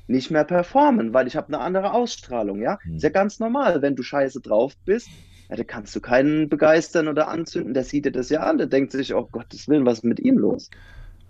[0.08, 2.78] nicht mehr performen, weil ich habe eine andere Ausstrahlung, ja.
[2.82, 2.96] Hm.
[2.96, 5.08] Ist ja ganz normal, wenn du scheiße drauf bist,
[5.48, 8.66] ja, da kannst du keinen begeistern oder anzünden, der sieht dir das ja an, der
[8.66, 10.70] denkt sich, oh Gottes Willen, was ist mit ihm los?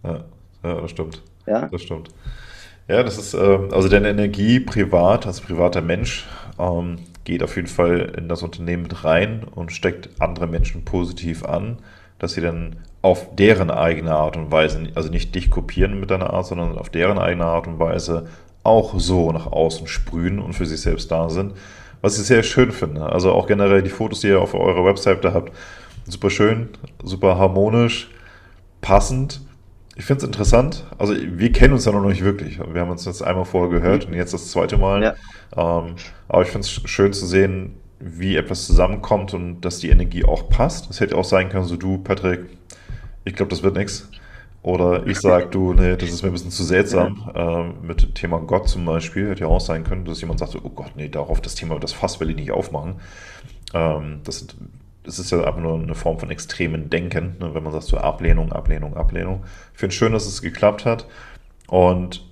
[0.02, 0.24] Ja,
[0.62, 1.22] ja das stimmt.
[1.46, 1.68] Ja?
[1.68, 2.10] Das stimmt.
[2.88, 6.26] Ja, das ist, ähm, also deine Energie privat, als privater Mensch,
[6.58, 11.44] ähm, geht auf jeden Fall in das Unternehmen mit rein und steckt andere Menschen positiv
[11.44, 11.78] an,
[12.18, 16.32] dass sie dann auf deren eigene Art und Weise, also nicht dich kopieren mit deiner
[16.32, 18.26] Art, sondern auf deren eigene Art und Weise
[18.64, 21.52] auch so nach außen sprühen und für sich selbst da sind.
[22.00, 23.02] Was ich sehr schön finde.
[23.02, 25.52] Also auch generell die Fotos, die ihr auf eurer Webseite habt,
[26.04, 26.70] super schön,
[27.02, 28.10] super harmonisch,
[28.80, 29.40] passend.
[29.98, 30.86] Ich finde es interessant.
[30.96, 32.60] Also wir kennen uns ja noch nicht wirklich.
[32.60, 34.12] Wir haben uns jetzt einmal vorher gehört mhm.
[34.12, 35.02] und jetzt das zweite Mal.
[35.02, 35.14] Ja.
[35.56, 35.96] Ähm,
[36.28, 40.48] aber ich finde es schön zu sehen, wie etwas zusammenkommt und dass die Energie auch
[40.48, 40.88] passt.
[40.88, 42.46] Es hätte auch sein können, so du, Patrick,
[43.24, 44.08] ich glaube, das wird nichts.
[44.62, 47.32] Oder ich sage, du, nee, das ist mir ein bisschen zu seltsam.
[47.34, 50.56] Ähm, mit dem Thema Gott zum Beispiel hätte ja auch sein können, dass jemand sagt,
[50.62, 52.96] oh Gott, nee, darauf das Thema, das Fass will ich nicht aufmachen.
[53.74, 54.46] Ähm, das,
[55.08, 57.96] das ist ja einfach nur eine Form von extremen Denken, ne, wenn man sagt, so
[57.96, 59.42] Ablehnung, Ablehnung, Ablehnung.
[59.72, 61.06] Ich finde es schön, dass es geklappt hat.
[61.66, 62.26] Und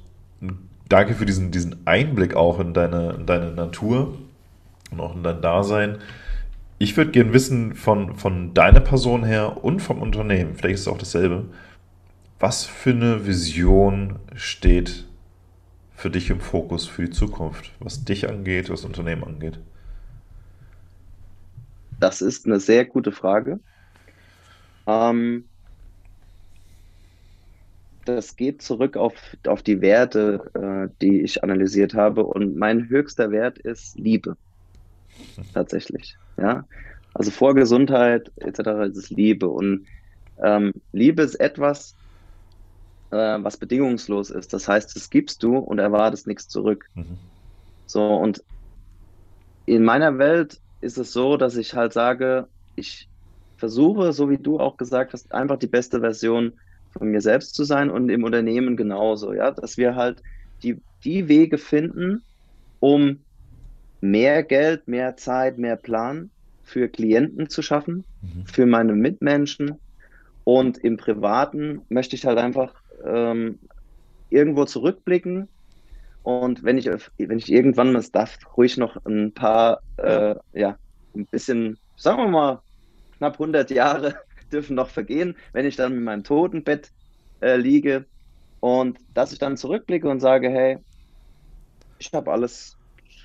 [0.91, 4.15] danke für diesen, diesen Einblick auch in deine, in deine Natur
[4.91, 5.99] und auch in dein Dasein.
[6.77, 10.89] Ich würde gerne wissen von, von deiner Person her und vom Unternehmen, vielleicht ist es
[10.89, 11.47] auch dasselbe,
[12.39, 15.07] was für eine Vision steht
[15.95, 19.59] für dich im Fokus für die Zukunft, was dich angeht, was Unternehmen angeht?
[22.01, 23.61] Das ist eine sehr gute Frage.
[24.87, 25.45] Ähm,
[28.05, 29.15] das geht zurück auf,
[29.47, 32.25] auf die Werte, äh, die ich analysiert habe.
[32.25, 34.37] Und mein höchster Wert ist Liebe.
[35.55, 36.17] Tatsächlich.
[36.37, 36.65] Ja.
[37.15, 38.61] Also vor Gesundheit etc.
[38.91, 39.49] ist es Liebe.
[39.49, 39.87] Und
[40.43, 41.97] ähm, Liebe ist etwas,
[43.11, 44.53] äh, was bedingungslos ist.
[44.53, 46.89] Das heißt, das gibst du und erwartest nichts zurück.
[46.95, 47.19] Mhm.
[47.87, 48.43] So, und
[49.65, 52.47] in meiner Welt ist es so, dass ich halt sage,
[52.77, 53.09] ich
[53.59, 56.53] versuche, so wie du auch gesagt hast, einfach die beste Version
[56.93, 60.23] von mir selbst zu sein und im Unternehmen genauso, ja, dass wir halt
[60.63, 62.23] die, die Wege finden,
[62.81, 63.19] um
[64.01, 66.31] mehr Geld, mehr Zeit, mehr Plan
[66.63, 68.47] für Klienten zu schaffen, mhm.
[68.47, 69.77] für meine Mitmenschen.
[70.45, 73.59] Und im Privaten möchte ich halt einfach ähm,
[74.31, 75.49] irgendwo zurückblicken.
[76.27, 76.87] Und wenn ich,
[77.19, 80.77] wenn ich irgendwann mal, es darf ruhig noch ein paar, äh, ja,
[81.15, 82.63] ein bisschen, sagen wir mal,
[83.19, 84.17] knapp 100 Jahre
[84.53, 86.91] dürfen noch vergehen, wenn ich dann in meinem Totenbett
[87.41, 88.07] äh, liege
[88.59, 90.79] und dass ich dann zurückblicke und sage, hey,
[92.01, 92.77] ich habe alles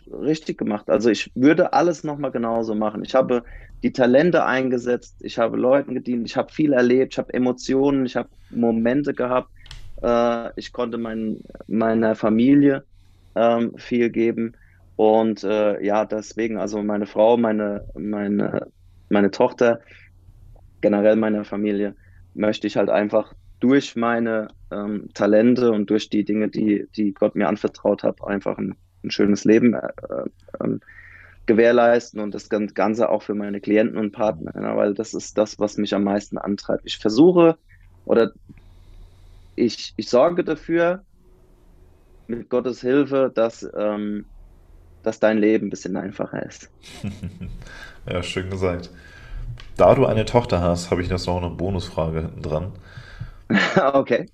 [0.05, 0.87] richtig gemacht.
[0.87, 3.03] Also ich würde alles nochmal genauso machen.
[3.03, 3.43] Ich habe
[3.81, 8.15] die Talente eingesetzt, ich habe Leuten gedient, ich habe viel erlebt, ich habe Emotionen, ich
[8.15, 9.49] habe Momente gehabt.
[10.03, 12.85] Äh, ich konnte mein, meiner Familie
[13.35, 14.53] ähm, viel geben.
[14.95, 18.67] Und äh, ja, deswegen, also meine Frau, meine, meine,
[19.09, 19.81] meine Tochter,
[20.81, 21.95] generell meine Familie,
[22.33, 27.35] möchte ich halt einfach durch meine ähm, Talente und durch die Dinge, die, die Gott
[27.35, 29.89] mir anvertraut hat, einfach ein ein schönes Leben äh,
[30.59, 30.79] äh,
[31.45, 34.75] gewährleisten und das Ganze auch für meine Klienten und Partner, ne?
[34.75, 36.83] weil das ist das, was mich am meisten antreibt.
[36.85, 37.57] Ich versuche
[38.05, 38.31] oder
[39.55, 41.03] ich, ich sorge dafür,
[42.31, 44.25] mit Gottes Hilfe, dass, ähm,
[45.03, 46.69] dass dein Leben ein bisschen einfacher ist.
[48.09, 48.89] ja, schön gesagt.
[49.77, 52.71] Da du eine Tochter hast, habe ich jetzt noch eine Bonusfrage hinten dran.
[53.93, 54.29] okay.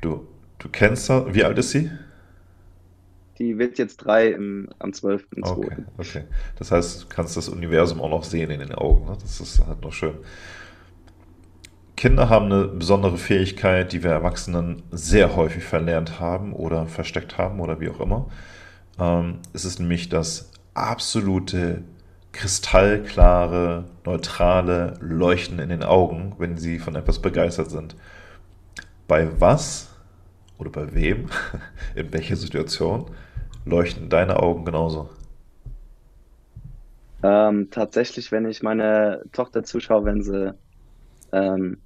[0.00, 0.26] Du,
[0.58, 1.90] du kennst, wie alt ist sie?
[3.38, 5.44] Die wird jetzt drei im, am 12.2.
[5.44, 6.24] Okay, okay.
[6.58, 9.06] Das heißt, du kannst das Universum auch noch sehen in den Augen.
[9.06, 9.16] Ne?
[9.20, 10.14] Das ist halt noch schön.
[11.96, 17.58] Kinder haben eine besondere Fähigkeit, die wir Erwachsenen sehr häufig verlernt haben oder versteckt haben
[17.58, 18.28] oder wie auch immer.
[18.98, 21.82] Ähm, es ist nämlich das absolute
[22.32, 27.96] kristallklare, neutrale Leuchten in den Augen, wenn sie von etwas begeistert sind.
[29.08, 29.90] Bei was
[30.58, 31.30] oder bei wem,
[31.94, 33.06] in welcher Situation
[33.64, 35.08] leuchten deine Augen genauso?
[37.22, 40.52] Ähm, tatsächlich, wenn ich meine Tochter zuschaue, wenn sie,
[41.32, 41.78] ähm,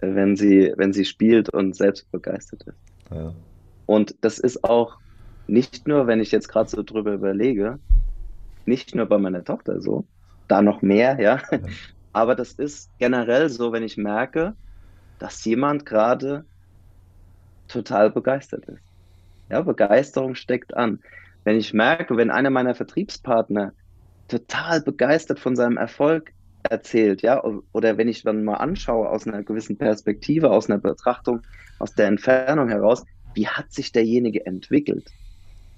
[0.00, 2.78] wenn sie, wenn sie spielt und selbst begeistert ist.
[3.10, 3.34] Ja.
[3.86, 4.98] Und das ist auch
[5.46, 7.78] nicht nur, wenn ich jetzt gerade so drüber überlege,
[8.66, 10.04] nicht nur bei meiner Tochter so,
[10.48, 11.40] da noch mehr, ja.
[11.50, 11.58] ja.
[12.12, 14.54] Aber das ist generell so, wenn ich merke,
[15.18, 16.44] dass jemand gerade
[17.68, 18.82] total begeistert ist.
[19.48, 21.00] Ja, Begeisterung steckt an.
[21.44, 23.72] Wenn ich merke, wenn einer meiner Vertriebspartner
[24.28, 26.32] total begeistert von seinem Erfolg
[26.68, 27.42] erzählt, ja,
[27.72, 31.42] oder wenn ich dann mal anschaue aus einer gewissen Perspektive, aus einer Betrachtung,
[31.78, 33.04] aus der Entfernung heraus,
[33.34, 35.10] wie hat sich derjenige entwickelt?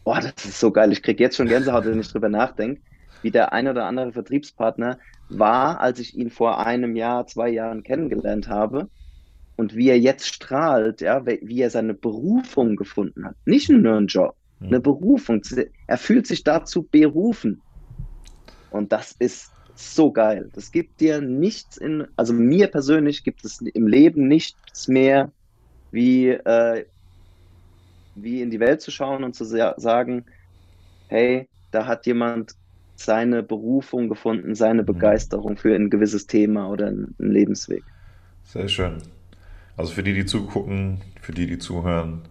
[0.05, 0.91] Boah, das ist so geil.
[0.93, 2.81] Ich kriege jetzt schon Gänsehaut, wenn ich drüber nachdenke,
[3.23, 4.99] wie der ein oder andere Vertriebspartner
[5.29, 8.89] war, als ich ihn vor einem Jahr, zwei Jahren kennengelernt habe
[9.57, 13.37] und wie er jetzt strahlt, ja, wie er seine Berufung gefunden hat.
[13.45, 15.43] Nicht nur einen Job, eine Berufung.
[15.87, 17.63] Er fühlt sich dazu berufen.
[18.71, 19.53] Und das ist
[19.83, 20.51] so geil.
[20.55, 25.31] Das gibt dir nichts in, also mir persönlich gibt es im Leben nichts mehr,
[25.91, 26.87] wie, äh,
[28.15, 30.25] wie in die Welt zu schauen und zu sagen,
[31.09, 32.55] hey, da hat jemand
[32.97, 34.87] seine Berufung gefunden, seine mhm.
[34.87, 37.83] Begeisterung für ein gewisses Thema oder einen Lebensweg.
[38.45, 38.99] Sehr schön.
[39.77, 42.23] Also für die, die zugucken, für die, die zuhören,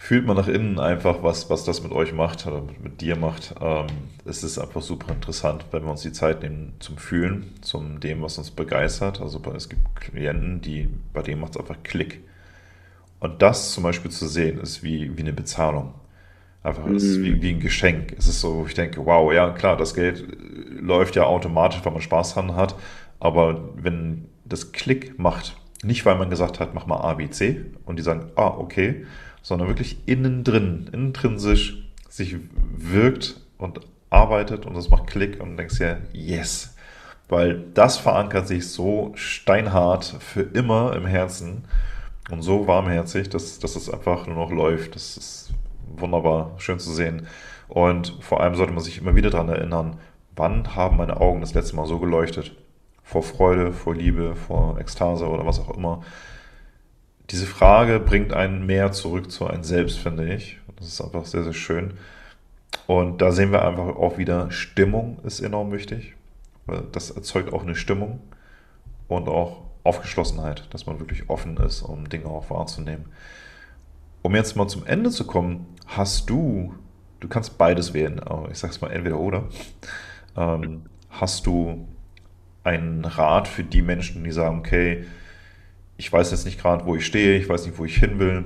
[0.00, 3.56] fühlt man nach innen einfach, was, was das mit euch macht oder mit, dir macht.
[3.60, 3.86] Ähm,
[4.24, 8.22] es ist einfach super interessant, wenn wir uns die Zeit nehmen zum Fühlen, zum dem,
[8.22, 9.20] was uns begeistert.
[9.20, 12.20] Also es gibt Klienten, die, bei denen macht es einfach Klick.
[13.18, 15.94] Und das zum Beispiel zu sehen, ist wie, wie eine Bezahlung.
[16.62, 16.94] Einfach mm.
[16.94, 18.14] ist wie, wie ein Geschenk.
[18.16, 20.24] Es ist so, ich denke, wow, ja klar, das Geld
[20.80, 22.76] läuft ja automatisch, weil man Spaß dran hat.
[23.18, 27.64] Aber wenn das Klick macht, nicht weil man gesagt hat, mach mal A, B, C
[27.84, 29.04] und die sagen, ah, okay,
[29.42, 32.36] sondern wirklich innen drin, intrinsisch sich
[32.76, 36.74] wirkt und arbeitet und das macht Klick und denkst ja, yes.
[37.28, 41.64] Weil das verankert sich so steinhart für immer im Herzen
[42.30, 44.94] und so warmherzig, dass, dass es einfach nur noch läuft.
[44.94, 45.50] Das ist
[45.96, 47.26] wunderbar, schön zu sehen.
[47.68, 49.98] Und vor allem sollte man sich immer wieder daran erinnern,
[50.36, 52.56] wann haben meine Augen das letzte Mal so geleuchtet?
[53.02, 56.02] Vor Freude, vor Liebe, vor Ekstase oder was auch immer
[57.30, 60.58] diese Frage bringt einen mehr zurück zu einem selbst, finde ich.
[60.76, 61.94] Das ist einfach sehr, sehr schön.
[62.86, 66.14] Und da sehen wir einfach auch wieder, Stimmung ist enorm wichtig.
[66.66, 68.20] Weil das erzeugt auch eine Stimmung
[69.08, 73.06] und auch Aufgeschlossenheit, dass man wirklich offen ist, um Dinge auch wahrzunehmen.
[74.22, 76.74] Um jetzt mal zum Ende zu kommen, hast du,
[77.20, 79.44] du kannst beides wählen, aber ich sag's mal entweder oder,
[80.36, 81.88] ähm, hast du
[82.64, 85.06] einen Rat für die Menschen, die sagen, okay,
[85.98, 88.44] ich weiß jetzt nicht gerade, wo ich stehe, ich weiß nicht, wo ich hin will,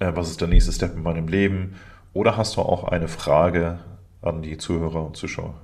[0.00, 1.76] äh, was ist der nächste Step in meinem Leben?
[2.14, 3.78] Oder hast du auch eine Frage
[4.22, 5.54] an die Zuhörer und Zuschauer?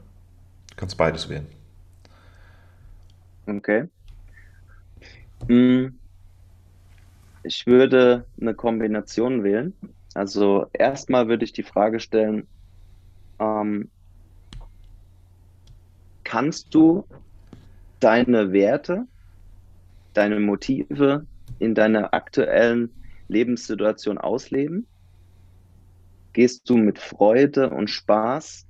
[0.70, 1.46] Du kannst beides wählen.
[3.46, 3.88] Okay.
[5.48, 5.98] Hm.
[7.42, 9.72] Ich würde eine Kombination wählen.
[10.14, 12.46] Also erstmal würde ich die Frage stellen,
[13.38, 13.90] ähm,
[16.24, 17.04] kannst du
[18.00, 19.06] deine Werte
[20.16, 21.26] deine Motive
[21.59, 22.90] in deiner aktuellen
[23.28, 24.86] Lebenssituation ausleben?
[26.32, 28.66] Gehst du mit Freude und Spaß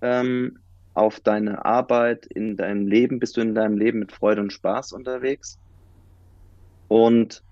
[0.00, 0.58] ähm,
[0.94, 3.18] auf deine Arbeit, in deinem Leben?
[3.18, 5.58] Bist du in deinem Leben mit Freude und Spaß unterwegs?
[6.88, 7.42] Und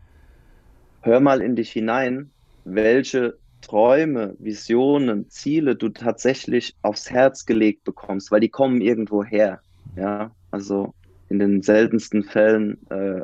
[1.02, 2.30] hör mal in dich hinein,
[2.64, 9.60] welche Träume, Visionen, Ziele du tatsächlich aufs Herz gelegt bekommst, weil die kommen irgendwo her.
[9.96, 10.94] Ja, also
[11.34, 13.22] in den seltensten Fällen äh,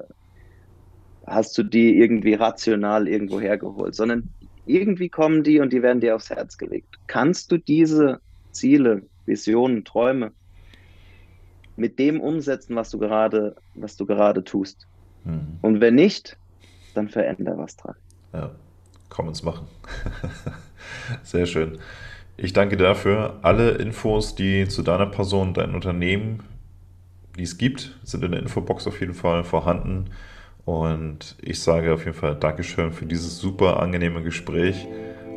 [1.27, 4.29] hast du die irgendwie rational irgendwo hergeholt, sondern
[4.67, 6.99] irgendwie kommen die und die werden dir aufs Herz gelegt.
[7.07, 8.21] Kannst du diese
[8.51, 10.33] Ziele, Visionen, Träume
[11.77, 14.87] mit dem umsetzen, was du gerade, was du gerade tust?
[15.25, 15.59] Mhm.
[15.63, 16.37] Und wenn nicht,
[16.95, 17.95] dann veränder was dran.
[18.33, 18.51] Ja,
[19.09, 19.67] komm ins Machen.
[21.23, 21.79] Sehr schön.
[22.37, 23.39] Ich danke dafür.
[23.43, 26.43] Alle Infos, die zu deiner Person, deinem Unternehmen,
[27.37, 30.07] die es gibt, sind in der Infobox auf jeden Fall vorhanden.
[30.65, 34.87] Und ich sage auf jeden Fall Dankeschön für dieses super angenehme Gespräch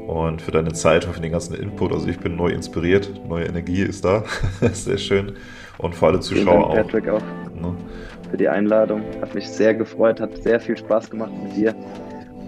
[0.07, 1.91] und für deine Zeit und für den ganzen Input.
[1.91, 4.23] Also ich bin neu inspiriert, neue Energie ist da.
[4.73, 5.33] sehr schön.
[5.77, 7.21] Und für alle Zuschauer Dank, Patrick, auch.
[7.55, 7.75] Ne?
[8.29, 9.03] Für die Einladung.
[9.21, 11.75] Hat mich sehr gefreut, hat sehr viel Spaß gemacht mit dir.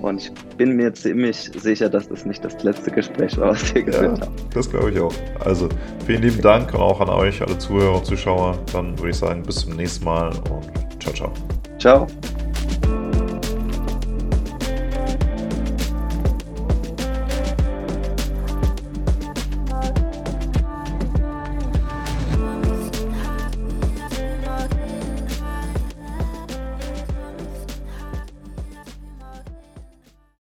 [0.02, 3.84] Und ich bin mir ziemlich sicher, dass das nicht das letzte Gespräch war, was wir
[3.84, 4.36] geführt ja, haben.
[4.54, 5.14] Das glaube ich auch.
[5.44, 5.70] Also
[6.06, 8.58] vielen lieben Dank und auch an euch, alle Zuhörer und Zuschauer.
[8.72, 11.34] Dann würde ich sagen, bis zum nächsten Mal und ciao, ciao.
[11.80, 12.08] Ciao.